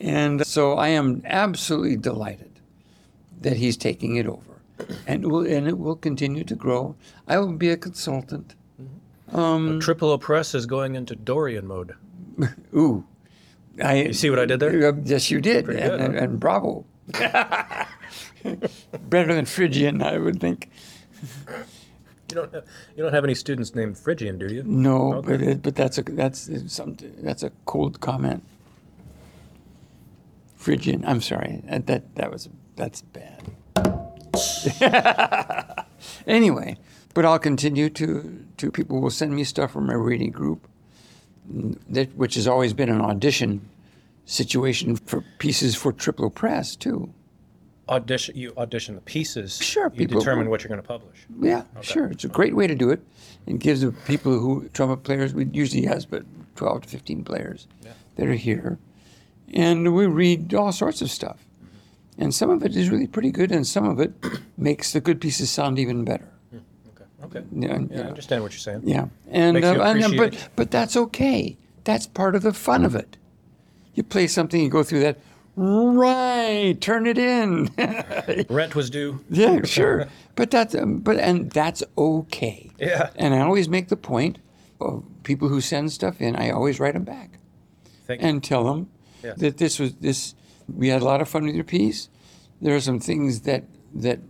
And 0.00 0.46
so 0.46 0.74
I 0.78 0.88
am 0.88 1.20
absolutely 1.26 1.96
delighted 1.96 2.58
that 3.42 3.58
he's 3.58 3.76
taking 3.76 4.16
it 4.16 4.26
over. 4.26 4.62
And 5.06 5.24
it 5.24 5.26
will, 5.26 5.46
and 5.46 5.68
it 5.68 5.78
will 5.78 5.96
continue 5.96 6.44
to 6.44 6.54
grow. 6.54 6.96
I 7.28 7.38
will 7.38 7.52
be 7.52 7.68
a 7.68 7.76
consultant. 7.76 8.54
Um, 9.32 9.78
Triplo 9.78 10.18
Press 10.18 10.54
is 10.54 10.64
going 10.64 10.94
into 10.94 11.14
Dorian 11.14 11.66
mode. 11.66 11.94
ooh. 12.74 13.04
I, 13.82 13.94
You 14.02 14.12
see 14.12 14.30
what 14.30 14.38
I 14.38 14.46
did 14.46 14.60
there? 14.60 14.88
Uh, 14.88 14.92
yes, 15.04 15.30
you 15.30 15.40
did. 15.40 15.68
And, 15.68 15.78
good, 15.78 16.00
and, 16.00 16.14
huh? 16.14 16.20
and 16.24 16.40
bravo. 16.40 16.84
Better 19.08 19.34
than 19.34 19.44
Phrygian, 19.46 20.02
I 20.02 20.18
would 20.18 20.40
think. 20.40 20.68
You 22.30 22.36
don't 22.36 22.52
have, 22.54 22.64
you 22.96 23.02
don't 23.02 23.12
have 23.12 23.24
any 23.24 23.34
students 23.34 23.74
named 23.74 23.96
Phrygian, 23.98 24.38
do 24.38 24.46
you? 24.52 24.62
No, 24.64 25.14
Okay. 25.14 25.28
but 25.32 25.42
it, 25.42 25.62
but 25.62 25.74
that's 25.76 25.98
a 25.98 26.02
that's 26.02 26.50
something 26.72 27.12
that's 27.18 27.42
a 27.42 27.50
cold 27.66 28.00
comment. 28.00 28.42
Phrygian, 30.56 31.04
I'm 31.06 31.20
sorry. 31.20 31.60
That 31.66 31.86
that, 31.86 32.14
that 32.16 32.30
was 32.32 32.48
that's 32.76 33.02
bad. 33.02 33.42
anyway, 36.26 36.76
but 37.14 37.24
I'll 37.24 37.38
continue 37.38 37.90
to 37.90 38.44
to 38.56 38.70
people 38.70 39.00
will 39.00 39.10
send 39.10 39.34
me 39.34 39.44
stuff 39.44 39.72
from 39.72 39.86
my 39.86 39.94
reading 39.94 40.30
group, 40.30 40.66
that 41.90 42.14
which 42.16 42.34
has 42.34 42.46
always 42.46 42.72
been 42.72 42.88
an 42.88 43.00
audition 43.00 43.68
situation 44.26 44.96
for 44.96 45.24
pieces 45.38 45.74
for 45.74 45.92
Triplo 45.92 46.32
Press 46.32 46.76
too. 46.76 47.12
Audition. 47.88 48.36
You 48.36 48.52
audition 48.56 48.94
the 48.94 49.00
pieces. 49.00 49.58
Sure, 49.58 49.86
You 49.92 50.06
people- 50.06 50.20
determine 50.20 50.48
what 50.48 50.62
you're 50.62 50.68
going 50.68 50.80
to 50.80 50.86
publish. 50.86 51.26
Yeah, 51.40 51.64
sure. 51.80 52.06
It's 52.06 52.24
a 52.24 52.28
great 52.28 52.54
way 52.54 52.66
to 52.66 52.74
do 52.74 52.90
it. 52.90 53.00
and 53.48 53.58
gives 53.58 53.80
the 53.80 53.90
people 54.06 54.38
who 54.38 54.68
trumpet 54.72 55.02
players. 55.02 55.34
We 55.34 55.46
usually 55.46 55.84
has 55.86 56.06
but 56.06 56.24
twelve 56.54 56.82
to 56.82 56.88
fifteen 56.88 57.24
players 57.24 57.66
that 58.14 58.26
are 58.28 58.34
here, 58.34 58.78
and 59.52 59.92
we 59.96 60.06
read 60.06 60.54
all 60.54 60.70
sorts 60.70 61.02
of 61.02 61.10
stuff. 61.10 61.44
And 62.18 62.32
some 62.32 62.50
of 62.50 62.62
it 62.62 62.76
is 62.76 62.88
really 62.88 63.08
pretty 63.08 63.32
good, 63.32 63.50
and 63.50 63.66
some 63.66 63.84
of 63.88 63.98
it 63.98 64.12
makes 64.56 64.92
the 64.92 65.00
good 65.00 65.20
pieces 65.20 65.50
sound 65.50 65.80
even 65.80 66.04
better. 66.04 66.28
Okay. 67.24 67.38
Okay. 67.38 67.46
Yeah, 67.52 67.78
Yeah, 67.90 68.00
I 68.00 68.04
understand 68.08 68.42
what 68.42 68.52
you're 68.52 68.58
saying. 68.58 68.82
Yeah, 68.84 69.06
and, 69.30 69.56
you 69.56 69.64
uh, 69.64 69.74
and, 69.84 70.04
uh, 70.04 70.10
but 70.16 70.48
but 70.56 70.70
that's 70.70 70.96
okay. 70.96 71.56
That's 71.84 72.06
part 72.06 72.34
of 72.34 72.42
the 72.42 72.52
fun 72.52 72.84
of 72.84 72.94
it. 72.94 73.16
You 73.94 74.02
play 74.02 74.26
something, 74.26 74.60
you 74.60 74.68
go 74.70 74.82
through 74.82 75.00
that. 75.00 75.18
Right, 75.54 76.76
turn 76.80 77.06
it 77.06 77.18
in. 77.18 77.68
Rent 78.48 78.74
was 78.74 78.88
due. 78.90 79.22
yeah, 79.30 79.62
sure. 79.64 80.08
But 80.34 80.50
that's 80.50 80.74
um, 80.74 80.98
but 81.00 81.18
and 81.18 81.50
that's 81.50 81.82
okay. 81.98 82.70
Yeah. 82.78 83.10
And 83.16 83.34
I 83.34 83.40
always 83.40 83.68
make 83.68 83.88
the 83.88 83.96
point 83.96 84.38
of 84.80 85.04
people 85.22 85.48
who 85.48 85.60
send 85.60 85.92
stuff 85.92 86.20
in. 86.20 86.36
I 86.36 86.50
always 86.50 86.80
write 86.80 86.94
them 86.94 87.04
back 87.04 87.38
Thank 88.06 88.22
you. 88.22 88.28
and 88.28 88.42
tell 88.42 88.64
them 88.64 88.88
Yeah. 89.22 89.34
that 89.36 89.58
this 89.58 89.78
was 89.78 89.94
this. 89.96 90.34
We 90.74 90.88
had 90.88 91.02
a 91.02 91.04
lot 91.04 91.20
of 91.20 91.28
fun 91.28 91.44
with 91.44 91.54
your 91.54 91.64
piece. 91.64 92.08
There 92.62 92.74
are 92.74 92.80
some 92.80 92.98
things 92.98 93.40
that 93.42 93.64
that 93.94 94.20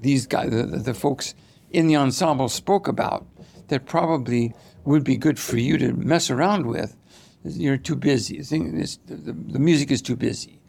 these 0.00 0.26
guys, 0.26 0.50
the, 0.50 0.64
the 0.64 0.94
folks 0.94 1.34
in 1.70 1.86
the 1.86 1.96
ensemble, 1.96 2.48
spoke 2.48 2.88
about 2.88 3.26
that 3.68 3.86
probably 3.86 4.54
would 4.84 5.04
be 5.04 5.16
good 5.16 5.38
for 5.38 5.58
you 5.58 5.76
to 5.78 5.92
mess 5.92 6.30
around 6.30 6.66
with. 6.66 6.96
You're 7.44 7.76
too 7.76 7.96
busy. 7.96 8.40
The, 8.40 9.58
music 9.58 9.90
is 9.90 10.02
too 10.02 10.16
busy, 10.16 10.60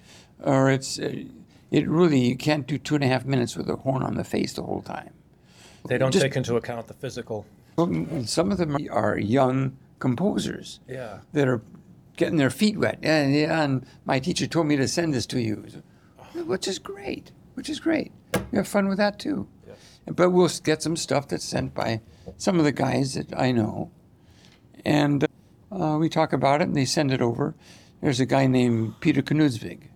or 0.44 0.70
it's 0.70 1.00
uh, 1.00 1.24
it 1.72 1.88
really 1.88 2.20
you 2.20 2.36
can't 2.38 2.68
do 2.68 2.78
two 2.78 2.96
and 2.96 3.04
a 3.04 3.08
half 3.08 3.26
minutes 3.26 3.56
with 3.58 3.70
a 3.70 3.76
horn 3.78 4.04
on 4.04 4.16
the 4.16 4.24
face 4.24 4.54
the 4.54 4.64
whole 4.64 4.82
time. 4.82 5.14
They 5.88 5.98
don't 5.98 6.12
just- 6.12 6.24
take 6.24 6.36
into 6.36 6.56
account 6.56 6.88
the 6.88 6.94
physical. 6.94 7.46
Well, 7.76 8.26
some 8.26 8.52
of 8.52 8.58
them 8.58 8.76
are 8.92 9.18
young 9.18 9.78
composers 10.00 10.80
Yeah. 10.88 11.20
that 11.34 11.48
are 11.48 11.62
getting 12.18 12.38
their 12.38 12.50
feet 12.50 12.78
wet. 12.78 13.00
And, 13.02 13.34
yeah, 13.34 13.64
and 13.64 13.86
my 14.06 14.20
teacher 14.20 14.48
told 14.48 14.68
me 14.68 14.76
to 14.76 14.88
send 14.88 15.14
this 15.14 15.26
to 15.28 15.40
you, 15.42 15.64
which 16.46 16.68
is 16.68 16.78
great. 16.78 17.32
Which 17.54 17.70
is 17.70 17.80
great. 17.80 18.12
You 18.52 18.58
have 18.58 18.68
fun 18.68 18.90
with 18.90 18.98
that 18.98 19.18
too. 19.20 19.48
But 20.10 20.32
we'll 20.32 20.50
get 20.64 20.82
some 20.82 20.96
stuff 20.96 21.28
that's 21.28 21.46
sent 21.46 21.74
by 21.74 22.02
some 22.38 22.58
of 22.58 22.66
the 22.66 22.72
guys 22.72 23.14
that 23.14 23.38
I 23.38 23.52
know, 23.52 23.92
and 24.86 25.26
uh, 25.72 25.98
we 26.00 26.10
talk 26.10 26.34
about 26.34 26.62
it, 26.62 26.68
and 26.68 26.76
they 26.76 26.86
send 26.86 27.12
it 27.12 27.22
over. 27.22 27.56
There's 28.02 28.20
a 28.20 28.26
guy 28.26 28.48
named 28.48 29.00
Peter 29.02 29.22
Knudsvig, 29.22 29.90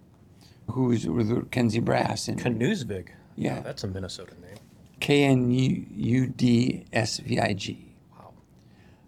who's 0.72 1.08
with 1.08 1.52
Kenzie 1.52 1.80
Brass 1.80 2.28
in 2.28 2.36
Knudsvig. 2.36 3.10
Yeah. 3.36 3.58
Wow, 3.58 3.62
that's 3.64 3.84
a 3.84 3.88
Minnesota 3.88 4.34
name. 4.42 4.58
K 5.00 5.24
N 5.24 5.52
U 5.52 6.28
D 6.28 6.86
S 6.94 7.18
V 7.18 7.40
I 7.40 7.54
G. 7.54 7.94
Wow. 8.18 8.34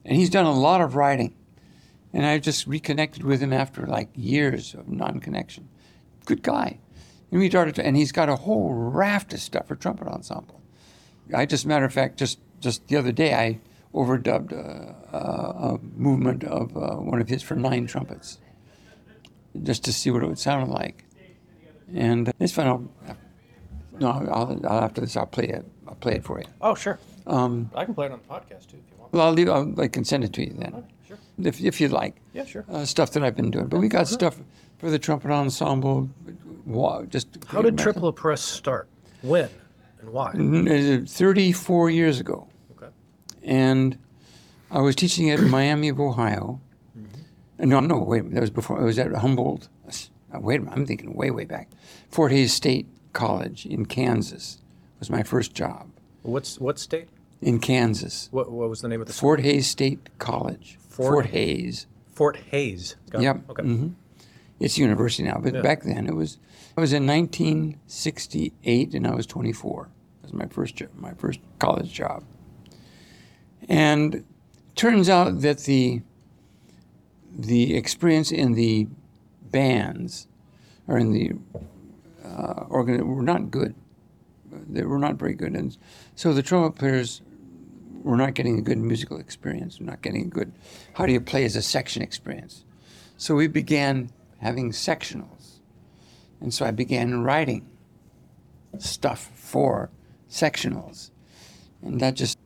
And 0.04 0.18
he's 0.18 0.30
done 0.30 0.46
a 0.46 0.54
lot 0.54 0.82
of 0.82 0.96
writing. 0.96 1.36
And 2.14 2.26
I 2.26 2.40
just 2.40 2.66
reconnected 2.66 3.24
with 3.24 3.42
him 3.42 3.52
after 3.52 3.86
like 3.86 4.10
years 4.16 4.74
of 4.74 4.88
non 4.88 5.20
connection. 5.20 5.68
Good 6.26 6.42
guy. 6.42 6.80
And 7.32 7.40
we 7.40 7.50
started, 7.50 7.76
to, 7.76 7.86
and 7.86 7.98
he's 7.98 8.12
got 8.12 8.30
a 8.30 8.36
whole 8.36 8.74
raft 8.74 9.34
of 9.34 9.40
stuff 9.40 9.68
for 9.68 9.76
trumpet 9.76 10.08
ensemble. 10.08 10.55
I 11.34 11.46
just, 11.46 11.66
matter 11.66 11.86
of 11.86 11.94
fact, 11.94 12.18
just 12.18 12.40
just 12.60 12.88
the 12.88 12.98
other 12.98 13.12
day, 13.12 13.34
I 13.34 13.60
overdubbed 13.94 14.52
a, 14.52 14.96
a, 15.16 15.74
a 15.76 15.80
movement 15.96 16.44
of 16.44 16.76
uh, 16.76 16.96
one 16.96 17.22
of 17.22 17.30
his 17.30 17.42
for 17.44 17.56
nine 17.56 17.88
trumpets, 17.88 18.40
just 19.64 19.84
to 19.86 19.94
see 19.94 20.12
what 20.12 20.24
it 20.24 20.28
would 20.28 20.40
sound 20.40 20.72
like. 20.72 21.06
And 21.94 22.32
this 22.40 22.52
fun. 22.52 22.68
I'll, 22.68 22.90
no, 24.00 24.10
I'll, 24.10 24.60
I'll, 24.68 24.84
after 24.84 25.02
this, 25.02 25.16
I'll 25.16 25.26
play 25.26 25.46
it. 25.48 25.66
I'll 25.88 25.96
play 25.96 26.14
it 26.16 26.24
for 26.24 26.40
you. 26.40 26.46
Oh, 26.60 26.76
sure. 26.76 27.00
Um, 27.28 27.70
I 27.76 27.86
can 27.86 27.94
play 27.96 28.08
it 28.08 28.12
on 28.12 28.20
the 28.28 28.34
podcast 28.34 28.68
too 28.70 28.78
if 28.78 28.92
you 28.92 28.98
want. 29.00 29.14
well, 29.14 29.28
I'll 29.28 29.34
leave. 29.34 29.50
I'll, 29.50 29.80
I 29.80 29.88
can 29.88 30.04
send 30.04 30.24
it 30.24 30.34
to 30.34 30.44
you 30.46 30.54
then, 30.58 30.84
Sure. 31.08 31.18
if 31.42 31.62
if 31.62 31.80
you'd 31.80 31.92
like. 31.92 32.16
Yeah, 32.34 32.46
sure. 32.46 32.66
Uh, 32.70 32.86
stuff 32.86 33.12
that 33.12 33.24
I've 33.24 33.36
been 33.36 33.52
doing, 33.52 33.68
but 33.68 33.80
we 33.80 33.88
got 33.88 34.08
stuff 34.08 34.38
for 34.80 34.90
the 34.90 35.00
trumpet 35.00 35.32
ensemble. 35.32 36.10
Wow, 36.66 37.04
just 37.08 37.28
How 37.48 37.62
did 37.62 37.78
Triplo 37.78 38.14
Press 38.16 38.42
start? 38.42 38.90
When 39.22 39.50
and 40.06 40.14
why? 40.14 40.32
Mm, 40.34 41.04
uh, 41.04 41.06
Thirty-four 41.08 41.90
years 41.90 42.20
ago, 42.20 42.48
Okay. 42.78 42.92
and 43.44 43.98
I 44.72 44.82
was 44.82 44.96
teaching 44.96 45.30
at 45.32 45.40
Miami 45.42 45.90
of 45.90 46.00
Ohio. 46.00 46.60
Mm-hmm. 46.98 47.70
No, 47.70 47.80
no, 47.80 47.98
wait. 48.00 48.32
That 48.34 48.42
was 48.42 48.50
before. 48.50 48.80
I 48.82 48.84
was 48.86 49.00
at 49.00 49.12
Humboldt. 49.14 49.68
uh, 49.88 50.40
Wait 50.40 50.60
a 50.60 50.64
minute. 50.64 50.76
I'm 50.78 50.86
thinking 50.86 51.14
way, 51.16 51.32
way 51.32 51.46
back. 51.46 51.70
Fort 52.10 52.32
Hays 52.32 52.54
State 52.54 52.88
College 53.14 53.66
in 53.66 53.86
Kansas 53.86 54.60
was 55.00 55.10
my 55.10 55.24
first 55.24 55.54
job 55.54 55.88
What's 56.24 56.60
what 56.60 56.78
state? 56.80 57.08
in 57.42 57.60
Kansas. 57.60 58.28
What 58.32 58.52
what 58.52 58.70
was 58.70 58.82
the 58.82 58.88
name 58.90 59.02
of 59.02 59.08
the 59.08 59.14
school? 59.14 59.30
Fort 59.30 59.40
Hays 59.42 59.68
State 59.68 60.00
College. 60.20 60.78
Fort- 60.90 61.14
Fort 61.14 61.26
Hays. 61.28 61.88
Fort 62.12 62.38
Hays. 62.52 62.96
Got 63.10 63.20
it. 63.22 63.24
Yep. 63.24 63.50
Okay. 63.52 63.64
hmm 63.64 63.88
it's 64.58 64.78
university 64.78 65.24
now, 65.24 65.38
but 65.44 65.54
Yeah. 65.54 65.62
back 65.62 65.84
then 65.84 66.08
it 66.08 66.16
was. 66.16 66.38
I 66.78 66.82
was 66.82 66.94
in 66.94 67.06
1968, 67.06 68.94
and 68.94 69.06
I 69.08 69.14
was 69.14 69.26
24. 69.26 69.90
Was 70.26 70.34
my 70.34 70.48
first 70.48 70.76
job, 70.76 70.90
my 70.96 71.14
first 71.14 71.40
college 71.60 71.94
job. 71.94 72.24
And 73.70 74.26
turns 74.74 75.08
out 75.08 75.42
that 75.42 75.60
the 75.60 76.02
the 77.32 77.76
experience 77.76 78.32
in 78.32 78.54
the 78.54 78.88
bands 79.52 80.28
or 80.88 80.98
in 80.98 81.12
the 81.12 81.34
uh, 82.26 82.66
organ 82.70 83.08
were 83.08 83.22
not 83.22 83.52
good. 83.52 83.76
They 84.68 84.84
were 84.84 84.98
not 84.98 85.16
very 85.16 85.36
good, 85.36 85.54
and 85.54 85.78
so 86.16 86.34
the 86.34 86.42
trumpet 86.42 86.80
players 86.80 87.22
were 88.02 88.18
not 88.18 88.34
getting 88.34 88.58
a 88.58 88.62
good 88.64 88.80
musical 88.80 89.20
experience. 89.20 89.80
Not 89.80 90.02
getting 90.02 90.24
a 90.24 90.30
good 90.30 90.54
how 90.94 91.06
do 91.06 91.14
you 91.14 91.22
play 91.22 91.46
as 91.46 91.56
a 91.56 91.62
section 91.62 92.02
experience. 92.02 92.66
So 93.18 93.36
we 93.36 93.46
began 93.46 94.10
having 94.40 94.72
sectionals, 94.72 95.60
and 96.42 96.52
so 96.52 96.66
I 96.66 96.72
began 96.72 97.22
writing 97.22 97.70
stuff 98.80 99.30
for 99.36 99.92
sectionals, 100.36 101.12
and 101.82 102.00
that 102.02 102.16
just 102.16 102.38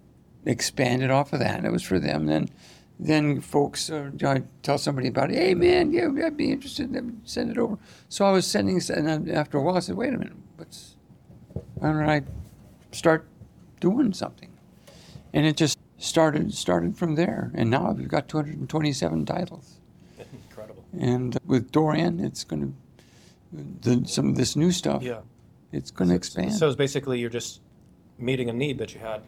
expanded 0.45 1.09
off 1.09 1.33
of 1.33 1.39
that. 1.39 1.57
And 1.57 1.65
it 1.65 1.71
was 1.71 1.83
for 1.83 1.99
them. 1.99 2.27
Then, 2.27 2.49
then 2.99 3.41
folks, 3.41 3.89
uh, 3.89 4.11
I 4.23 4.43
tell 4.61 4.77
somebody 4.77 5.07
about 5.07 5.31
it. 5.31 5.37
Hey, 5.37 5.55
man, 5.55 5.91
yeah, 5.91 6.07
I'd 6.25 6.37
be 6.37 6.51
interested. 6.51 6.87
in 6.87 6.91
them 6.93 7.21
Send 7.25 7.51
it 7.51 7.57
over. 7.57 7.77
So 8.07 8.25
I 8.25 8.31
was 8.31 8.45
sending, 8.45 8.79
and 8.89 9.07
then 9.07 9.29
after 9.31 9.57
a 9.57 9.61
while, 9.61 9.75
I 9.75 9.79
said, 9.79 9.95
wait 9.95 10.13
a 10.13 10.17
minute, 10.17 10.33
what's? 10.57 10.95
Why 11.75 11.91
don't 11.91 12.09
I 12.09 12.21
start 12.91 13.27
doing 13.79 14.13
something? 14.13 14.49
And 15.33 15.45
it 15.45 15.57
just 15.57 15.79
started 15.97 16.53
started 16.53 16.95
from 16.95 17.15
there. 17.15 17.51
And 17.55 17.69
now 17.69 17.91
we've 17.91 18.07
got 18.07 18.27
227 18.27 19.25
titles. 19.25 19.79
Incredible. 20.31 20.83
And 20.97 21.37
with 21.45 21.71
Dorian, 21.71 22.19
it's 22.19 22.43
going 22.43 22.61
to 22.61 22.73
the, 23.81 24.07
some 24.07 24.29
of 24.29 24.35
this 24.35 24.55
new 24.55 24.71
stuff. 24.71 25.01
Yeah. 25.01 25.21
It's 25.71 25.91
going 25.91 26.09
to 26.09 26.15
expand. 26.15 26.53
So 26.53 26.67
it's 26.67 26.75
basically 26.75 27.19
you're 27.19 27.29
just 27.29 27.61
meeting 28.19 28.49
a 28.49 28.53
need 28.53 28.77
that 28.79 28.93
you 28.93 28.99
had, 28.99 29.21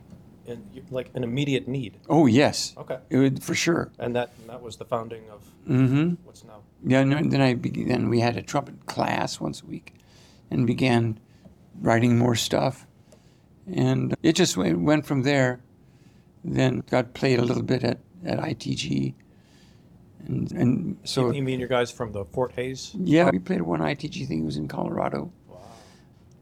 in, 0.45 0.63
like 0.89 1.09
an 1.13 1.23
immediate 1.23 1.67
need. 1.67 1.97
oh 2.09 2.25
yes, 2.25 2.73
Okay. 2.77 2.97
it 3.09 3.17
would, 3.17 3.43
for 3.43 3.55
sure. 3.55 3.91
And 3.99 4.15
that 4.15 4.31
and 4.39 4.49
that 4.49 4.61
was 4.61 4.75
the 4.77 4.85
founding 4.85 5.23
of 5.29 5.41
Mm-hmm. 5.69 6.15
what's 6.25 6.43
now. 6.43 6.61
Yeah, 6.83 7.01
and 7.01 7.31
then 7.31 7.41
I 7.41 7.53
began, 7.53 7.87
then 7.87 8.09
we 8.09 8.19
had 8.19 8.35
a 8.37 8.41
trumpet 8.41 8.87
class 8.87 9.39
once 9.39 9.61
a 9.61 9.65
week, 9.67 9.93
and 10.49 10.65
began 10.65 11.19
writing 11.79 12.17
more 12.17 12.35
stuff, 12.35 12.87
and 13.71 14.15
it 14.23 14.33
just 14.33 14.57
went, 14.57 14.79
went 14.81 15.05
from 15.05 15.21
there. 15.23 15.59
Then 16.43 16.81
got 16.89 17.13
played 17.13 17.37
a 17.37 17.43
little 17.45 17.61
bit 17.61 17.83
at, 17.83 17.99
at 18.25 18.39
ITG, 18.39 19.13
and 20.25 20.51
and 20.53 20.97
so 21.03 21.27
you, 21.29 21.35
you 21.37 21.43
mean 21.43 21.59
your 21.59 21.69
guys 21.69 21.91
from 21.91 22.11
the 22.13 22.25
Fort 22.25 22.51
Hays? 22.53 22.91
yeah, 22.97 23.29
we 23.29 23.37
played 23.37 23.61
one 23.61 23.79
ITG 23.79 24.27
thing. 24.27 24.41
It 24.41 24.45
was 24.45 24.57
in 24.57 24.67
Colorado, 24.67 25.31
Wow. 25.47 25.57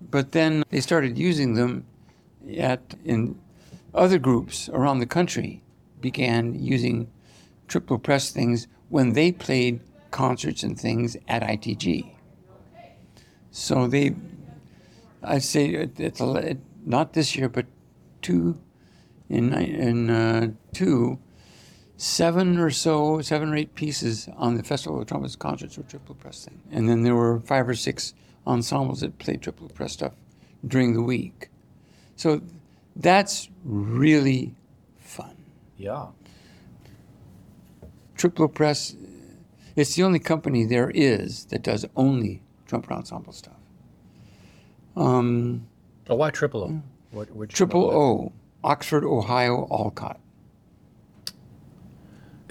but 0.09 0.31
then 0.31 0.63
they 0.69 0.79
started 0.79 1.17
using 1.17 1.55
them 1.55 1.83
at 2.57 2.95
in 3.03 3.39
other 3.93 4.19
groups 4.19 4.69
around 4.69 4.99
the 4.99 5.05
country. 5.05 5.61
Began 6.01 6.55
using 6.55 7.11
Triplo 7.67 8.01
Press 8.01 8.31
things 8.31 8.67
when 8.87 9.13
they 9.13 9.31
played 9.31 9.81
concerts 10.11 10.63
and 10.63 10.79
things 10.79 11.17
at 11.27 11.43
ITG. 11.43 12.11
So 13.51 13.87
they, 13.87 14.15
I 15.23 15.39
say 15.39 15.69
it, 15.69 15.99
it's 15.99 16.21
a, 16.21 16.33
it, 16.35 16.59
not 16.85 17.13
this 17.13 17.35
year, 17.35 17.49
but 17.49 17.65
two, 18.21 18.59
in 19.27 19.53
in 19.53 20.09
uh, 20.09 20.51
two, 20.73 21.19
seven 21.97 22.57
or 22.57 22.69
so, 22.69 23.21
seven 23.21 23.49
or 23.49 23.55
eight 23.55 23.75
pieces 23.75 24.29
on 24.37 24.55
the 24.55 24.63
Festival 24.63 25.01
of 25.01 25.07
Trumpets 25.07 25.35
concerts 25.35 25.77
were 25.77 25.83
Triplo 25.83 26.17
Press 26.17 26.45
thing, 26.45 26.61
and 26.71 26.87
then 26.87 27.03
there 27.03 27.15
were 27.15 27.39
five 27.39 27.67
or 27.67 27.75
six 27.75 28.13
ensembles 28.47 29.01
that 29.01 29.19
played 29.19 29.41
Triplo 29.41 29.73
Press 29.73 29.93
stuff 29.93 30.13
during 30.65 30.93
the 30.93 31.01
week. 31.01 31.48
So 32.19 32.41
that's 32.97 33.49
really 33.63 34.53
fun. 34.97 35.37
Yeah. 35.77 36.07
Triplo 38.17 38.53
Press, 38.53 38.93
it's 39.77 39.95
the 39.95 40.03
only 40.03 40.19
company 40.19 40.65
there 40.65 40.91
is 40.93 41.45
that 41.45 41.63
does 41.63 41.85
only 41.95 42.41
trumpet 42.67 42.91
ensemble 42.91 43.31
stuff. 43.31 43.55
Um, 44.97 45.65
Oh, 46.09 46.15
why 46.15 46.29
triple 46.29 46.61
O? 46.63 46.81
What, 47.11 47.49
Triple 47.49 47.89
O, 47.89 48.33
Oxford, 48.65 49.05
Ohio, 49.05 49.65
Olcott. 49.71 50.19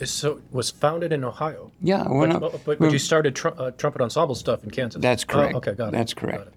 so 0.02 0.40
was 0.50 0.70
founded 0.70 1.12
in 1.12 1.24
Ohio. 1.24 1.72
Yeah, 1.82 2.04
I 2.04 2.10
went 2.10 2.40
But, 2.40 2.64
but, 2.64 2.78
but 2.78 2.90
you 2.90 2.98
started 2.98 3.36
tr- 3.36 3.48
uh, 3.58 3.72
trumpet 3.72 4.00
ensemble 4.00 4.34
stuff 4.34 4.64
in 4.64 4.70
Kansas. 4.70 5.02
That's 5.02 5.24
Oh, 5.28 5.32
correct. 5.34 5.54
okay, 5.56 5.72
got 5.74 5.88
it. 5.88 5.92
That's 5.92 6.14
Got 6.14 6.20
correct. 6.22 6.46
it. 6.46 6.54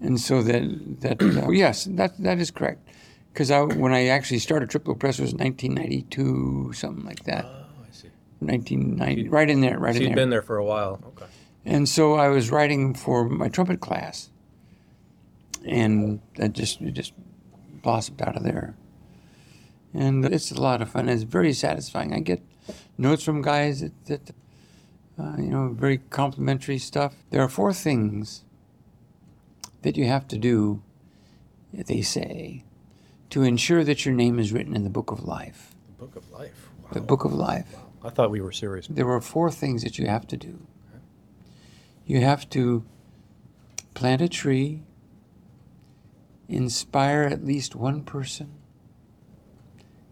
And 0.00 0.20
so 0.20 0.42
that 0.42 1.00
that 1.00 1.22
uh, 1.22 1.50
yes, 1.50 1.84
that 1.84 2.18
that 2.22 2.38
is 2.38 2.50
correct. 2.50 2.88
Because 3.32 3.50
I, 3.50 3.60
when 3.60 3.92
I 3.92 4.06
actually 4.06 4.38
started 4.38 4.68
Triplo 4.68 4.98
Press 4.98 5.18
was 5.18 5.32
1992, 5.34 6.72
something 6.72 7.04
like 7.04 7.24
that. 7.24 7.44
Oh, 7.44 7.66
I 7.86 7.92
see. 7.92 8.08
1990, 8.40 9.28
right 9.28 9.48
in 9.48 9.60
there, 9.60 9.78
right 9.78 9.94
in 9.94 10.02
there. 10.02 10.08
You'd 10.10 10.16
been 10.16 10.30
there 10.30 10.42
for 10.42 10.56
a 10.56 10.64
while. 10.64 11.00
Okay. 11.08 11.26
And 11.64 11.88
so 11.88 12.14
I 12.14 12.28
was 12.28 12.50
writing 12.50 12.94
for 12.94 13.28
my 13.28 13.48
trumpet 13.48 13.80
class, 13.80 14.30
and 15.64 16.20
that 16.36 16.52
just 16.52 16.80
it 16.80 16.92
just 16.92 17.12
blossomed 17.82 18.22
out 18.22 18.36
of 18.36 18.42
there. 18.42 18.76
And 19.94 20.24
it's 20.24 20.50
a 20.50 20.60
lot 20.60 20.82
of 20.82 20.90
fun. 20.90 21.08
It's 21.08 21.22
very 21.22 21.52
satisfying. 21.52 22.12
I 22.12 22.20
get 22.20 22.42
notes 22.96 23.24
from 23.24 23.42
guys 23.42 23.80
that, 23.80 24.04
that 24.06 24.30
uh, 25.18 25.36
you 25.38 25.48
know, 25.48 25.68
very 25.68 25.98
complimentary 25.98 26.78
stuff. 26.78 27.14
There 27.30 27.42
are 27.42 27.48
four 27.48 27.72
things 27.72 28.44
that 29.88 29.96
you 29.96 30.04
have 30.04 30.28
to 30.28 30.36
do, 30.36 30.82
they 31.72 32.02
say, 32.02 32.62
to 33.30 33.42
ensure 33.42 33.82
that 33.84 34.04
your 34.04 34.14
name 34.14 34.38
is 34.38 34.52
written 34.52 34.76
in 34.76 34.84
the 34.84 34.90
book 34.90 35.10
of 35.10 35.24
life. 35.24 35.74
The 35.86 36.04
Book 36.04 36.16
of 36.16 36.30
Life. 36.30 36.68
Wow. 36.82 36.88
The 36.92 37.00
book 37.00 37.24
of 37.24 37.32
life. 37.32 37.74
I 38.04 38.10
thought 38.10 38.30
we 38.30 38.42
were 38.42 38.52
serious. 38.52 38.86
There 38.86 39.06
were 39.06 39.22
four 39.22 39.50
things 39.50 39.82
that 39.84 39.98
you 39.98 40.06
have 40.06 40.26
to 40.26 40.36
do. 40.36 40.66
You 42.04 42.20
have 42.20 42.50
to 42.50 42.84
plant 43.94 44.20
a 44.20 44.28
tree, 44.28 44.82
inspire 46.50 47.22
at 47.22 47.42
least 47.42 47.74
one 47.74 48.02
person, 48.02 48.52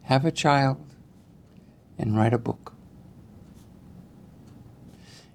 have 0.05 0.25
a 0.25 0.33
child, 0.33 0.95
and 1.99 2.17
write 2.17 2.33
a 2.33 2.39
book. 2.39 2.73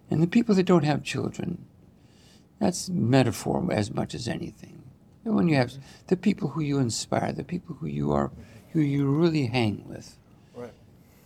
And 0.10 0.20
the 0.24 0.26
people 0.26 0.56
that 0.56 0.66
don't 0.66 0.84
have 0.84 1.04
children, 1.04 1.68
that's 2.62 2.90
metaphor 2.90 3.68
as 3.72 3.92
much 3.92 4.14
as 4.14 4.28
anything. 4.28 4.84
And 5.26 5.36
when 5.36 5.48
you 5.48 5.56
have 5.56 5.74
the 6.08 6.16
people 6.16 6.50
who 6.50 6.62
you 6.62 6.78
inspire, 6.78 7.34
the 7.34 7.44
people 7.44 7.76
who 7.80 7.88
you 7.88 8.12
are, 8.12 8.32
who 8.74 8.82
you 8.82 9.08
really 9.08 9.48
hang 9.48 9.84
with. 9.88 10.20
Right. 10.56 10.74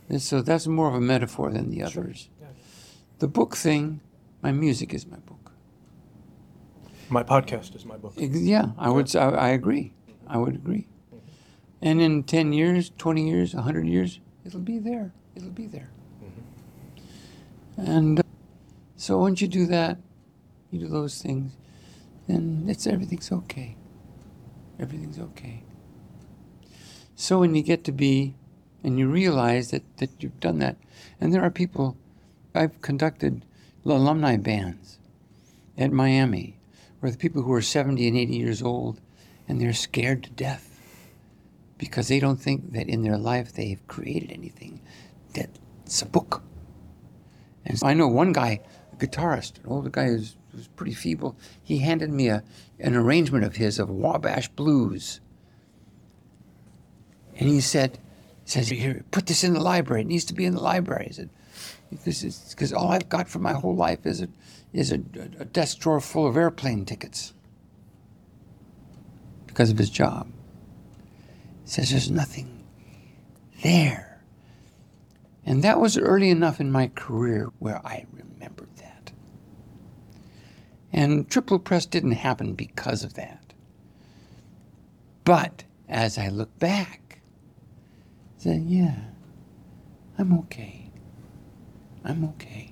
And 0.07 0.21
so 0.21 0.41
that's 0.41 0.65
more 0.65 0.87
of 0.87 0.95
a 0.95 1.01
metaphor 1.01 1.51
than 1.51 1.71
the 1.71 1.83
others. 1.83 2.29
Yeah. 2.39 2.47
The 3.19 3.27
book 3.27 3.57
thing, 3.57 3.99
my 4.41 4.53
music 4.53 4.93
is 4.93 5.05
my 5.05 5.17
book. 5.17 5.51
My 7.09 7.21
podcast 7.21 7.75
is 7.75 7.83
my 7.85 7.97
book. 7.97 8.13
Yeah, 8.17 8.67
I 8.77 8.89
would. 8.89 9.13
I, 9.15 9.29
I 9.29 9.49
agree. 9.49 9.93
I 10.27 10.37
would 10.37 10.55
agree. 10.55 10.87
And 11.81 12.01
in 12.01 12.23
ten 12.23 12.53
years, 12.53 12.91
twenty 12.97 13.29
years, 13.29 13.51
hundred 13.51 13.87
years, 13.87 14.21
it'll 14.45 14.61
be 14.61 14.79
there. 14.79 15.13
It'll 15.35 15.49
be 15.49 15.67
there. 15.67 15.91
And 17.77 18.19
uh, 18.19 18.23
so 18.95 19.19
once 19.19 19.41
you 19.41 19.47
do 19.49 19.65
that, 19.67 19.99
you 20.75 20.81
do 20.81 20.87
those 20.87 21.21
things, 21.21 21.53
then 22.27 22.65
it's 22.67 22.87
everything's 22.87 23.31
okay. 23.31 23.75
Everything's 24.79 25.19
okay. 25.19 25.63
So 27.15 27.39
when 27.39 27.55
you 27.55 27.63
get 27.63 27.83
to 27.85 27.91
be, 27.91 28.35
and 28.83 28.99
you 28.99 29.07
realize 29.07 29.71
that 29.71 29.83
that 29.97 30.11
you've 30.19 30.39
done 30.39 30.59
that, 30.59 30.77
and 31.19 31.33
there 31.33 31.41
are 31.41 31.49
people, 31.49 31.97
I've 32.53 32.81
conducted 32.81 33.45
alumni 33.85 34.37
bands 34.37 34.99
at 35.77 35.91
Miami 35.91 36.57
where 36.99 37.11
the 37.11 37.17
people 37.17 37.43
who 37.43 37.53
are 37.53 37.61
70 37.61 38.07
and 38.07 38.17
80 38.17 38.35
years 38.35 38.61
old 38.61 38.99
and 39.47 39.61
they're 39.61 39.73
scared 39.73 40.23
to 40.23 40.29
death 40.31 40.79
because 41.77 42.07
they 42.07 42.19
don't 42.19 42.39
think 42.39 42.71
that 42.73 42.87
in 42.87 43.03
their 43.03 43.17
life 43.17 43.53
they've 43.53 43.85
created 43.87 44.31
anything 44.31 44.81
that's 45.33 46.01
a 46.01 46.05
book. 46.05 46.41
And 47.65 47.79
I 47.83 47.93
know 47.93 48.07
one 48.07 48.31
guy, 48.31 48.61
a 48.93 48.95
guitarist, 48.95 49.57
an 49.63 49.67
older 49.67 49.89
guy 49.89 50.07
who's, 50.07 50.35
who's 50.55 50.67
pretty 50.69 50.93
feeble, 50.93 51.35
he 51.63 51.79
handed 51.79 52.09
me 52.09 52.29
a, 52.29 52.43
an 52.79 52.95
arrangement 52.95 53.43
of 53.43 53.57
his 53.57 53.79
of 53.79 53.89
Wabash 53.89 54.47
Blues. 54.49 55.19
And 57.37 57.49
he 57.49 57.61
said, 57.61 57.99
says, 58.45 58.69
here, 58.69 59.03
put 59.11 59.27
this 59.27 59.43
in 59.43 59.53
the 59.53 59.59
library. 59.59 60.01
It 60.01 60.07
needs 60.07 60.25
to 60.25 60.33
be 60.33 60.45
in 60.45 60.53
the 60.53 60.61
library. 60.61 61.07
I 61.09 61.13
said, 61.13 61.29
because 61.89 62.73
all 62.73 62.91
I've 62.91 63.09
got 63.09 63.27
for 63.27 63.39
my 63.39 63.53
whole 63.53 63.75
life 63.75 64.05
is 64.05 64.21
a 64.21 64.29
is 64.73 64.91
a, 64.91 64.95
a 65.39 65.45
desk 65.45 65.79
drawer 65.79 66.01
full 66.01 66.27
of 66.27 66.35
airplane 66.35 66.83
tickets 66.83 67.33
because 69.47 69.71
of 69.71 69.77
his 69.77 69.89
job. 69.89 70.29
He 71.63 71.69
says 71.69 71.91
there's 71.91 72.11
nothing 72.11 72.63
there, 73.63 74.21
and 75.45 75.63
that 75.63 75.79
was 75.79 75.97
early 75.97 76.29
enough 76.29 76.59
in 76.59 76.71
my 76.71 76.87
career 76.87 77.51
where 77.59 77.85
I. 77.85 78.05
And 80.93 81.27
Triplo 81.29 81.61
Press 81.63 81.85
didn't 81.85 82.11
happen 82.13 82.53
because 82.53 83.03
of 83.03 83.15
that. 83.15 83.53
But 85.23 85.63
as 85.89 86.17
I 86.17 86.29
look 86.29 86.57
back, 86.59 87.19
I 88.39 88.43
said, 88.43 88.63
yeah, 88.63 88.95
I'm 90.17 90.37
okay. 90.39 90.89
I'm 92.03 92.23
okay. 92.25 92.71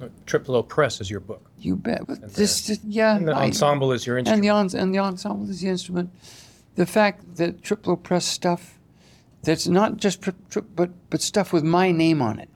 Uh, 0.00 0.08
Triplo 0.26 0.66
Press 0.66 1.00
is 1.00 1.10
your 1.10 1.20
book. 1.20 1.50
You 1.58 1.76
bet. 1.76 2.06
But 2.06 2.34
this, 2.34 2.66
this- 2.66 2.80
yeah. 2.84 3.16
And 3.16 3.28
the 3.28 3.32
I- 3.32 3.44
ensemble 3.46 3.92
is 3.92 4.06
your 4.06 4.16
and 4.18 4.26
instrument. 4.28 4.42
the 4.42 4.48
ens- 4.60 4.74
and 4.74 4.94
the 4.94 4.98
ensemble 5.00 5.48
is 5.50 5.60
the 5.60 5.68
instrument. 5.68 6.10
The 6.76 6.86
fact 6.86 7.36
that 7.36 7.62
Triplo 7.62 8.00
Press 8.00 8.24
stuff, 8.24 8.78
that's 9.42 9.66
not 9.68 9.96
just 9.96 10.22
tri- 10.22 10.32
tri- 10.50 10.62
but 10.74 10.90
but 11.10 11.20
stuff 11.22 11.52
with 11.52 11.64
my 11.64 11.90
name 11.92 12.20
on 12.22 12.38
it. 12.38 12.48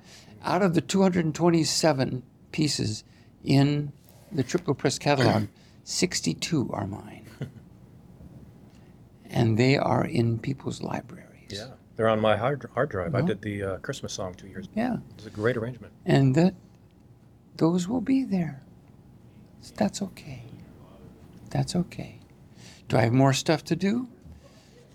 Out 0.43 0.63
of 0.63 0.75
the 0.75 0.81
227 0.81 2.23
pieces 2.53 3.05
in 3.49 3.93
the 4.31 4.45
Triplo 4.45 4.77
Press 4.77 4.99
catalog, 4.99 5.49
62 5.85 6.71
are 6.73 6.87
mine, 6.87 7.25
and 9.31 9.59
they 9.59 9.77
are 9.77 10.05
in 10.05 10.39
people's 10.39 10.83
libraries. 10.83 11.49
yeah. 11.51 11.69
They're 11.97 12.09
on 12.09 12.21
my 12.21 12.37
hard, 12.37 12.65
hard 12.75 12.91
drive. 12.91 13.17
I 13.17 13.23
did 13.23 13.43
the 13.43 13.61
uh, 13.65 13.77
Christmas 13.79 14.13
song 14.13 14.35
two 14.35 14.47
years 14.47 14.67
ago. 14.67 14.75
Yeah, 14.77 14.97
It's 15.17 15.27
a 15.27 15.31
great 15.31 15.57
arrangement. 15.57 15.93
and 16.07 16.33
that 16.37 16.55
those 17.57 17.89
will 17.89 18.01
be 18.01 18.23
there. 18.23 18.63
That's 19.77 20.01
okay. 20.01 20.45
That's 21.51 21.75
okay. 21.75 22.21
Do 22.87 22.97
I 22.99 23.01
have 23.01 23.13
more 23.13 23.33
stuff 23.33 23.65
to 23.65 23.75
do? 23.75 24.07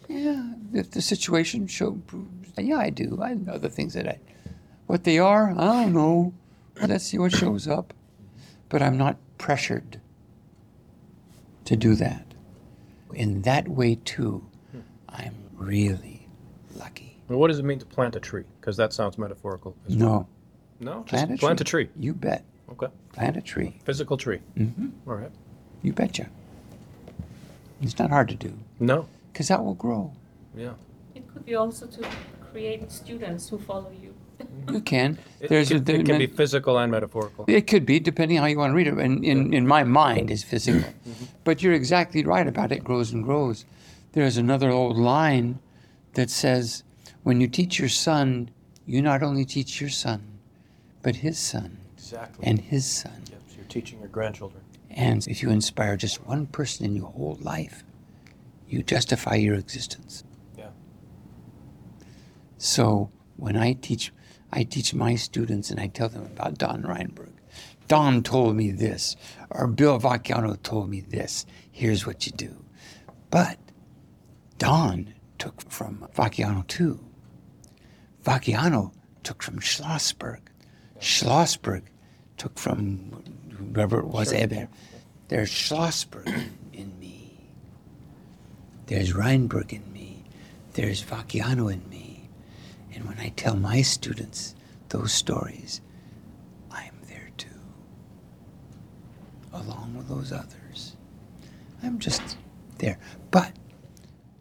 Yeah, 0.08 0.54
if 0.74 0.92
the 0.92 1.02
situation 1.02 1.68
show 1.68 1.92
proves. 2.08 2.54
Yeah, 2.58 2.78
I 2.78 2.90
do. 2.90 3.20
I 3.22 3.34
know 3.34 3.58
the 3.58 3.70
things 3.70 3.96
that 3.96 4.08
I. 4.08 4.20
What 4.88 5.04
they 5.04 5.20
are, 5.20 5.52
I 5.52 5.84
don't 5.84 5.94
know. 5.94 6.34
Let's 6.82 7.04
see 7.06 7.18
what 7.18 7.34
shows 7.34 7.68
up. 7.68 7.94
But 8.74 8.82
I'm 8.82 8.98
not 8.98 9.18
pressured 9.38 10.02
to 11.66 11.76
do 11.76 11.94
that. 11.94 12.26
In 13.14 13.44
that 13.44 13.68
way, 13.68 14.00
too, 14.04 14.44
I'm 15.08 15.36
really 15.56 16.28
lucky. 16.76 17.18
Well, 17.30 17.38
what 17.38 17.50
does 17.50 17.60
it 17.60 17.66
mean 17.66 17.78
to 17.78 17.86
plant 17.86 18.16
a 18.16 18.20
tree? 18.20 18.46
Because 18.60 18.76
that 18.78 18.92
sounds 18.92 19.20
metaphorical. 19.20 19.76
as 19.88 19.96
well. 19.96 20.28
No, 20.80 20.92
No? 20.94 21.02
plant 21.04 21.30
a 21.30 21.34
Just 21.36 21.42
plant 21.42 21.62
a 21.62 21.64
tree. 21.64 21.86
tree. 21.86 21.94
You 22.04 22.16
bet. 22.16 22.44
Okay. 22.72 22.88
Plant 23.12 23.38
a 23.38 23.42
tree. 23.42 23.78
Physical 23.84 24.18
tree. 24.18 24.40
Mm-hmm. 24.58 24.88
All 25.08 25.18
right. 25.18 25.32
You 25.84 25.94
betcha. 25.94 26.30
It's 27.80 28.00
not 28.00 28.10
hard 28.10 28.28
to 28.30 28.36
do 28.36 28.58
No. 28.80 29.06
because 29.32 29.50
that 29.50 29.64
will 29.64 29.76
grow. 29.76 30.14
Yeah. 30.58 30.74
It 31.14 31.32
could 31.32 31.46
be 31.46 31.54
also 31.54 31.86
to 31.86 32.08
create 32.52 32.92
students 32.92 33.50
who 33.50 33.60
follow 33.60 33.92
you. 34.02 34.03
You 34.72 34.82
can. 34.82 35.18
It, 35.40 35.50
There's 35.50 35.72
it, 35.72 35.76
a, 35.76 35.78
can, 35.78 35.84
there- 35.86 35.96
it 36.02 36.06
can 36.06 36.18
be 36.20 36.28
physical 36.28 36.78
and 36.78 36.92
metaphorical. 36.92 37.46
It 37.48 37.68
could 37.68 37.86
be, 37.86 38.00
depending 38.00 38.38
how 38.38 38.46
you 38.46 38.58
want 38.58 38.72
to 38.72 38.76
read 38.76 38.88
it. 38.88 38.94
And 38.94 39.24
in, 39.24 39.54
in 39.54 39.68
my 39.68 39.84
mind, 39.84 40.32
is 40.32 40.44
physical. 40.44 40.82
Mm-hmm. 40.82 41.26
But 41.44 41.62
you're 41.62 41.74
exactly 41.74 42.24
right 42.24 42.48
about 42.48 42.72
it 42.72 42.84
grows 42.84 43.12
and 43.12 43.24
grows. 43.24 43.66
There's 44.14 44.38
another 44.38 44.70
old 44.70 44.98
line 44.98 45.60
that 46.14 46.30
says, 46.30 46.84
when 47.24 47.42
you 47.42 47.48
teach 47.48 47.80
your 47.80 47.90
son, 47.90 48.50
you 48.86 49.02
not 49.02 49.24
only 49.24 49.46
teach 49.46 49.82
your 49.82 49.90
son, 49.90 50.40
but 51.02 51.18
his 51.18 51.38
son 51.40 51.78
Exactly. 51.98 52.46
and 52.46 52.60
his 52.60 52.86
son. 52.86 53.24
Yes, 53.30 53.56
you're 53.56 53.66
teaching 53.66 54.00
your 54.00 54.10
grandchildren. 54.10 54.62
And 54.92 55.28
if 55.28 55.42
you 55.42 55.50
inspire 55.50 55.98
just 55.98 56.26
one 56.26 56.46
person 56.46 56.86
in 56.86 56.96
your 56.96 57.08
whole 57.08 57.38
life, 57.42 57.84
you 58.70 58.84
justify 58.84 59.36
your 59.36 59.56
existence. 59.56 60.24
Yeah. 60.58 60.68
So 62.58 63.10
when 63.38 63.58
I 63.58 63.74
teach, 63.74 64.12
I 64.56 64.64
teach 64.64 64.94
my 64.94 65.16
students 65.16 65.72
and 65.72 65.80
I 65.80 65.88
tell 65.88 66.10
them 66.10 66.26
about 66.26 66.60
Don 66.60 66.84
Reinberg. 66.84 67.32
Don 67.88 68.22
told 68.22 68.56
me 68.56 68.70
this, 68.70 69.16
or 69.50 69.68
Bill 69.68 70.00
Vacchiano 70.00 70.62
told 70.62 70.90
me 70.90 71.02
this. 71.02 71.46
Here's 71.72 72.06
what 72.06 72.28
you 72.28 72.32
do. 72.32 72.64
But 73.32 73.58
Don 74.60 75.16
took 75.40 75.60
from 75.70 76.08
Vacchiano 76.16 76.68
too. 76.68 77.00
Vacchiano 78.24 78.94
took 79.24 79.42
from 79.42 79.60
Schlossberg. 79.60 80.40
Schlossberg 81.00 81.82
took 82.38 82.60
from 82.60 83.24
whoever 83.58 84.00
it 84.00 84.08
was. 84.08 84.32
Eber. 84.32 84.70
There's 85.30 85.50
Schlossberg 85.50 86.28
in 86.72 87.00
me. 87.00 87.50
There's 88.86 89.14
Reinberg 89.14 89.74
in 89.74 89.92
me. 89.92 90.26
There's 90.74 91.04
Vacchiano 91.04 91.74
in 91.74 91.90
me. 91.90 92.13
And 92.94 93.06
when 93.06 93.20
I 93.20 93.30
tell 93.30 93.56
my 93.56 93.82
students 93.82 94.56
those 94.90 95.12
stories, 95.12 95.82
I'm 96.72 96.96
there 97.08 97.32
too. 97.38 97.50
Along 99.52 99.96
with 99.96 100.08
those 100.08 100.32
others. 100.32 100.96
I'm 101.82 102.00
just 102.00 102.38
there. 102.78 102.98
But 103.32 103.54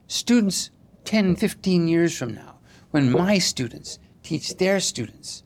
students 0.07 0.71
10, 1.05 1.37
15 1.37 1.89
years 1.89 2.17
from 2.17 2.35
now, 2.35 2.59
when 2.91 3.11
my 3.11 3.39
students 3.39 3.99
teach 4.23 4.57
their 4.57 4.81
students, 4.81 5.43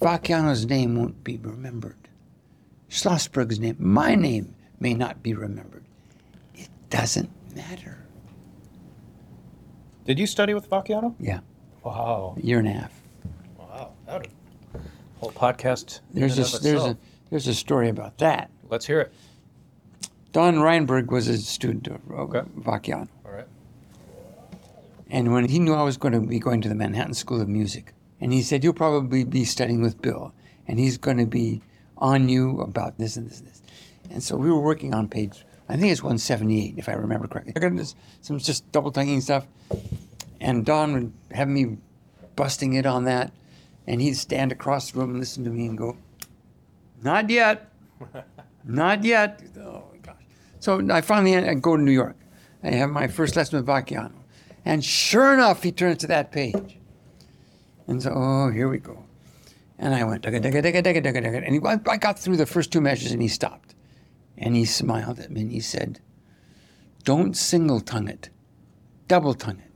Vacchiano's 0.00 0.66
name 0.66 0.96
won't 0.96 1.24
be 1.24 1.38
remembered. 1.38 1.96
Schlossberg's 2.88 3.58
name, 3.58 3.76
my 3.78 4.14
name, 4.14 4.54
may 4.78 4.94
not 4.94 5.22
be 5.22 5.32
remembered. 5.32 5.84
It 6.54 6.68
doesn't 6.90 7.30
matter. 7.54 7.98
Did 10.04 10.18
you 10.18 10.26
study 10.26 10.52
with 10.52 10.68
Vacchiano? 10.68 11.14
Yeah, 11.18 11.40
Wow. 11.84 12.34
a 12.36 12.40
year 12.40 12.58
and 12.58 12.68
a 12.68 12.72
half. 12.72 12.92
Wow. 13.58 13.92
That 14.06 14.26
whole 15.18 15.32
podcast. 15.32 16.00
There's 16.12 16.38
a, 16.38 16.58
there's 16.60 16.84
a 16.84 16.96
there's 17.30 17.46
a 17.48 17.54
story 17.54 17.88
about 17.88 18.18
that. 18.18 18.50
Let's 18.68 18.86
hear 18.86 19.00
it. 19.00 19.12
Don 20.32 20.56
Reinberg 20.56 21.10
was 21.10 21.28
a 21.28 21.38
student 21.38 21.88
of, 21.88 22.00
Okay. 22.10 22.42
All 23.24 23.32
right. 23.32 23.46
And 25.10 25.32
when 25.32 25.48
he 25.48 25.58
knew 25.58 25.74
I 25.74 25.82
was 25.82 25.96
going 25.98 26.14
to 26.14 26.20
be 26.20 26.38
going 26.38 26.62
to 26.62 26.68
the 26.68 26.74
Manhattan 26.74 27.12
School 27.14 27.40
of 27.40 27.48
Music, 27.48 27.92
and 28.20 28.32
he 28.32 28.42
said, 28.42 28.64
You'll 28.64 28.72
probably 28.72 29.24
be 29.24 29.44
studying 29.44 29.82
with 29.82 30.00
Bill, 30.00 30.32
and 30.66 30.78
he's 30.78 30.96
going 30.96 31.18
to 31.18 31.26
be 31.26 31.60
on 31.98 32.28
you 32.28 32.60
about 32.60 32.98
this 32.98 33.16
and 33.16 33.28
this 33.28 33.40
and 33.40 33.48
this. 33.48 33.62
And 34.10 34.22
so 34.22 34.36
we 34.36 34.50
were 34.50 34.60
working 34.60 34.94
on 34.94 35.08
page, 35.08 35.44
I 35.68 35.76
think 35.76 35.92
it's 35.92 36.02
178, 36.02 36.74
if 36.76 36.88
I 36.88 36.92
remember 36.92 37.28
correctly. 37.28 37.52
I 37.56 37.60
got 37.60 37.94
some 38.20 38.38
just 38.38 38.70
double 38.72 38.90
tonguing 38.90 39.20
stuff. 39.20 39.46
And 40.42 40.66
Don 40.66 40.92
would 40.92 41.12
have 41.30 41.48
me 41.48 41.78
busting 42.34 42.74
it 42.74 42.84
on 42.84 43.04
that, 43.04 43.32
and 43.86 44.02
he'd 44.02 44.16
stand 44.16 44.50
across 44.50 44.90
the 44.90 44.98
room 44.98 45.10
and 45.10 45.20
listen 45.20 45.44
to 45.44 45.50
me 45.50 45.66
and 45.66 45.78
go, 45.78 45.96
Not 47.02 47.30
yet. 47.30 47.72
Not 48.64 49.04
yet. 49.04 49.40
Oh 49.56 49.84
my 49.92 49.98
gosh. 49.98 50.22
So 50.58 50.84
I 50.90 51.00
finally 51.00 51.36
I 51.36 51.54
go 51.54 51.76
to 51.76 51.82
New 51.82 51.92
York. 51.92 52.16
I 52.62 52.70
have 52.70 52.90
my 52.90 53.06
first 53.06 53.36
lesson 53.36 53.58
with 53.58 53.66
Vacchiano. 53.66 54.12
And 54.64 54.84
sure 54.84 55.32
enough, 55.32 55.62
he 55.62 55.72
turns 55.72 55.98
to 55.98 56.06
that 56.08 56.30
page. 56.30 56.78
And 57.86 58.02
so, 58.02 58.12
oh, 58.14 58.50
here 58.50 58.68
we 58.68 58.78
go. 58.78 59.04
And 59.78 59.94
I 59.94 60.04
went, 60.04 60.22
dugga. 60.22 61.44
And 61.44 61.54
he, 61.54 61.90
I 61.90 61.96
got 61.96 62.18
through 62.18 62.36
the 62.36 62.46
first 62.46 62.72
two 62.72 62.80
measures 62.80 63.10
and 63.10 63.20
he 63.20 63.26
stopped. 63.26 63.74
And 64.38 64.54
he 64.54 64.64
smiled 64.64 65.18
at 65.18 65.30
me 65.30 65.42
and 65.42 65.52
he 65.52 65.60
said, 65.60 66.00
Don't 67.02 67.36
single 67.36 67.80
tongue 67.80 68.08
it, 68.08 68.30
double 69.08 69.34
tongue 69.34 69.58
it. 69.58 69.71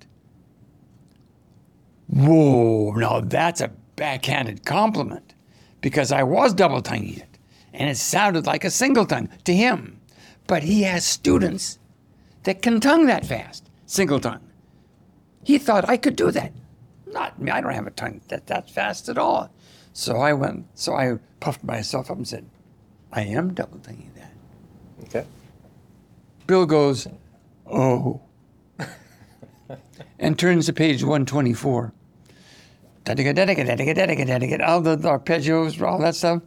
Whoa, 2.09 2.93
now 2.93 3.21
that's 3.21 3.61
a 3.61 3.73
backhanded 3.97 4.65
compliment 4.65 5.35
because 5.81 6.13
I 6.13 6.23
was 6.23 6.55
double 6.55 6.83
tonguing 6.83 7.19
it 7.19 7.39
and 7.73 7.91
it 7.91 7.97
sounded 7.97 8.47
like 8.47 8.65
a 8.65 8.71
single 8.71 9.07
tongue 9.07 9.29
to 9.45 9.55
him. 9.55 10.01
But 10.47 10.63
he 10.63 10.83
has 10.83 11.05
students 11.05 11.79
that 12.45 12.63
can 12.63 12.81
tongue 12.81 13.07
that 13.07 13.27
fast, 13.27 13.69
single 13.87 14.21
tongue. 14.21 14.49
He 15.43 15.59
thought 15.59 15.89
I 15.89 15.97
could 15.97 16.17
do 16.17 16.31
that. 16.31 16.53
Not 17.07 17.41
me, 17.41 17.51
I 17.51 17.61
don't 17.61 17.73
have 17.73 17.87
a 17.87 17.91
tongue 17.91 18.21
that, 18.29 18.47
that 18.47 18.71
fast 18.71 19.09
at 19.09 19.19
all. 19.19 19.51
So 19.93 20.17
I 20.19 20.33
went, 20.33 20.67
so 20.75 20.95
I 20.95 21.19
puffed 21.41 21.65
myself 21.65 22.11
up 22.11 22.17
and 22.17 22.29
said, 22.29 22.47
I 23.13 23.23
am 23.23 23.55
double 23.55 23.79
tonguing 23.79 24.13
that. 24.17 24.33
Okay. 25.05 25.27
Bill 26.47 26.67
goes, 26.67 27.09
Oh. 27.67 28.21
And 30.19 30.39
turns 30.39 30.67
to 30.67 30.73
page 30.73 31.03
124. 31.03 31.93
Da-da-ga, 33.05 33.33
da-da-ga, 33.33 33.65
da-da-ga, 33.65 33.95
da-da-ga, 33.95 34.25
da-da-ga, 34.25 34.65
All 34.65 34.81
the, 34.81 34.97
the 34.97 35.09
arpeggios, 35.09 35.81
all 35.81 35.99
that 36.01 36.15
stuff. 36.17 36.43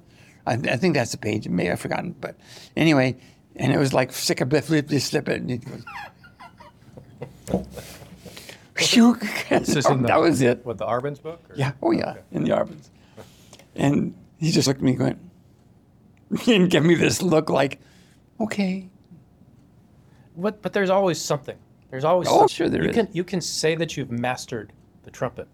I, 0.45 0.53
I 0.53 0.75
think 0.77 0.93
that's 0.93 1.11
the 1.11 1.17
page. 1.17 1.47
Maybe 1.47 1.71
I've 1.71 1.79
forgotten. 1.79 2.15
But 2.19 2.35
anyway, 2.75 3.15
and 3.55 3.71
it 3.71 3.77
was 3.77 3.93
like 3.93 4.11
sick 4.11 4.41
of 4.41 4.49
flip, 4.65 4.89
slip 4.89 5.29
it. 5.29 5.41
And 5.41 5.51
it 5.51 5.63
goes, 5.65 5.85
Phew. 8.75 9.15
This 9.49 9.75
is 9.75 9.85
in 9.85 10.01
the, 10.01 10.07
that 10.07 10.19
was 10.19 10.41
it. 10.41 10.65
What 10.65 10.77
the 10.77 10.85
Arban's 10.85 11.19
book? 11.19 11.41
or- 11.49 11.55
Yeah. 11.55 11.71
Oh, 11.81 11.91
yeah. 11.91 12.15
In 12.31 12.43
the 12.43 12.51
Arbans. 12.51 12.89
And 13.75 14.13
he 14.37 14.51
just 14.51 14.67
looked 14.67 14.79
at 14.79 14.83
me 14.83 14.93
going, 14.93 15.19
and 16.47 16.69
gave 16.69 16.83
me 16.83 16.95
this 16.95 17.21
look 17.21 17.49
like, 17.49 17.79
okay. 18.39 18.89
But 20.37 20.61
but 20.61 20.71
there's 20.73 20.89
always 20.89 21.19
something. 21.21 21.57
There's 21.91 22.03
always. 22.03 22.27
Oh, 22.29 22.39
some- 22.39 22.47
sure 22.47 22.69
there 22.69 22.83
you 22.83 22.89
is. 22.89 22.95
Can, 22.95 23.07
you 23.11 23.23
can 23.23 23.41
say 23.41 23.75
that 23.75 23.97
you've 23.97 24.11
mastered 24.11 24.73
the 25.03 25.11
trumpet, 25.11 25.47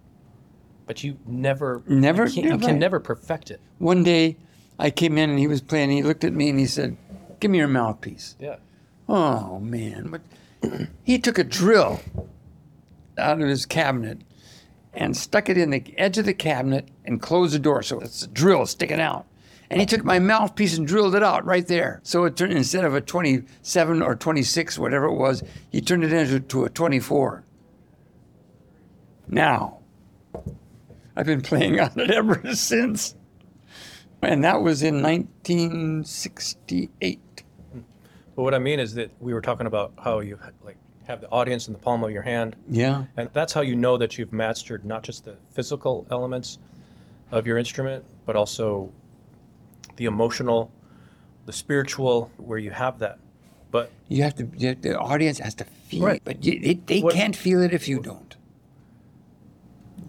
but 0.85 1.03
you 1.03 1.17
never 1.25 1.81
Never 1.87 2.27
you, 2.27 2.43
you 2.43 2.57
can 2.57 2.79
never 2.79 2.99
perfect 2.99 3.51
it. 3.51 3.61
One 3.77 4.03
day, 4.03 4.37
I 4.77 4.89
came 4.89 5.17
in 5.17 5.29
and 5.29 5.39
he 5.39 5.47
was 5.47 5.61
playing. 5.61 5.91
He 5.91 6.03
looked 6.03 6.23
at 6.23 6.33
me 6.33 6.49
and 6.49 6.59
he 6.59 6.65
said, 6.65 6.97
"Give 7.39 7.51
me 7.51 7.57
your 7.59 7.67
mouthpiece." 7.67 8.35
Yeah. 8.39 8.57
Oh 9.07 9.59
man! 9.59 10.09
But 10.09 10.87
he 11.03 11.19
took 11.19 11.37
a 11.37 11.43
drill 11.43 12.01
out 13.17 13.39
of 13.41 13.47
his 13.47 13.65
cabinet 13.65 14.19
and 14.93 15.15
stuck 15.15 15.49
it 15.49 15.57
in 15.57 15.69
the 15.69 15.93
edge 15.97 16.17
of 16.17 16.25
the 16.25 16.33
cabinet 16.33 16.87
and 17.05 17.21
closed 17.21 17.53
the 17.53 17.59
door, 17.59 17.83
so 17.83 17.99
it's 17.99 18.23
a 18.23 18.27
drill 18.27 18.65
sticking 18.65 18.99
out. 18.99 19.25
And 19.69 19.79
he 19.79 19.85
took 19.85 20.03
my 20.03 20.19
mouthpiece 20.19 20.77
and 20.77 20.87
drilled 20.87 21.15
it 21.15 21.23
out 21.23 21.45
right 21.45 21.65
there. 21.67 21.99
So 22.03 22.25
it 22.25 22.35
turned 22.37 22.53
instead 22.53 22.85
of 22.85 22.93
a 22.93 23.01
27 23.01 24.01
or 24.01 24.15
26, 24.15 24.77
whatever 24.77 25.05
it 25.05 25.15
was, 25.15 25.43
he 25.71 25.81
turned 25.81 26.03
it 26.03 26.13
into 26.13 26.39
to 26.39 26.65
a 26.65 26.69
24. 26.69 27.43
Now, 29.27 29.79
I've 31.15 31.25
been 31.25 31.41
playing 31.41 31.79
on 31.79 31.91
it 31.99 32.11
ever 32.11 32.53
since. 32.55 33.15
And 34.21 34.43
that 34.43 34.61
was 34.61 34.83
in 34.83 35.01
1968. 35.01 37.43
But 38.35 38.43
what 38.43 38.53
I 38.53 38.59
mean 38.59 38.79
is 38.79 38.93
that 38.95 39.11
we 39.19 39.33
were 39.33 39.41
talking 39.41 39.65
about 39.67 39.93
how 40.03 40.19
you 40.19 40.37
like 40.63 40.77
have 41.07 41.21
the 41.21 41.29
audience 41.29 41.67
in 41.67 41.73
the 41.73 41.79
palm 41.79 42.03
of 42.03 42.09
your 42.11 42.23
hand, 42.23 42.55
Yeah. 42.67 43.05
and 43.15 43.29
that's 43.31 43.53
how 43.53 43.61
you 43.61 43.75
know 43.75 43.95
that 43.97 44.17
you've 44.17 44.33
mastered 44.33 44.83
not 44.83 45.03
just 45.03 45.23
the 45.25 45.35
physical 45.51 46.07
elements 46.09 46.57
of 47.31 47.45
your 47.45 47.59
instrument, 47.59 48.03
but 48.25 48.35
also 48.35 48.91
the 49.97 50.05
emotional, 50.05 50.71
the 51.45 51.53
spiritual, 51.53 52.31
where 52.37 52.57
you 52.59 52.71
have 52.71 52.99
that. 52.99 53.19
But 53.71 53.91
You 54.07 54.23
have 54.23 54.35
to, 54.35 54.47
you- 54.57 54.75
the 54.75 54.97
audience 54.97 55.39
has 55.39 55.53
to 55.55 55.63
feel 55.65 56.05
Right. 56.05 56.15
it, 56.17 56.21
but 56.25 56.43
you, 56.45 56.59
they, 56.59 56.73
they 56.75 57.01
What- 57.01 57.13
can't 57.13 57.35
feel 57.35 57.61
it 57.61 57.73
if 57.73 57.87
you 57.87 57.99
don't. 57.99 58.35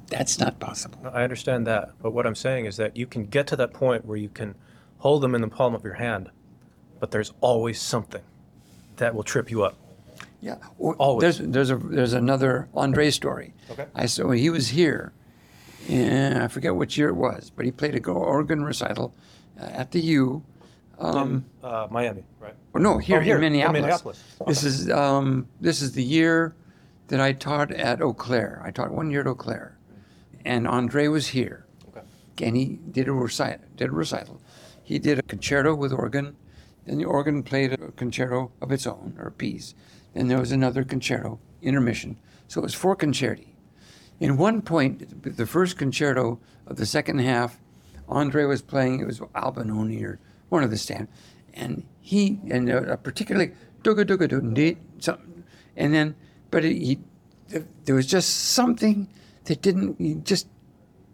That's 0.08 0.38
not 0.38 0.60
possible. 0.60 0.98
I 1.12 1.24
understand 1.24 1.66
that. 1.66 1.90
But 2.00 2.12
what 2.12 2.26
I'm 2.26 2.36
saying 2.36 2.66
is 2.66 2.76
that 2.76 2.96
you 2.96 3.06
can 3.06 3.24
get 3.26 3.46
to 3.48 3.56
that 3.56 3.72
point 3.72 4.04
where 4.04 4.16
you 4.16 4.28
can 4.28 4.54
hold 4.98 5.22
them 5.22 5.34
in 5.34 5.40
the 5.40 5.48
palm 5.48 5.74
of 5.74 5.82
your 5.82 5.94
hand, 5.94 6.30
but 7.00 7.10
there's 7.10 7.32
always 7.40 7.80
something 7.80 8.22
that 8.96 9.14
will 9.14 9.24
trip 9.24 9.50
you 9.50 9.64
up. 9.64 9.76
Yeah. 10.40 10.56
Or 10.78 10.94
Always. 10.94 11.38
There's 11.38 11.48
there's 11.50 11.70
a 11.70 11.76
there's 11.76 12.12
another 12.12 12.68
Andre 12.74 13.10
story. 13.10 13.52
Okay. 13.70 13.86
I 13.96 14.06
saw 14.06 14.30
he 14.30 14.48
was 14.48 14.68
here, 14.68 15.12
and 15.88 16.38
I 16.38 16.46
forget 16.48 16.76
which 16.76 16.96
year 16.96 17.08
it 17.08 17.14
was, 17.16 17.50
but 17.54 17.64
he 17.64 17.72
played 17.72 17.96
a 17.96 18.00
go- 18.00 18.12
organ 18.14 18.62
recital 18.64 19.12
at 19.58 19.90
the 19.92 20.00
U. 20.00 20.42
Um, 20.98 21.44
Uh, 21.62 21.86
Miami, 21.90 22.24
right? 22.40 22.54
or 22.72 22.80
no, 22.80 22.96
here, 22.98 23.18
Oh, 23.18 23.20
here, 23.20 23.36
in 23.36 23.44
in 23.44 23.52
Minneapolis. 23.52 23.82
Minneapolis. 23.82 24.24
This 24.46 24.64
is 24.64 24.90
um, 24.90 25.46
this 25.60 25.82
is 25.82 25.92
the 25.92 26.02
year 26.02 26.54
that 27.08 27.20
I 27.20 27.32
taught 27.32 27.70
at 27.70 28.00
Eau 28.00 28.14
Claire. 28.14 28.62
I 28.64 28.70
taught 28.70 28.90
one 28.92 29.10
year 29.10 29.20
at 29.20 29.26
Eau 29.26 29.34
Claire, 29.34 29.76
and 30.44 30.66
Andre 30.66 31.08
was 31.08 31.28
here. 31.28 31.66
Okay. 31.88 32.46
and 32.46 32.56
he 32.56 32.78
did 32.90 33.08
a 33.08 33.12
recital. 33.12 33.66
Did 33.76 33.88
a 33.90 33.92
recital. 33.92 34.40
He 34.82 34.98
did 34.98 35.18
a 35.18 35.22
concerto 35.22 35.74
with 35.74 35.92
organ. 35.92 36.36
Then 36.86 36.98
the 36.98 37.04
organ 37.04 37.42
played 37.42 37.72
a 37.72 37.90
concerto 37.92 38.52
of 38.62 38.70
its 38.72 38.86
own, 38.86 39.16
or 39.18 39.26
a 39.26 39.32
piece. 39.32 39.74
Then 40.14 40.28
there 40.28 40.38
was 40.38 40.52
another 40.52 40.82
concerto, 40.84 41.40
intermission. 41.60 42.16
So 42.48 42.60
it 42.60 42.62
was 42.62 42.74
four 42.74 42.96
concerti. 42.96 43.48
In 44.20 44.38
one 44.38 44.62
point, 44.62 45.22
the 45.36 45.46
first 45.46 45.76
concerto 45.76 46.38
of 46.66 46.76
the 46.76 46.86
second 46.86 47.18
half, 47.18 47.58
Andre 48.08 48.44
was 48.44 48.62
playing. 48.62 49.00
It 49.00 49.06
was 49.06 49.20
Albinoni 49.20 50.02
or 50.02 50.18
one 50.48 50.62
of 50.62 50.70
the 50.70 50.76
stand, 50.76 51.08
and 51.54 51.84
he 52.00 52.38
and 52.50 52.70
uh, 52.70 52.96
particularly 52.96 53.52
dugga 53.82 54.04
dugga 54.04 54.28
doo 54.28 54.76
something, 54.98 55.44
and 55.76 55.94
then 55.94 56.14
but 56.50 56.64
it, 56.64 56.76
he 56.76 56.98
there 57.84 57.94
was 57.94 58.06
just 58.06 58.52
something 58.52 59.08
that 59.44 59.62
didn't 59.62 59.96
he 59.98 60.14
just 60.14 60.48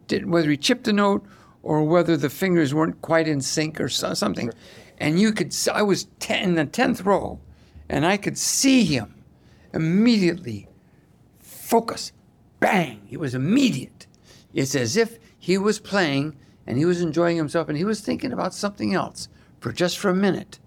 didn't 0.06 0.30
whether 0.30 0.50
he 0.50 0.56
chipped 0.56 0.88
a 0.88 0.92
note 0.92 1.24
or 1.62 1.84
whether 1.84 2.16
the 2.16 2.30
fingers 2.30 2.74
weren't 2.74 3.00
quite 3.02 3.28
in 3.28 3.40
sync 3.40 3.80
or 3.80 3.88
so, 3.88 4.14
something. 4.14 4.50
And 4.98 5.20
you 5.20 5.32
could, 5.32 5.54
I 5.72 5.82
was 5.82 6.08
ten, 6.18 6.50
in 6.50 6.54
the 6.54 6.64
tenth 6.64 7.02
row, 7.02 7.40
and 7.88 8.04
I 8.04 8.16
could 8.16 8.36
see 8.36 8.84
him 8.84 9.14
immediately 9.72 10.68
focus, 11.38 12.12
bang. 12.60 13.06
It 13.10 13.18
was 13.18 13.34
immediate. 13.34 14.06
It's 14.52 14.74
as 14.74 14.96
if 14.96 15.18
he 15.38 15.56
was 15.56 15.78
playing 15.78 16.36
and 16.66 16.78
he 16.78 16.84
was 16.84 17.00
enjoying 17.00 17.36
himself 17.36 17.68
and 17.68 17.76
he 17.76 17.84
was 17.84 18.00
thinking 18.00 18.32
about 18.32 18.54
something 18.54 18.94
else 18.94 19.28
for 19.60 19.72
just 19.72 19.98
for 19.98 20.10
a 20.10 20.14
minute. 20.14 20.58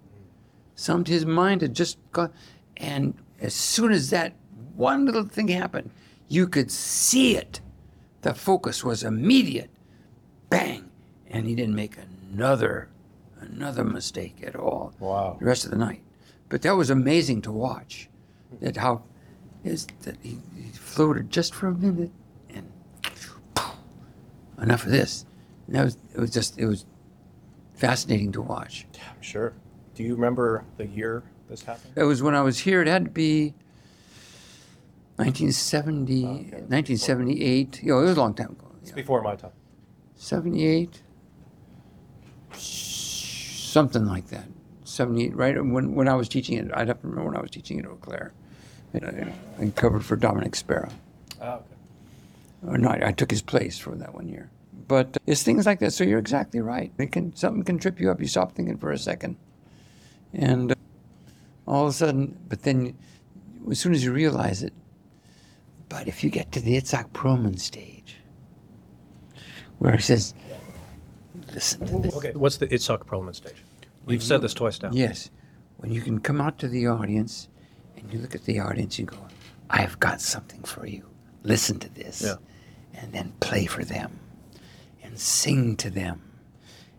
Some 0.74 1.04
his 1.04 1.24
mind 1.24 1.62
had 1.62 1.74
just 1.74 1.98
gone, 2.12 2.32
and 2.76 3.14
as 3.40 3.54
soon 3.54 3.92
as 3.92 4.10
that 4.10 4.34
one 4.74 5.06
little 5.06 5.24
thing 5.24 5.48
happened, 5.48 5.90
you 6.28 6.46
could 6.46 6.70
see 6.70 7.36
it. 7.36 7.60
The 8.22 8.34
focus 8.34 8.84
was 8.84 9.02
immediate. 9.02 9.70
Bang! 10.50 10.90
And 11.30 11.46
he 11.46 11.54
didn't 11.54 11.74
make 11.74 11.96
another 12.32 12.88
another 13.40 13.84
mistake 13.84 14.42
at 14.44 14.56
all. 14.56 14.92
Wow. 14.98 15.36
The 15.38 15.46
rest 15.46 15.64
of 15.64 15.70
the 15.70 15.76
night. 15.76 16.02
But 16.48 16.62
that 16.62 16.76
was 16.76 16.90
amazing 16.90 17.42
to 17.42 17.52
watch. 17.52 18.08
That 18.60 18.76
how 18.76 19.02
is 19.64 19.86
that 20.02 20.16
he, 20.22 20.38
he 20.56 20.70
floated 20.70 21.30
just 21.30 21.54
for 21.54 21.68
a 21.68 21.74
minute 21.74 22.12
and 22.50 22.70
enough 24.60 24.84
of 24.84 24.90
this. 24.90 25.25
And 25.66 25.76
that 25.76 25.84
was 25.84 25.98
it 26.14 26.20
was 26.20 26.30
just 26.30 26.58
it 26.58 26.66
was 26.66 26.84
fascinating 27.74 28.32
to 28.32 28.42
watch. 28.42 28.86
I'm 28.94 29.22
sure. 29.22 29.52
Do 29.94 30.02
you 30.02 30.14
remember 30.14 30.64
the 30.76 30.86
year 30.86 31.22
this 31.48 31.62
happened? 31.62 31.92
It 31.96 32.04
was 32.04 32.22
when 32.22 32.34
I 32.34 32.42
was 32.42 32.58
here. 32.58 32.82
It 32.82 32.88
had 32.88 33.04
to 33.04 33.10
be 33.10 33.54
1970, 35.16 36.24
1978. 36.24 37.82
You 37.82 37.92
know, 37.92 38.00
it 38.00 38.04
was 38.04 38.16
a 38.16 38.20
long 38.20 38.34
time 38.34 38.50
ago. 38.50 38.70
It's 38.82 38.92
before 38.92 39.22
my 39.22 39.36
time. 39.36 39.52
78, 40.16 41.02
something 42.52 44.06
like 44.06 44.28
that. 44.28 44.44
78, 44.84 45.34
right? 45.34 45.54
When, 45.64 45.94
when 45.94 46.08
I 46.08 46.14
was 46.14 46.28
teaching 46.28 46.56
it, 46.58 46.70
I'd 46.74 46.88
have 46.88 47.00
to 47.00 47.08
remember 47.08 47.30
when 47.30 47.36
I 47.38 47.42
was 47.42 47.50
teaching 47.50 47.78
it 47.78 47.84
at 47.84 47.90
Eau 47.90 47.98
Claire. 48.00 48.32
And 48.94 49.04
I, 49.04 49.62
I 49.62 49.70
covered 49.70 50.04
for 50.04 50.16
Dominic 50.16 50.54
Sparrow. 50.54 50.90
Ah, 51.40 51.56
okay. 51.56 51.64
Or 52.66 52.78
no, 52.78 52.88
I, 52.88 53.08
I 53.08 53.12
took 53.12 53.30
his 53.30 53.42
place 53.42 53.78
for 53.78 53.94
that 53.96 54.14
one 54.14 54.28
year. 54.28 54.50
But 54.88 55.16
it's 55.26 55.42
things 55.42 55.66
like 55.66 55.80
that. 55.80 55.92
So 55.92 56.04
you're 56.04 56.18
exactly 56.18 56.60
right. 56.60 56.92
It 56.98 57.12
can 57.12 57.34
something 57.34 57.64
can 57.64 57.78
trip 57.78 58.00
you 58.00 58.10
up. 58.10 58.20
You 58.20 58.28
stop 58.28 58.52
thinking 58.52 58.78
for 58.78 58.92
a 58.92 58.98
second, 58.98 59.36
and 60.32 60.72
uh, 60.72 60.74
all 61.66 61.84
of 61.84 61.90
a 61.90 61.92
sudden, 61.92 62.38
but 62.48 62.62
then 62.62 62.96
as 63.70 63.80
soon 63.80 63.94
as 63.94 64.04
you 64.04 64.12
realize 64.12 64.62
it, 64.62 64.72
but 65.88 66.06
if 66.06 66.22
you 66.22 66.30
get 66.30 66.52
to 66.52 66.60
the 66.60 66.76
Itzhak 66.76 67.10
Perlman 67.10 67.58
stage, 67.58 68.16
where 69.78 69.96
he 69.96 70.02
says, 70.02 70.34
"Listen 71.52 71.86
to 71.86 71.98
this," 71.98 72.14
Okay. 72.14 72.32
What's 72.34 72.58
the 72.58 72.68
Itzhak 72.68 73.06
Perlman 73.06 73.34
stage? 73.34 73.64
You've 74.06 74.22
said 74.22 74.40
this 74.40 74.54
twice 74.54 74.80
now. 74.80 74.90
Yes. 74.92 75.30
When 75.78 75.92
you 75.92 76.00
can 76.00 76.20
come 76.20 76.40
out 76.40 76.58
to 76.60 76.68
the 76.68 76.86
audience 76.86 77.48
and 77.96 78.12
you 78.12 78.20
look 78.20 78.36
at 78.36 78.44
the 78.44 78.60
audience, 78.60 79.00
you 79.00 79.04
go, 79.04 79.18
I've 79.68 79.98
got 79.98 80.20
something 80.20 80.62
for 80.62 80.86
you. 80.86 81.04
Listen 81.42 81.80
to 81.80 81.92
this. 81.92 82.22
Yeah. 82.22 82.36
And 82.94 83.12
then 83.12 83.32
play 83.40 83.66
for 83.66 83.84
them 83.84 84.16
and 85.16 85.20
sing 85.22 85.74
to 85.76 85.88
them 85.88 86.20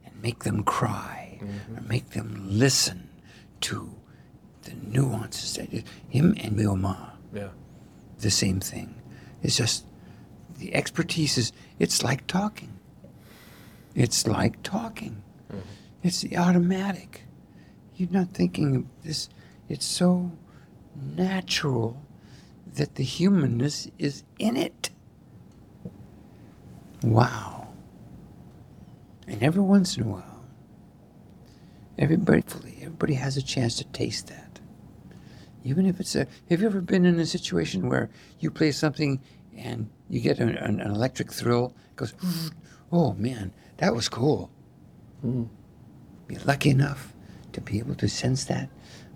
and 0.03 0.21
make 0.23 0.43
them 0.43 0.63
cry 0.63 1.37
mm-hmm. 1.39 1.77
or 1.77 1.81
make 1.81 2.09
them 2.09 2.47
listen 2.49 3.07
to 3.61 3.91
the 4.63 4.73
nuances. 4.73 5.53
that 5.53 5.69
Him 6.09 6.33
and 6.41 6.57
Yo-Yo 6.57 6.75
Ma, 6.75 7.11
Yeah. 7.31 7.49
the 8.17 8.31
same 8.31 8.59
thing. 8.59 8.95
It's 9.43 9.55
just 9.55 9.85
the 10.57 10.73
expertise 10.73 11.37
is, 11.37 11.51
it's 11.77 12.01
like 12.01 12.25
talking. 12.25 12.79
It's 13.93 14.25
like 14.25 14.63
talking. 14.63 15.21
Mm-hmm. 15.51 15.59
It's 16.01 16.21
the 16.21 16.37
automatic. 16.37 17.21
You're 17.97 18.09
not 18.09 18.29
thinking 18.33 18.75
of 18.77 18.85
this. 19.03 19.29
It's 19.69 19.85
so 19.85 20.31
natural 20.95 22.01
that 22.73 22.95
the 22.95 23.03
humanness 23.03 23.91
is 23.99 24.23
in 24.39 24.57
it. 24.57 24.89
Wow. 27.03 27.56
And 29.27 29.43
every 29.43 29.61
once 29.61 29.97
in 29.97 30.03
a 30.03 30.07
while, 30.07 30.45
everybody, 31.97 32.43
everybody 32.77 33.15
has 33.15 33.35
a 33.37 33.41
chance 33.41 33.75
to 33.75 33.83
taste 33.85 34.27
that. 34.27 34.59
Even 35.63 35.85
if 35.85 35.99
it's 35.99 36.15
a, 36.15 36.27
have 36.49 36.61
you 36.61 36.67
ever 36.67 36.79
been 36.79 37.05
in 37.05 37.19
a 37.19 37.25
situation 37.25 37.89
where 37.89 38.09
you 38.39 38.49
play 38.49 38.71
something 38.71 39.21
and 39.57 39.89
you 40.09 40.21
get 40.21 40.39
an, 40.39 40.49
an, 40.49 40.79
an 40.79 40.91
electric 40.91 41.31
thrill? 41.31 41.75
It 41.89 41.95
goes, 41.97 42.13
oh 42.91 43.13
man, 43.13 43.51
that 43.77 43.93
was 43.93 44.07
cool. 44.07 44.49
Hmm. 45.21 45.43
Be 46.27 46.37
lucky 46.37 46.69
enough 46.69 47.13
to 47.51 47.61
be 47.61 47.79
able 47.79 47.95
to 47.95 48.07
sense 48.07 48.45
that, 48.45 48.69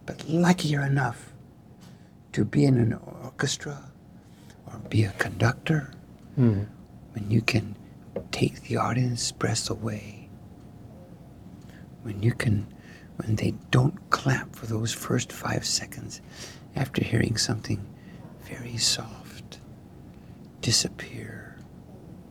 but 0.06 0.28
luckier 0.28 0.82
enough 0.82 1.32
to 2.34 2.44
be 2.44 2.66
in 2.66 2.78
an 2.78 2.94
orchestra 3.24 3.92
or 4.66 4.80
be 4.90 5.04
a 5.04 5.12
conductor 5.14 5.94
hmm. 6.36 6.64
when 7.14 7.30
you 7.30 7.42
can 7.42 7.76
take 8.32 8.62
the 8.64 8.78
audience 8.78 9.32
breath 9.32 9.70
away. 9.70 10.30
When 12.04 12.24
you 12.24 12.34
can, 12.34 12.68
when 13.18 13.36
they 13.36 13.54
don't 13.70 14.10
clap 14.10 14.56
for 14.56 14.66
those 14.66 14.94
first 14.94 15.32
five 15.32 15.66
seconds 15.66 16.22
after 16.76 17.04
hearing 17.04 17.38
something 17.38 17.86
very 18.44 18.78
soft 18.78 19.60
disappear. 20.62 21.58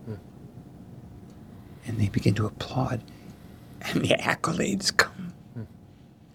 Hmm. 0.06 0.14
And 1.86 1.98
they 2.00 2.08
begin 2.08 2.34
to 2.34 2.46
applaud 2.46 3.02
and 3.82 4.02
the 4.02 4.14
accolades 4.16 4.94
come, 4.94 5.32
hmm. 5.54 5.62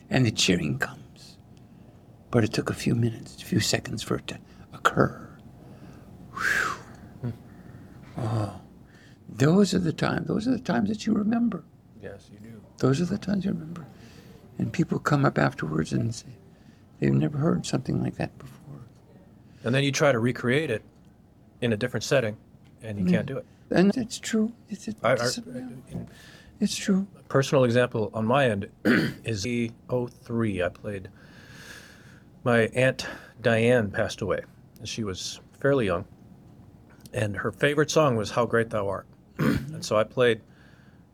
and 0.10 0.26
the 0.26 0.32
cheering 0.32 0.80
comes. 0.80 1.38
But 2.32 2.44
it 2.44 2.54
took 2.54 2.70
a 2.70 2.74
few 2.74 2.96
minutes, 2.96 3.42
a 3.42 3.46
few 3.46 3.60
seconds 3.60 4.02
for 4.02 4.16
it 4.16 4.28
to 4.28 4.40
occur. 4.74 5.30
Hmm. 6.32 6.40
Whew. 7.22 7.34
Oh, 8.18 8.62
those 9.38 9.74
are 9.74 9.80
the 9.80 9.94
times. 9.94 10.28
Those 10.28 10.48
are 10.48 10.52
the 10.52 10.60
times 10.60 10.90
that 10.90 11.06
you 11.06 11.14
remember. 11.14 11.64
Yes, 12.02 12.30
you 12.32 12.40
do. 12.40 12.62
Those 12.78 13.02
are 13.02 13.06
the 13.06 13.18
times 13.18 13.46
you 13.46 13.52
remember. 13.52 13.86
And 14.58 14.72
people 14.72 15.00
come 15.00 15.26
up 15.26 15.38
afterwards 15.38 15.92
and 15.94 16.14
say 16.14 16.28
they've 17.00 17.14
never 17.14 17.38
heard 17.38 17.66
something 17.66 18.02
like 18.02 18.16
that 18.16 18.38
before. 18.38 18.80
And 19.64 19.74
then 19.74 19.84
you 19.84 19.92
try 19.92 20.12
to 20.12 20.20
recreate 20.20 20.70
it 20.70 20.84
in 21.62 21.74
a 21.74 21.78
different 21.78 22.04
setting, 22.04 22.38
and 22.84 23.00
you 23.00 23.06
can't 23.06 23.26
do 23.26 23.38
it. 23.38 23.46
Mm. 23.72 23.78
And 23.78 23.98
it's 23.98 24.20
true. 24.20 24.54
It's, 24.70 24.88
it's, 24.88 25.04
I, 25.04 25.12
I, 25.12 25.14
it's, 25.14 25.40
it's 26.60 26.76
true. 26.76 27.08
a 27.20 27.24
personal 27.24 27.64
example 27.64 28.12
on 28.14 28.26
my 28.26 28.50
end 28.50 28.70
is 29.24 29.44
the 29.44 29.72
03. 29.90 30.64
I 30.64 30.70
played. 30.70 31.10
My 32.44 32.70
aunt 32.76 33.08
Diane 33.42 33.90
passed 33.90 34.22
away. 34.22 34.42
and 34.80 34.88
She 34.88 35.04
was 35.04 35.40
fairly 35.60 35.88
young, 35.88 36.06
and 37.12 37.36
her 37.36 37.52
favorite 37.52 37.90
song 37.90 38.16
was 38.16 38.30
"How 38.32 38.46
Great 38.46 38.70
Thou 38.70 38.88
Art," 38.88 39.08
and 39.40 39.84
so 39.84 39.96
I 39.98 40.04
played 40.04 40.42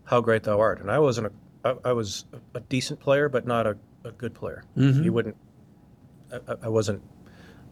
"How 0.06 0.22
Great 0.22 0.44
Thou 0.44 0.60
Art." 0.60 0.80
And 0.82 0.90
I 0.92 1.00
wasn't 1.00 1.28
a, 1.28 1.32
I, 1.86 1.90
I 1.90 1.94
was 1.94 2.26
a 2.54 2.60
decent 2.62 3.00
player, 3.00 3.30
but 3.30 3.46
not 3.46 3.66
a, 3.68 3.78
a 4.04 4.12
good 4.12 4.34
player. 4.34 4.64
Mhm. 4.78 5.04
You 5.04 5.14
wouldn't. 5.14 5.36
I, 6.32 6.56
I- 6.64 6.70
wasn't 6.70 7.02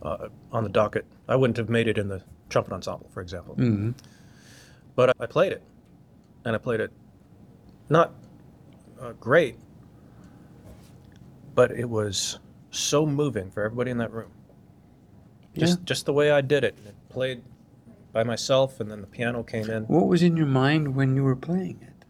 uh, 0.02 0.28
on 0.52 0.64
the 0.64 0.70
docket. 0.70 1.06
I 1.28 1.36
wouldn't 1.36 1.58
have 1.58 1.70
made 1.70 1.88
it 1.88 1.98
in 1.98 2.08
the 2.08 2.22
trumpet 2.50 2.74
ensemble, 2.74 3.10
for 3.14 3.22
example. 3.22 3.56
hmm 3.56 3.92
But 4.96 5.16
I 5.20 5.26
played 5.28 5.52
it, 5.54 5.62
and 6.46 6.56
I 6.56 6.60
played 6.60 6.80
it 6.82 6.92
not 7.90 8.14
uh, 9.02 9.14
great, 9.14 9.56
but 11.56 11.72
it 11.72 11.90
was 11.90 12.40
so 12.72 13.06
moving 13.06 13.50
for 13.52 13.64
everybody 13.64 13.92
in 13.92 13.98
that 13.98 14.12
room. 14.12 14.32
Just 15.56 15.80
Yeah. 15.80 15.86
just 15.86 16.06
the 16.06 16.14
way 16.14 16.32
I 16.32 16.42
did 16.42 16.64
it. 16.64 16.78
It 16.86 16.96
played 17.10 17.42
by 18.12 18.24
myself, 18.24 18.80
and 18.80 18.90
then 18.90 19.02
the 19.02 19.08
piano 19.08 19.44
came 19.44 19.70
in. 19.70 19.84
What 19.84 20.08
was 20.08 20.24
in 20.24 20.36
your 20.38 20.46
mind 20.48 20.96
when 20.96 21.16
you 21.16 21.24
were 21.24 21.36
playing 21.36 21.80
it? 21.82 22.06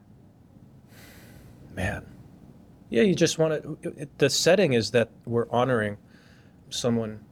Man, 1.75 2.05
yeah, 2.89 3.03
you 3.03 3.15
just 3.15 3.37
want 3.37 3.61
to. 3.63 3.77
It, 3.97 4.17
the 4.17 4.29
setting 4.29 4.73
is 4.73 4.91
that 4.91 5.09
we're 5.25 5.49
honoring 5.49 5.97
someone 6.69 7.23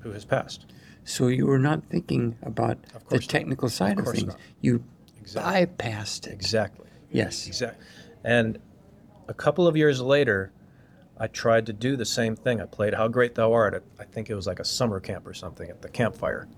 who 0.00 0.12
has 0.12 0.24
passed. 0.24 0.66
So 1.04 1.28
you 1.28 1.46
were 1.46 1.58
not 1.58 1.84
thinking 1.88 2.36
about 2.42 2.78
Of 2.94 3.04
the 3.04 3.08
course 3.10 3.22
not. 3.22 3.30
technical 3.30 3.68
side 3.68 3.98
of, 3.98 4.04
course 4.04 4.18
things. 4.18 4.28
not. 4.32 4.38
You 4.60 4.82
Exactly. 5.20 5.66
bypassed 5.66 6.26
it. 6.28 6.32
Exactly. 6.32 6.86
Yes. 7.10 7.46
Exactly. 7.46 7.84
And 8.24 8.58
a 9.28 9.34
couple 9.34 9.66
of 9.66 9.76
years 9.76 10.00
later, 10.00 10.52
I 11.18 11.26
tried 11.28 11.66
to 11.66 11.72
do 11.72 11.96
the 11.96 12.04
same 12.04 12.36
thing. 12.36 12.60
I 12.60 12.66
played 12.66 12.94
How 12.94 13.08
Great 13.08 13.34
Thou 13.34 13.52
Art 13.52 13.74
at, 13.74 13.82
I 13.98 14.04
think 14.04 14.30
it 14.30 14.34
was 14.34 14.46
like 14.46 14.60
a 14.60 14.64
summer 14.64 15.00
camp 15.00 15.26
or 15.26 15.34
something 15.34 15.68
at 15.68 15.82
the 15.82 15.88
campfire. 15.88 16.48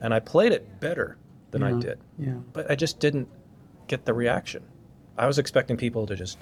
And 0.00 0.12
I 0.14 0.20
played 0.20 0.52
it 0.52 0.80
better 0.80 1.16
than 1.50 1.62
I 1.62 1.78
did, 1.78 1.98
Yeah. 2.18 2.34
but 2.52 2.70
I 2.70 2.74
just 2.74 3.00
didn't 3.00 3.28
get 3.86 4.04
the 4.04 4.12
reaction. 4.14 4.62
I 5.16 5.26
was 5.26 5.38
expecting 5.38 5.76
people 5.76 6.06
to 6.06 6.14
just 6.16 6.38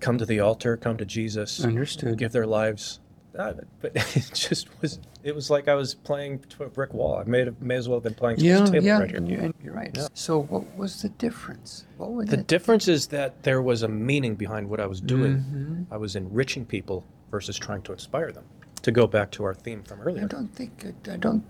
come 0.00 0.18
to 0.18 0.26
the 0.26 0.40
altar, 0.40 0.76
come 0.76 0.96
to 0.96 1.04
Jesus, 1.04 1.64
Understood. 1.64 2.18
give 2.18 2.32
their 2.32 2.46
lives. 2.46 3.00
Uh, 3.38 3.52
But 3.80 3.92
it 4.16 4.30
just 4.34 4.68
was, 4.80 4.98
it 5.22 5.34
was 5.34 5.50
like 5.50 5.68
I 5.68 5.74
was 5.74 5.94
playing 5.94 6.40
to 6.50 6.64
a 6.64 6.68
brick 6.68 6.92
wall. 6.94 7.18
I 7.18 7.24
may, 7.24 7.44
have, 7.44 7.60
may 7.60 7.76
as 7.76 7.88
well 7.88 7.96
have 7.96 8.04
been 8.04 8.14
playing 8.14 8.38
to 8.38 8.44
Yeah, 8.44 8.60
this 8.60 8.70
table 8.70 8.84
yeah, 8.86 8.98
right 8.98 9.10
here. 9.10 9.18
and 9.18 9.54
you're, 9.62 9.74
right. 9.74 9.96
So 10.14 10.42
what 10.42 10.76
was 10.76 11.02
the 11.02 11.08
difference? 11.10 11.84
What 11.96 12.12
was 12.12 12.28
The 12.28 12.38
it? 12.40 12.46
difference 12.46 12.88
is 12.88 13.06
that 13.08 13.42
there 13.42 13.62
was 13.62 13.82
a 13.82 13.88
meaning 13.88 14.34
behind 14.34 14.68
what 14.68 14.80
I 14.80 14.86
was 14.86 15.00
doing. 15.00 15.36
Mhm. 15.38 15.86
I 15.90 15.96
was 15.96 16.16
enriching 16.16 16.64
people 16.64 17.04
versus 17.30 17.56
trying 17.56 17.82
to 17.82 17.92
inspire 17.92 18.30
them. 18.32 18.44
To 18.82 18.92
go 18.92 19.06
back 19.06 19.30
to 19.32 19.44
our 19.44 19.54
theme 19.54 19.82
from 19.82 20.00
earlier, 20.02 20.24
I 20.24 20.26
don't 20.26 20.54
think. 20.54 20.84
I 21.10 21.16
don't 21.16 21.42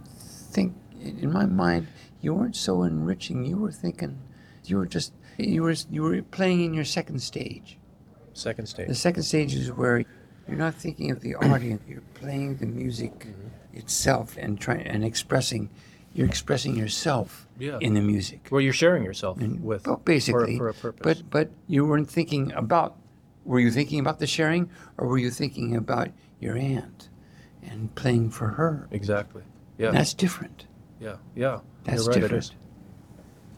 think. 0.54 0.72
In 1.22 1.30
my 1.32 1.44
mind, 1.46 1.86
you 2.22 2.32
weren't 2.34 2.56
so 2.56 2.82
enriching. 2.84 3.44
You 3.44 3.58
were 3.58 3.72
thinking. 3.72 4.18
You 4.64 4.78
were 4.78 4.86
just. 4.86 5.12
You 5.36 5.62
were. 5.64 5.74
You 5.90 6.02
were 6.02 6.22
playing 6.22 6.64
in 6.64 6.72
your 6.74 6.84
second 6.98 7.20
stage. 7.20 7.78
Second 8.32 8.66
stage. 8.66 8.88
The 8.88 8.94
second 8.94 9.22
stage 9.24 9.54
is 9.54 9.70
where 9.70 9.98
you're 10.48 10.56
not 10.66 10.74
thinking 10.74 11.10
of 11.10 11.20
the 11.20 11.34
audience. 11.52 11.82
You're 11.88 12.08
playing 12.14 12.56
the 12.56 12.66
music 12.66 13.12
Mm-hmm. 13.26 13.78
itself 13.82 14.36
and 14.38 14.58
trying 14.58 14.86
and 14.86 15.04
expressing. 15.04 15.68
You're 16.14 16.28
expressing 16.28 16.76
yourself 16.76 17.48
Yeah. 17.58 17.78
in 17.80 17.94
the 17.94 18.00
music. 18.00 18.40
Well, 18.50 18.60
you're 18.60 18.72
sharing 18.84 19.02
yourself 19.04 19.40
And- 19.40 19.62
with 19.64 19.86
well, 19.86 20.00
basically, 20.04 20.56
for, 20.58 20.72
for 20.72 20.88
a 20.88 20.92
purpose. 20.92 21.22
But 21.22 21.30
but 21.36 21.46
you 21.66 21.84
weren't 21.84 22.08
thinking 22.10 22.52
about. 22.52 22.94
Were 23.44 23.60
you 23.60 23.70
thinking 23.70 24.00
about 24.00 24.18
the 24.20 24.26
sharing, 24.26 24.70
or 24.96 25.06
were 25.06 25.18
you 25.18 25.30
thinking 25.30 25.76
about 25.76 26.08
your 26.40 26.56
aunt, 26.56 27.10
and 27.70 27.94
playing 27.94 28.30
for 28.30 28.48
her? 28.58 28.88
exactly. 28.90 29.42
Yeah. 29.78 29.90
That's 29.90 30.14
different. 30.14 30.66
yeah. 31.00 31.16
Yeah. 31.34 31.60
That's 31.84 32.06
right. 32.06 32.20
different. 32.20 32.54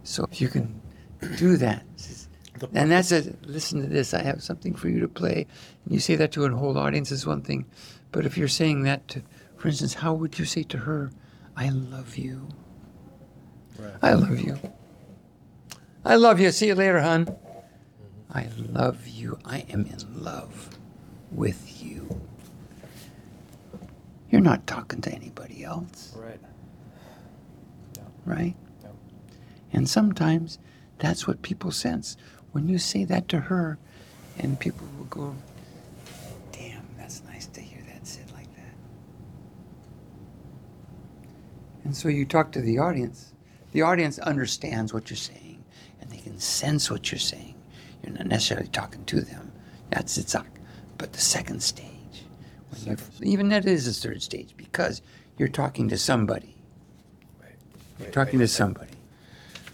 So 0.03 0.27
if 0.31 0.41
you 0.41 0.49
can 0.49 0.81
do 1.37 1.57
that, 1.59 1.85
and 2.73 2.91
that's 2.91 3.13
a 3.13 3.35
listen 3.45 3.83
to 3.83 3.87
this. 3.87 4.15
I 4.15 4.23
have 4.23 4.43
something 4.43 4.75
for 4.75 4.89
you 4.89 5.01
to 5.01 5.09
play. 5.09 5.47
And 5.85 5.95
you 5.95 6.01
say 6.01 6.17
that 6.17 6.33
to 6.33 6.45
a 6.45 6.51
whole 6.51 6.79
audience 6.79 7.11
is 7.13 7.27
one 7.27 7.43
thing, 7.43 7.67
but 8.13 8.25
if 8.25 8.39
you're 8.39 8.49
saying 8.49 8.83
that 8.85 9.07
to, 9.09 9.23
for 9.57 9.69
instance, 9.69 9.95
how 9.95 10.15
would 10.15 10.39
you 10.39 10.45
say 10.45 10.63
to 10.65 10.79
her, 10.79 11.11
"I 11.57 11.69
love 11.69 12.17
you. 12.17 12.49
Right. 13.79 13.93
I 14.03 14.15
love 14.15 14.41
you. 14.41 14.59
I 16.05 16.17
love 16.17 16.41
you. 16.41 16.51
See 16.51 16.69
you 16.69 16.75
later, 16.75 17.01
hon. 17.01 17.37
I 18.33 18.49
love 18.57 19.07
you. 19.07 19.39
I 19.45 19.59
am 19.69 19.85
in 19.87 20.23
love 20.23 20.79
with 21.31 21.83
you." 21.83 22.26
You're 24.31 24.41
not 24.41 24.67
talking 24.67 25.01
to 25.03 25.13
anybody 25.13 25.65
else 25.65 26.15
Right. 26.17 26.41
right? 28.25 28.55
Yeah. 28.83 28.91
And 29.73 29.89
sometimes 29.89 30.59
that's 30.99 31.27
what 31.27 31.43
people 31.43 31.71
sense. 31.71 32.17
When 32.53 32.69
you 32.69 32.79
say 32.79 33.05
that 33.05 33.29
to 33.29 33.41
her, 33.41 33.79
and 34.39 34.59
people 34.59 34.87
will 34.99 35.05
go, 35.07 35.35
damn, 36.53 36.83
that's 36.99 37.23
nice 37.25 37.47
to 37.47 37.61
hear 37.61 37.83
that 37.93 38.07
said 38.07 38.31
like 38.33 38.53
that. 38.57 38.75
And 41.85 41.97
so 41.97 42.09
you 42.09 42.25
talk 42.25 42.53
to 42.53 42.61
the 42.61 42.79
audience. 42.79 43.33
The 43.73 43.83
audience 43.83 44.19
understands 44.19 44.93
what 44.93 45.11
you're 45.11 45.17
saying, 45.17 45.65
and 46.01 46.11
they 46.11 46.19
can 46.19 46.39
sense 46.39 46.91
what 46.91 47.11
you're 47.13 47.19
saying. 47.19 47.55
You're 48.03 48.15
not 48.15 48.27
necessarily 48.27 48.69
talking 48.69 49.05
to 49.07 49.21
them. 49.21 49.53
That's 49.91 50.19
it's 50.19 50.35
up. 50.35 50.47
But 50.99 51.13
the 51.13 51.21
second 51.21 51.63
stage, 51.63 51.87
even 53.23 53.49
that 53.51 53.67
is 53.67 53.87
a 53.87 53.93
third 53.93 54.23
stage, 54.23 54.55
because 54.57 55.03
you're 55.39 55.49
talking 55.49 55.89
to 55.89 55.99
somebody. 55.99 56.57
Right. 57.43 57.55
You're 58.01 58.11
talking 58.11 58.39
to 58.41 58.49
somebody. 58.49 58.93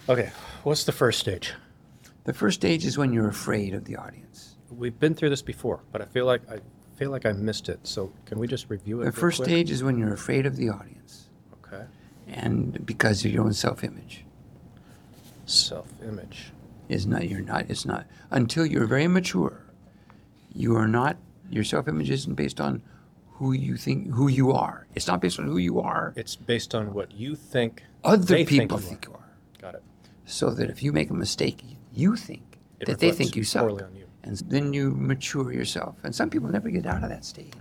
Okay. 0.09 0.31
What's 0.65 0.85
the 0.85 0.93
first 0.93 1.21
stage? 1.21 1.55
The 2.25 2.33
first 2.33 2.61
stage 2.61 2.85
is 2.85 2.97
when 2.99 3.13
you're 3.13 3.29
afraid 3.29 3.75
of 3.75 3.85
the 3.85 3.97
audience. 3.97 4.57
We've 4.71 4.99
been 4.99 5.15
through 5.15 5.31
this 5.31 5.43
before, 5.43 5.81
but 5.93 6.01
I 6.01 6.05
feel 6.07 6.25
like 6.25 6.43
I 6.51 6.59
feel 6.97 7.11
like 7.11 7.27
I 7.27 7.33
missed 7.33 7.69
it. 7.69 7.81
So 7.87 8.13
can 8.27 8.39
we 8.39 8.47
just 8.47 8.71
review 8.71 9.01
it? 9.01 9.05
The 9.07 9.11
real 9.11 9.21
first 9.21 9.37
quick? 9.39 9.49
stage 9.49 9.71
is 9.71 9.83
when 9.83 9.99
you're 9.99 10.13
afraid 10.15 10.47
of 10.47 10.57
the 10.57 10.69
audience, 10.71 11.29
Okay. 11.65 11.85
and 12.29 12.85
because 12.87 13.25
of 13.25 13.33
your 13.33 13.45
own 13.45 13.53
self-image, 13.53 14.25
Self-image. 15.47 16.53
is 16.89 17.07
not 17.07 17.29
you're 17.29 17.41
not. 17.41 17.67
It's 17.69 17.85
not 17.85 18.07
until 18.31 18.65
you're 18.65 18.87
very 18.87 19.09
mature. 19.09 19.61
You 20.55 20.77
are 20.77 20.89
not. 20.89 21.17
Your 21.51 21.65
self-image 21.65 22.11
isn't 22.11 22.35
based 22.35 22.61
on 22.61 22.83
who 23.35 23.53
you 23.53 23.77
think 23.77 24.11
who 24.13 24.29
you 24.29 24.53
are. 24.53 24.87
It's 24.95 25.07
not 25.07 25.21
based 25.21 25.39
on 25.39 25.47
who 25.47 25.59
you 25.59 25.81
are. 25.81 26.13
It's 26.17 26.37
based 26.37 26.75
on 26.75 26.93
what 26.95 27.13
you 27.13 27.35
think 27.35 27.83
Other 28.05 28.45
people 28.45 28.79
think 28.79 28.83
you 28.83 28.89
think 28.89 29.05
you 29.07 29.13
are. 29.15 29.29
Got 29.61 29.75
it. 29.75 29.83
So 30.25 30.51
that 30.51 30.71
if 30.71 30.83
you 30.83 30.93
make 30.93 31.11
a 31.11 31.15
mistake, 31.15 31.63
you 31.93 32.17
think 32.17 32.59
It 32.81 32.87
that 32.87 32.99
they 33.01 33.11
think 33.11 33.35
you 33.37 33.45
suck, 33.45 33.71
you. 33.71 34.07
and 34.23 34.37
then 34.49 34.73
you 34.73 34.93
mature 34.93 35.53
yourself. 35.53 35.97
And 36.05 36.15
some 36.15 36.31
people 36.31 36.49
never 36.49 36.71
get 36.71 36.87
out 36.87 37.03
of 37.03 37.09
that 37.11 37.25
stage. 37.25 37.53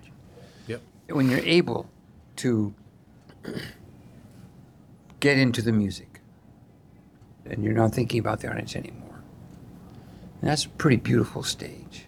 Yep. 0.68 0.82
when 1.10 1.30
you're 1.30 1.40
able 1.40 1.90
to 2.38 2.74
get 5.20 5.38
into 5.38 5.62
the 5.62 5.72
music 5.72 6.22
and 7.46 7.64
you're 7.64 7.74
not 7.74 7.94
thinking 7.94 8.20
about 8.20 8.40
the 8.42 8.50
audience 8.50 8.76
anymore. 8.76 9.24
And 10.42 10.50
that's 10.50 10.66
a 10.66 10.70
pretty 10.70 10.98
beautiful 10.98 11.44
stage. 11.44 12.06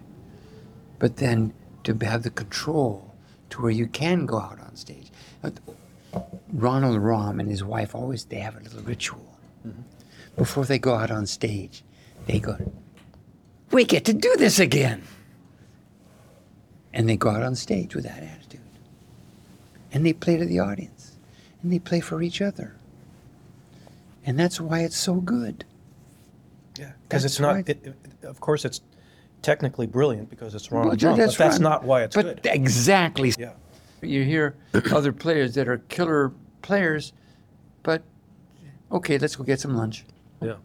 But 0.99 1.18
then 1.18 1.53
to 1.84 1.97
have 2.05 2.24
the 2.24 2.30
control 2.30 3.12
to 3.53 3.61
where 3.61 3.71
you 3.71 3.85
can 3.85 4.25
go 4.25 4.39
out 4.39 4.59
on 4.59 4.75
stage. 4.75 5.11
Ronald 6.51 6.97
Romm 6.97 7.39
and 7.39 7.47
his 7.47 7.63
wife 7.63 7.93
always 7.93 8.25
they 8.25 8.39
have 8.39 8.55
a 8.55 8.59
little 8.59 8.81
ritual. 8.81 9.37
Mm-hmm. 9.65 9.81
Before 10.35 10.65
they 10.65 10.79
go 10.79 10.95
out 10.95 11.11
on 11.11 11.27
stage, 11.27 11.83
they 12.25 12.39
go, 12.39 12.57
We 13.69 13.85
get 13.85 14.05
to 14.05 14.13
do 14.13 14.35
this 14.37 14.57
again. 14.57 15.03
And 16.93 17.07
they 17.07 17.15
go 17.15 17.29
out 17.29 17.43
on 17.43 17.55
stage 17.55 17.93
with 17.93 18.05
that 18.05 18.23
attitude. 18.23 18.61
And 19.91 20.03
they 20.03 20.13
play 20.13 20.37
to 20.37 20.45
the 20.45 20.59
audience. 20.59 21.17
And 21.61 21.71
they 21.71 21.79
play 21.79 21.99
for 21.99 22.23
each 22.23 22.41
other. 22.41 22.75
And 24.25 24.39
that's 24.39 24.59
why 24.59 24.79
it's 24.79 24.97
so 24.97 25.15
good. 25.15 25.63
Yeah, 26.79 26.93
because 27.03 27.23
it's 27.23 27.39
not. 27.39 27.69
It, 27.69 27.85
it, 27.85 27.95
of 28.23 28.39
course, 28.39 28.65
it's 28.65 28.81
technically 29.43 29.85
brilliant 29.85 30.29
because 30.29 30.55
it's 30.55 30.71
wrong 30.71 30.85
Well, 30.85 30.93
and 30.93 31.03
wrong, 31.03 31.17
that's 31.17 31.37
but 31.37 31.43
that's 31.43 31.55
right. 31.57 31.61
not 31.61 31.83
why 31.83 32.03
it's 32.03 32.15
but 32.15 32.41
good. 32.43 32.51
exactly. 32.51 33.31
Yeah. 33.37 33.53
You 34.01 34.23
hear 34.23 34.55
other 34.91 35.13
players 35.13 35.53
that 35.55 35.67
are 35.67 35.77
killer 35.89 36.31
players, 36.63 37.13
but 37.83 38.01
okay, 38.91 39.17
let's 39.19 39.35
go 39.35 39.43
get 39.43 39.59
some 39.59 39.75
lunch. 39.75 40.05
Yeah. 40.41 40.55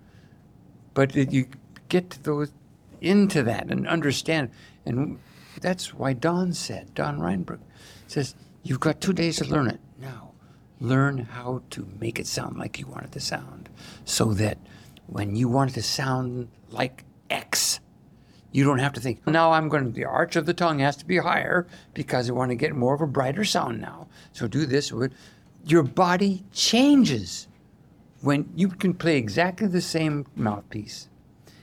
But 0.95 1.14
you 1.14 1.47
get 1.89 2.09
to 2.11 2.22
those 2.22 2.53
into 3.01 3.43
that 3.45 3.68
and 3.70 3.87
understand, 3.87 4.51
and 4.87 5.18
that's 5.61 5.95
why 5.95 6.12
Don 6.14 6.53
said, 6.53 6.95
Don 6.95 7.18
Reinberg 7.20 7.61
says, 8.09 8.35
you've 8.64 8.81
got 8.81 9.01
two 9.01 9.12
days 9.12 9.37
to 9.37 9.45
learn 9.45 9.68
it. 9.68 9.79
Now, 10.01 10.33
learn 10.81 11.18
how 11.18 11.62
to 11.70 11.87
make 12.01 12.18
it 12.18 12.26
sound 12.26 12.57
like 12.57 12.79
you 12.81 12.87
want 12.87 13.05
it 13.05 13.12
to 13.12 13.20
sound, 13.20 13.68
so 14.05 14.33
that 14.35 14.59
when 15.07 15.37
you 15.37 15.49
want 15.49 15.70
it 15.70 15.74
to 15.74 15.83
sound 15.83 16.49
like 16.70 17.05
X, 17.31 17.79
you 18.59 18.65
don't 18.65 18.81
have 18.81 18.93
to 18.95 19.01
think, 19.01 19.25
now 19.25 19.53
I'm 19.53 19.69
going 19.69 19.85
to, 19.85 19.91
the 19.91 20.05
arch 20.05 20.35
of 20.35 20.45
the 20.45 20.53
tongue 20.53 20.81
has 20.81 20.97
to 20.97 21.07
be 21.07 21.19
higher 21.19 21.69
because 21.95 22.29
I 22.29 22.33
want 22.33 22.51
to 22.51 22.57
get 22.57 22.75
more 22.75 22.93
of 22.93 23.01
a 23.01 23.07
brighter 23.07 23.45
sound 23.45 23.81
now. 23.81 24.09
So 24.33 24.49
do 24.49 24.67
this. 24.67 24.93
Your 25.65 25.85
body 25.85 26.45
changes 26.53 27.47
when 28.21 28.51
you 28.57 28.67
can 28.67 28.95
play 28.95 29.17
exactly 29.17 29.69
the 29.69 29.81
same 29.81 30.27
mouthpiece, 30.35 31.09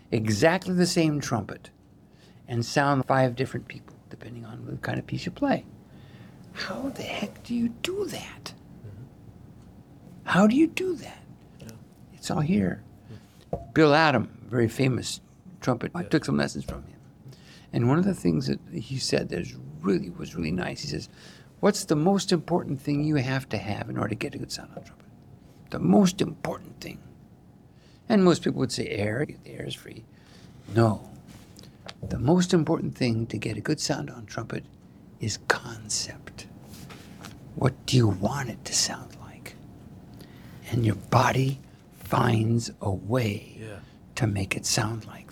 exactly 0.10 0.74
the 0.74 0.88
same 0.88 1.20
trumpet, 1.20 1.70
and 2.48 2.66
sound 2.66 3.06
five 3.08 3.36
different 3.36 3.68
people, 3.68 3.98
depending 4.10 4.46
on 4.46 4.66
the 4.66 4.78
kind 4.78 4.98
of 4.98 5.06
piece 5.06 5.26
you 5.26 5.34
play. 5.34 5.66
How 6.54 6.94
the 6.96 7.04
heck 7.04 7.44
do 7.44 7.54
you 7.54 7.68
do 7.68 8.06
that? 8.06 8.54
Mm-hmm. 8.88 9.04
How 10.24 10.48
do 10.48 10.56
you 10.56 10.68
do 10.68 10.96
that? 10.96 11.24
It's 12.14 12.32
all 12.32 12.40
here. 12.40 12.84
Bill 13.74 13.94
Adam, 13.94 14.30
very 14.48 14.70
famous 14.70 15.20
trumpet, 15.66 15.92
I 15.96 16.04
took 16.04 16.24
some 16.24 16.38
lessons 16.38 16.64
from 16.64 16.84
him. 16.84 17.00
And 17.74 17.90
one 17.90 17.98
of 17.98 18.06
the 18.06 18.14
things 18.14 18.48
that 18.48 18.60
he 18.72 18.98
said 19.00 19.30
that 19.30 19.46
really 19.82 20.10
was 20.12 20.36
really 20.36 20.52
nice, 20.52 20.82
he 20.82 20.88
says, 20.88 21.10
What's 21.60 21.86
the 21.86 21.96
most 21.96 22.32
important 22.32 22.80
thing 22.80 23.04
you 23.04 23.16
have 23.16 23.50
to 23.50 23.58
have 23.58 23.90
in 23.90 23.98
order 23.98 24.10
to 24.10 24.16
get 24.16 24.36
a 24.36 24.38
good 24.38 24.52
sound 24.52 24.70
on 24.78 24.84
trumpet? 24.84 25.06
The 25.72 25.80
most 25.80 26.22
important 26.22 26.80
thing. 26.80 27.00
And 28.08 28.24
most 28.24 28.44
people 28.44 28.60
would 28.60 28.72
say 28.72 28.88
air, 28.88 29.26
the 29.26 29.38
air 29.52 29.66
is 29.66 29.74
free. 29.74 30.06
No. 30.76 31.10
The 32.08 32.20
most 32.20 32.54
important 32.54 32.96
thing 32.96 33.26
to 33.28 33.38
get 33.38 33.58
a 33.58 33.62
good 33.62 33.80
sound 33.80 34.10
on 34.12 34.26
trumpet 34.28 34.64
is 35.20 35.40
concept. 35.48 36.46
What 37.56 37.74
do 37.88 37.98
you 37.98 38.08
want 38.08 38.50
it 38.50 38.64
to 38.66 38.74
sound 38.76 39.16
like? 39.22 39.56
And 40.70 40.86
your 40.86 40.96
body 41.10 41.60
finds 41.98 42.70
a 42.82 42.92
way 42.92 43.58
Yeah. 43.60 43.80
to 44.16 44.28
make 44.28 44.56
it 44.56 44.66
sound 44.66 45.06
like 45.08 45.25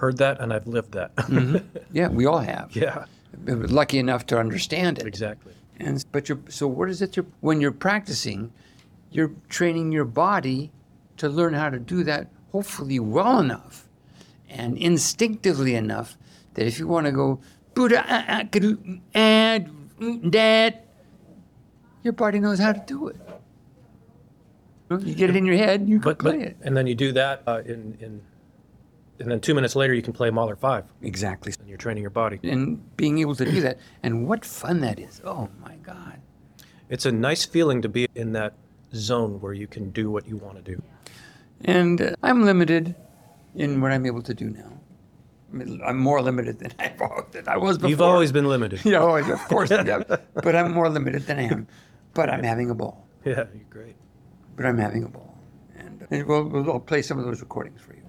heard 0.00 0.16
that 0.18 0.40
and 0.40 0.52
I've 0.52 0.66
lived 0.66 0.92
that. 0.92 1.10
Yeah, 1.92 2.08
we 2.08 2.26
all 2.26 2.38
have. 2.38 2.74
yeah. 2.74 3.04
Lucky 3.46 3.98
enough 3.98 4.26
to 4.26 4.38
understand 4.38 4.98
it. 4.98 5.06
Exactly. 5.06 5.54
And 5.78 6.04
but 6.12 6.28
you're 6.28 6.40
so 6.48 6.66
what 6.66 6.88
is 6.90 7.00
it? 7.00 7.16
You're, 7.16 7.26
when 7.40 7.60
you're 7.60 7.78
practicing, 7.88 8.52
you're 9.10 9.32
training 9.48 9.92
your 9.92 10.04
body 10.04 10.70
to 11.16 11.28
learn 11.28 11.54
how 11.54 11.70
to 11.70 11.78
do 11.78 12.02
that. 12.04 12.28
Hopefully, 12.52 12.98
well 12.98 13.38
enough 13.40 13.88
and 14.48 14.76
instinctively 14.76 15.74
enough 15.74 16.18
that 16.54 16.66
if 16.66 16.78
you 16.78 16.86
want 16.88 17.06
to 17.06 17.12
go 17.12 17.40
Buddha 17.74 18.04
ah, 18.06 18.42
kadoo, 18.50 19.00
ah, 19.14 19.58
mm, 20.00 20.30
dad, 20.30 20.82
your 22.02 22.12
body 22.12 22.40
knows 22.40 22.58
how 22.58 22.72
to 22.72 22.82
do 22.86 23.08
it. 23.08 23.16
You 24.90 25.14
get 25.14 25.30
it 25.30 25.36
in 25.36 25.46
your 25.46 25.56
head, 25.56 25.88
you 25.88 26.00
But, 26.00 26.18
but 26.18 26.34
it. 26.34 26.56
and 26.62 26.76
then 26.76 26.86
you 26.88 26.96
do 26.96 27.12
that 27.12 27.42
uh, 27.46 27.62
in 27.64 27.96
in 28.00 28.20
and 29.20 29.30
then 29.30 29.40
two 29.40 29.54
minutes 29.54 29.76
later 29.76 29.94
you 29.94 30.02
can 30.02 30.12
play 30.12 30.30
Mahler 30.30 30.56
five 30.56 30.84
Exactly. 31.02 31.52
and 31.60 31.68
you're 31.68 31.78
training 31.78 32.02
your 32.02 32.10
body. 32.10 32.40
And 32.42 32.96
being 32.96 33.18
able 33.18 33.34
to 33.36 33.44
do 33.44 33.60
that, 33.60 33.78
and 34.02 34.26
what 34.26 34.44
fun 34.44 34.80
that 34.80 34.98
is! 34.98 35.20
Oh 35.24 35.48
my 35.62 35.76
God. 35.76 36.20
It's 36.88 37.06
a 37.06 37.12
nice 37.12 37.44
feeling 37.44 37.82
to 37.82 37.88
be 37.88 38.08
in 38.16 38.32
that 38.32 38.54
zone 38.94 39.40
where 39.40 39.52
you 39.52 39.68
can 39.68 39.90
do 39.90 40.10
what 40.10 40.26
you 40.26 40.36
want 40.36 40.56
to 40.56 40.62
do. 40.74 40.82
And 41.64 42.00
uh, 42.00 42.14
I'm 42.22 42.42
limited 42.44 42.96
in 43.54 43.80
what 43.80 43.92
I'm 43.92 44.06
able 44.06 44.22
to 44.22 44.34
do 44.34 44.50
now. 44.50 44.72
I 45.52 45.56
mean, 45.56 45.80
I'm 45.84 45.98
more 45.98 46.20
limited 46.22 46.58
than 46.58 46.72
I, 46.80 46.92
than 47.30 47.46
I 47.48 47.56
was 47.58 47.76
before. 47.78 47.90
You've 47.90 48.00
always 48.02 48.32
been 48.32 48.46
limited. 48.48 48.80
Yeah, 48.84 48.98
always, 48.98 49.28
of 49.28 49.38
course. 49.48 49.70
yeah. 49.70 50.02
But 50.34 50.56
I'm 50.56 50.72
more 50.72 50.88
limited 50.88 51.26
than 51.26 51.38
I 51.38 51.42
am. 51.42 51.66
But 52.14 52.30
I'm 52.30 52.42
having 52.42 52.70
a 52.70 52.74
ball. 52.74 53.06
Yeah, 53.24 53.44
you're 53.54 53.64
great. 53.70 53.96
But 54.56 54.66
I'm 54.66 54.78
having 54.78 55.04
a 55.04 55.08
ball. 55.08 55.38
And, 55.76 56.06
and 56.10 56.26
we'll, 56.26 56.44
we'll, 56.44 56.72
I'll 56.72 56.80
play 56.80 57.02
some 57.02 57.18
of 57.18 57.24
those 57.24 57.40
recordings 57.40 57.80
for 57.80 57.94
you. 57.94 57.99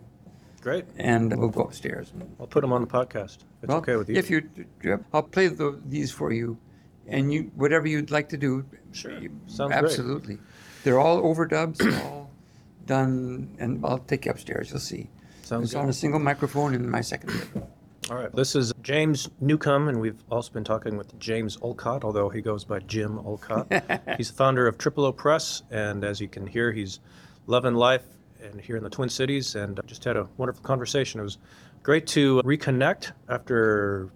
Great. 0.61 0.85
And 0.97 1.35
we'll 1.37 1.49
go 1.49 1.63
upstairs. 1.63 2.11
And, 2.13 2.35
I'll 2.39 2.47
put 2.47 2.61
them 2.61 2.71
on 2.71 2.81
the 2.81 2.87
podcast. 2.87 3.39
It's 3.61 3.67
well, 3.67 3.77
okay 3.77 3.95
with 3.95 4.09
you. 4.09 4.15
If 4.15 4.29
you, 4.29 4.47
I'll 5.11 5.23
play 5.23 5.47
the, 5.47 5.79
these 5.87 6.11
for 6.11 6.31
you. 6.31 6.57
And 7.07 7.33
you, 7.33 7.51
whatever 7.55 7.87
you'd 7.87 8.11
like 8.11 8.29
to 8.29 8.37
do. 8.37 8.63
Sure. 8.91 9.11
you- 9.19 9.35
Sounds 9.47 9.71
great. 9.71 9.83
Absolutely. 9.83 10.37
They're 10.83 10.99
all 10.99 11.21
overdubs. 11.21 11.77
They're 11.77 12.03
all 12.03 12.29
done. 12.85 13.49
And 13.59 13.83
I'll 13.83 13.97
take 13.99 14.25
you 14.25 14.31
upstairs. 14.31 14.69
You'll 14.69 14.79
see. 14.79 15.09
Sounds 15.41 15.65
It's 15.65 15.73
good. 15.73 15.79
on 15.79 15.89
a 15.89 15.93
single 15.93 16.19
microphone 16.19 16.75
in 16.75 16.89
my 16.89 17.01
second 17.01 17.33
bedroom. 17.33 17.67
All 18.09 18.17
right. 18.17 18.33
This 18.35 18.55
is 18.55 18.73
James 18.81 19.29
Newcomb, 19.39 19.87
and 19.87 19.99
we've 19.99 20.21
also 20.29 20.51
been 20.51 20.63
talking 20.63 20.97
with 20.97 21.17
James 21.19 21.57
Olcott, 21.61 22.03
although 22.03 22.29
he 22.29 22.41
goes 22.41 22.63
by 22.63 22.79
Jim 22.79 23.19
Olcott. 23.19 23.67
he's 24.17 24.29
the 24.29 24.35
founder 24.35 24.67
of 24.67 24.77
Triplo 24.77 25.15
Press, 25.15 25.63
and 25.71 26.03
as 26.03 26.19
you 26.19 26.27
can 26.27 26.45
hear, 26.47 26.71
he's 26.71 26.99
loving 27.47 27.73
life 27.75 28.03
and 28.41 28.59
here 28.59 28.77
in 28.77 28.83
the 28.83 28.89
Twin 28.89 29.09
Cities, 29.09 29.55
and 29.55 29.79
uh, 29.79 29.83
just 29.85 30.03
had 30.03 30.17
a 30.17 30.27
wonderful 30.37 30.63
conversation. 30.63 31.19
It 31.19 31.23
was 31.23 31.37
great 31.83 32.07
to 32.07 32.41
reconnect 32.43 33.11
after 33.29 34.09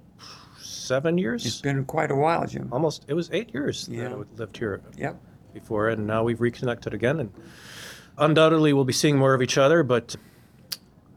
seven 0.60 1.18
years. 1.18 1.46
It's 1.46 1.62
been 1.62 1.86
quite 1.86 2.12
a 2.12 2.16
while, 2.16 2.46
Jim. 2.48 2.70
Almost, 2.72 3.06
it 3.08 3.14
was 3.14 3.30
eight 3.32 3.54
years 3.54 3.88
Yeah. 3.90 4.10
that 4.10 4.12
I 4.14 4.24
lived 4.38 4.58
here 4.58 4.82
Yep. 4.98 5.20
before, 5.54 5.90
and 5.90 6.06
now 6.06 6.24
we've 6.24 6.42
reconnected 6.42 6.94
again, 6.94 7.20
and 7.20 7.32
undoubtedly 8.18 8.74
we'll 8.74 8.86
be 8.86 8.94
seeing 8.94 9.18
more 9.18 9.34
of 9.34 9.42
each 9.42 9.58
other. 9.58 9.84
But 9.84 10.16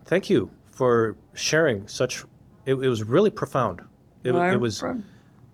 thank 0.04 0.30
you 0.30 0.50
for 0.70 1.16
sharing 1.34 1.86
such. 1.88 2.24
It, 2.66 2.74
it 2.74 2.88
was 2.88 3.02
really 3.02 3.30
profound. 3.30 3.80
It, 4.24 4.32
Well, 4.32 4.52
it 4.52 4.56
was, 4.60 4.82
I'm 4.82 5.04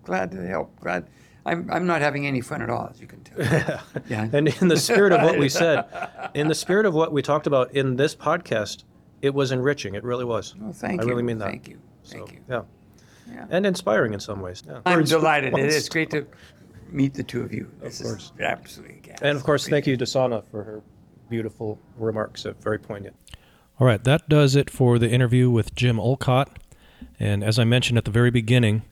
glad 0.03 0.31
to 0.31 0.45
help. 0.47 0.77
Glad. 0.79 1.07
I'm, 1.45 1.69
I'm 1.71 1.85
not 1.85 2.01
having 2.01 2.25
any 2.25 2.41
fun 2.41 2.61
at 2.61 2.69
all, 2.69 2.87
as 2.91 2.99
you 2.99 3.07
can 3.07 3.23
tell. 3.23 3.39
yeah. 4.09 4.27
and 4.33 4.47
in 4.61 4.67
the 4.67 4.77
spirit 4.77 5.11
of 5.13 5.21
what 5.21 5.37
we 5.37 5.47
said, 5.61 5.85
in 6.33 6.47
the 6.47 6.55
spirit 6.55 6.85
of 6.85 6.93
what 6.93 7.11
we 7.11 7.21
talked 7.21 7.45
about 7.47 7.71
in 7.75 7.95
this 7.95 8.15
podcast, 8.15 8.83
it 9.21 9.33
was 9.33 9.51
enriching. 9.51 9.95
It 9.95 10.03
really 10.03 10.25
was. 10.25 10.55
Well, 10.59 10.73
thank 10.73 11.01
I 11.01 11.03
you. 11.03 11.09
really 11.09 11.23
mean 11.23 11.37
that. 11.39 11.49
Thank 11.49 11.67
you. 11.69 11.79
Thank 12.05 12.27
So, 12.29 12.33
you. 12.33 12.39
Yeah. 12.49 12.61
Yeah. 13.31 13.45
and 13.49 13.65
inspiring 13.65 14.13
in 14.13 14.19
some 14.19 14.41
ways. 14.41 14.63
Yeah. 14.67 14.81
I'm 14.85 14.97
Words- 14.99 15.09
delighted. 15.11 15.57
It 15.57 15.65
is 15.65 15.89
great 15.89 16.09
to 16.11 16.27
meet 16.89 17.13
the 17.15 17.23
two 17.23 17.41
of 17.41 17.51
you. 17.53 17.71
This 17.81 18.01
course. 18.01 18.25
is 18.25 18.31
absolutely 18.39 18.99
gas. 19.01 19.19
And 19.21 19.35
of 19.37 19.43
course, 19.43 19.67
thank 19.67 19.87
you 19.87 19.97
to 19.97 20.05
Sana 20.05 20.41
for 20.51 20.63
her 20.63 20.81
beautiful 21.29 21.79
remarks. 21.97 22.45
Uh, 22.45 22.53
very 22.61 22.77
poignant. 22.79 23.15
All 23.79 23.87
right, 23.87 24.03
that 24.03 24.29
does 24.29 24.55
it 24.55 24.69
for 24.69 24.97
the 24.99 25.09
interview 25.09 25.49
with 25.49 25.73
Jim 25.75 25.99
Olcott. 25.99 26.59
And 27.19 27.43
as 27.43 27.57
I 27.59 27.63
mentioned 27.63 27.97
at 27.97 28.05
the 28.05 28.11
very 28.11 28.29
beginning, 28.31 28.83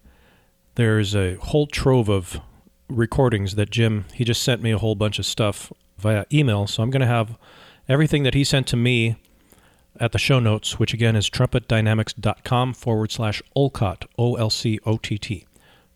there's 0.75 1.15
a 1.15 1.35
whole 1.35 1.67
trove 1.67 2.09
of 2.09 2.41
recordings 2.89 3.55
that 3.55 3.69
Jim 3.69 4.05
he 4.13 4.23
just 4.23 4.43
sent 4.43 4.61
me 4.61 4.71
a 4.71 4.77
whole 4.77 4.95
bunch 4.95 5.19
of 5.19 5.25
stuff 5.25 5.71
via 5.97 6.25
email. 6.31 6.67
So 6.67 6.83
I'm 6.83 6.89
going 6.89 7.01
to 7.01 7.07
have 7.07 7.37
everything 7.87 8.23
that 8.23 8.33
he 8.33 8.43
sent 8.43 8.67
to 8.67 8.77
me 8.77 9.17
at 9.99 10.11
the 10.11 10.19
show 10.19 10.39
notes, 10.39 10.79
which 10.79 10.93
again 10.93 11.15
is 11.15 11.29
trumpetdynamics.com 11.29 12.73
forward 12.73 13.11
slash 13.11 13.41
Olcott, 13.55 14.05
O 14.17 14.35
L 14.35 14.49
C 14.49 14.79
O 14.85 14.97
T 14.97 15.17
T. 15.17 15.45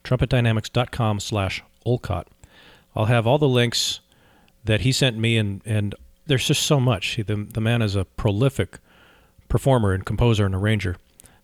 Trumpetdynamics.com 0.04 1.20
slash 1.20 1.64
Olcott. 1.86 2.28
I'll 2.96 3.06
have 3.06 3.28
all 3.28 3.38
the 3.38 3.48
links 3.48 4.00
that 4.64 4.82
he 4.82 4.92
sent 4.92 5.18
me, 5.18 5.38
and, 5.38 5.62
and 5.66 5.96
there's 6.26 6.48
just 6.48 6.64
so 6.64 6.80
much. 6.80 7.08
He, 7.08 7.22
the, 7.22 7.36
the 7.36 7.62
man 7.62 7.82
is 7.82 7.96
a 7.96 8.06
prolific 8.06 8.80
performer 9.48 9.94
and 9.94 10.06
composer 10.06 10.46
and 10.46 10.56
arranger. 10.56 10.98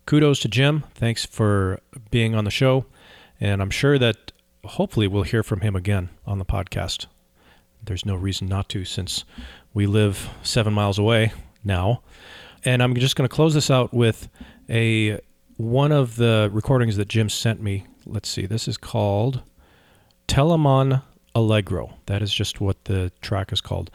Kudos 0.06 0.40
to 0.42 0.48
Jim. 0.48 0.84
Thanks 0.94 1.26
for 1.26 1.80
being 2.12 2.36
on 2.36 2.44
the 2.44 2.52
show. 2.52 2.86
And 3.40 3.62
I'm 3.62 3.70
sure 3.70 3.98
that 3.98 4.33
hopefully 4.64 5.08
we'll 5.08 5.24
hear 5.24 5.44
from 5.44 5.62
him 5.62 5.76
again 5.76 6.10
on 6.26 6.40
the 6.40 6.46
podcast. 6.46 7.08
There's 7.84 8.06
no 8.06 8.16
reason 8.16 8.48
not 8.48 8.70
to 8.70 8.86
since 8.86 9.26
we 9.74 9.86
live 9.86 10.30
seven 10.42 10.74
miles 10.74 10.98
away 10.98 11.34
now. 11.64 12.02
And 12.64 12.82
I'm 12.82 12.96
just 12.96 13.16
going 13.16 13.28
to 13.28 13.36
close 13.36 13.54
this 13.54 13.70
out 13.70 13.94
with 13.94 14.30
a 14.70 15.20
one 15.58 15.92
of 15.92 16.16
the 16.16 16.50
recordings 16.54 16.96
that 16.98 17.10
Jim 17.10 17.30
sent 17.30 17.62
me. 17.62 17.86
Let's 18.06 18.30
see. 18.30 18.46
This 18.46 18.68
is 18.68 18.78
called 18.78 19.44
Telemann 20.28 21.02
Allegro. 21.36 21.98
That 22.06 22.22
is 22.22 22.34
just 22.34 22.62
what 22.62 22.86
the 22.86 23.12
track 23.22 23.52
is 23.52 23.62
called. 23.62 23.92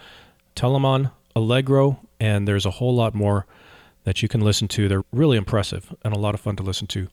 Telemann 0.54 1.10
Allegro, 1.34 2.00
and 2.20 2.46
there's 2.46 2.66
a 2.66 2.72
whole 2.72 2.94
lot 2.94 3.14
more 3.14 3.46
that 4.04 4.22
you 4.22 4.28
can 4.28 4.40
listen 4.40 4.68
to. 4.68 4.88
They're 4.88 5.04
really 5.12 5.36
impressive 5.36 5.94
and 6.02 6.14
a 6.14 6.18
lot 6.18 6.34
of 6.34 6.40
fun 6.40 6.56
to 6.56 6.62
listen 6.62 6.86
to 6.88 7.08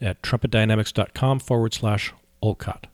at 0.00 0.22
trumpetdynamics.com 0.22 1.40
forward 1.40 1.74
slash 1.74 2.12
Olcott. 2.42 2.86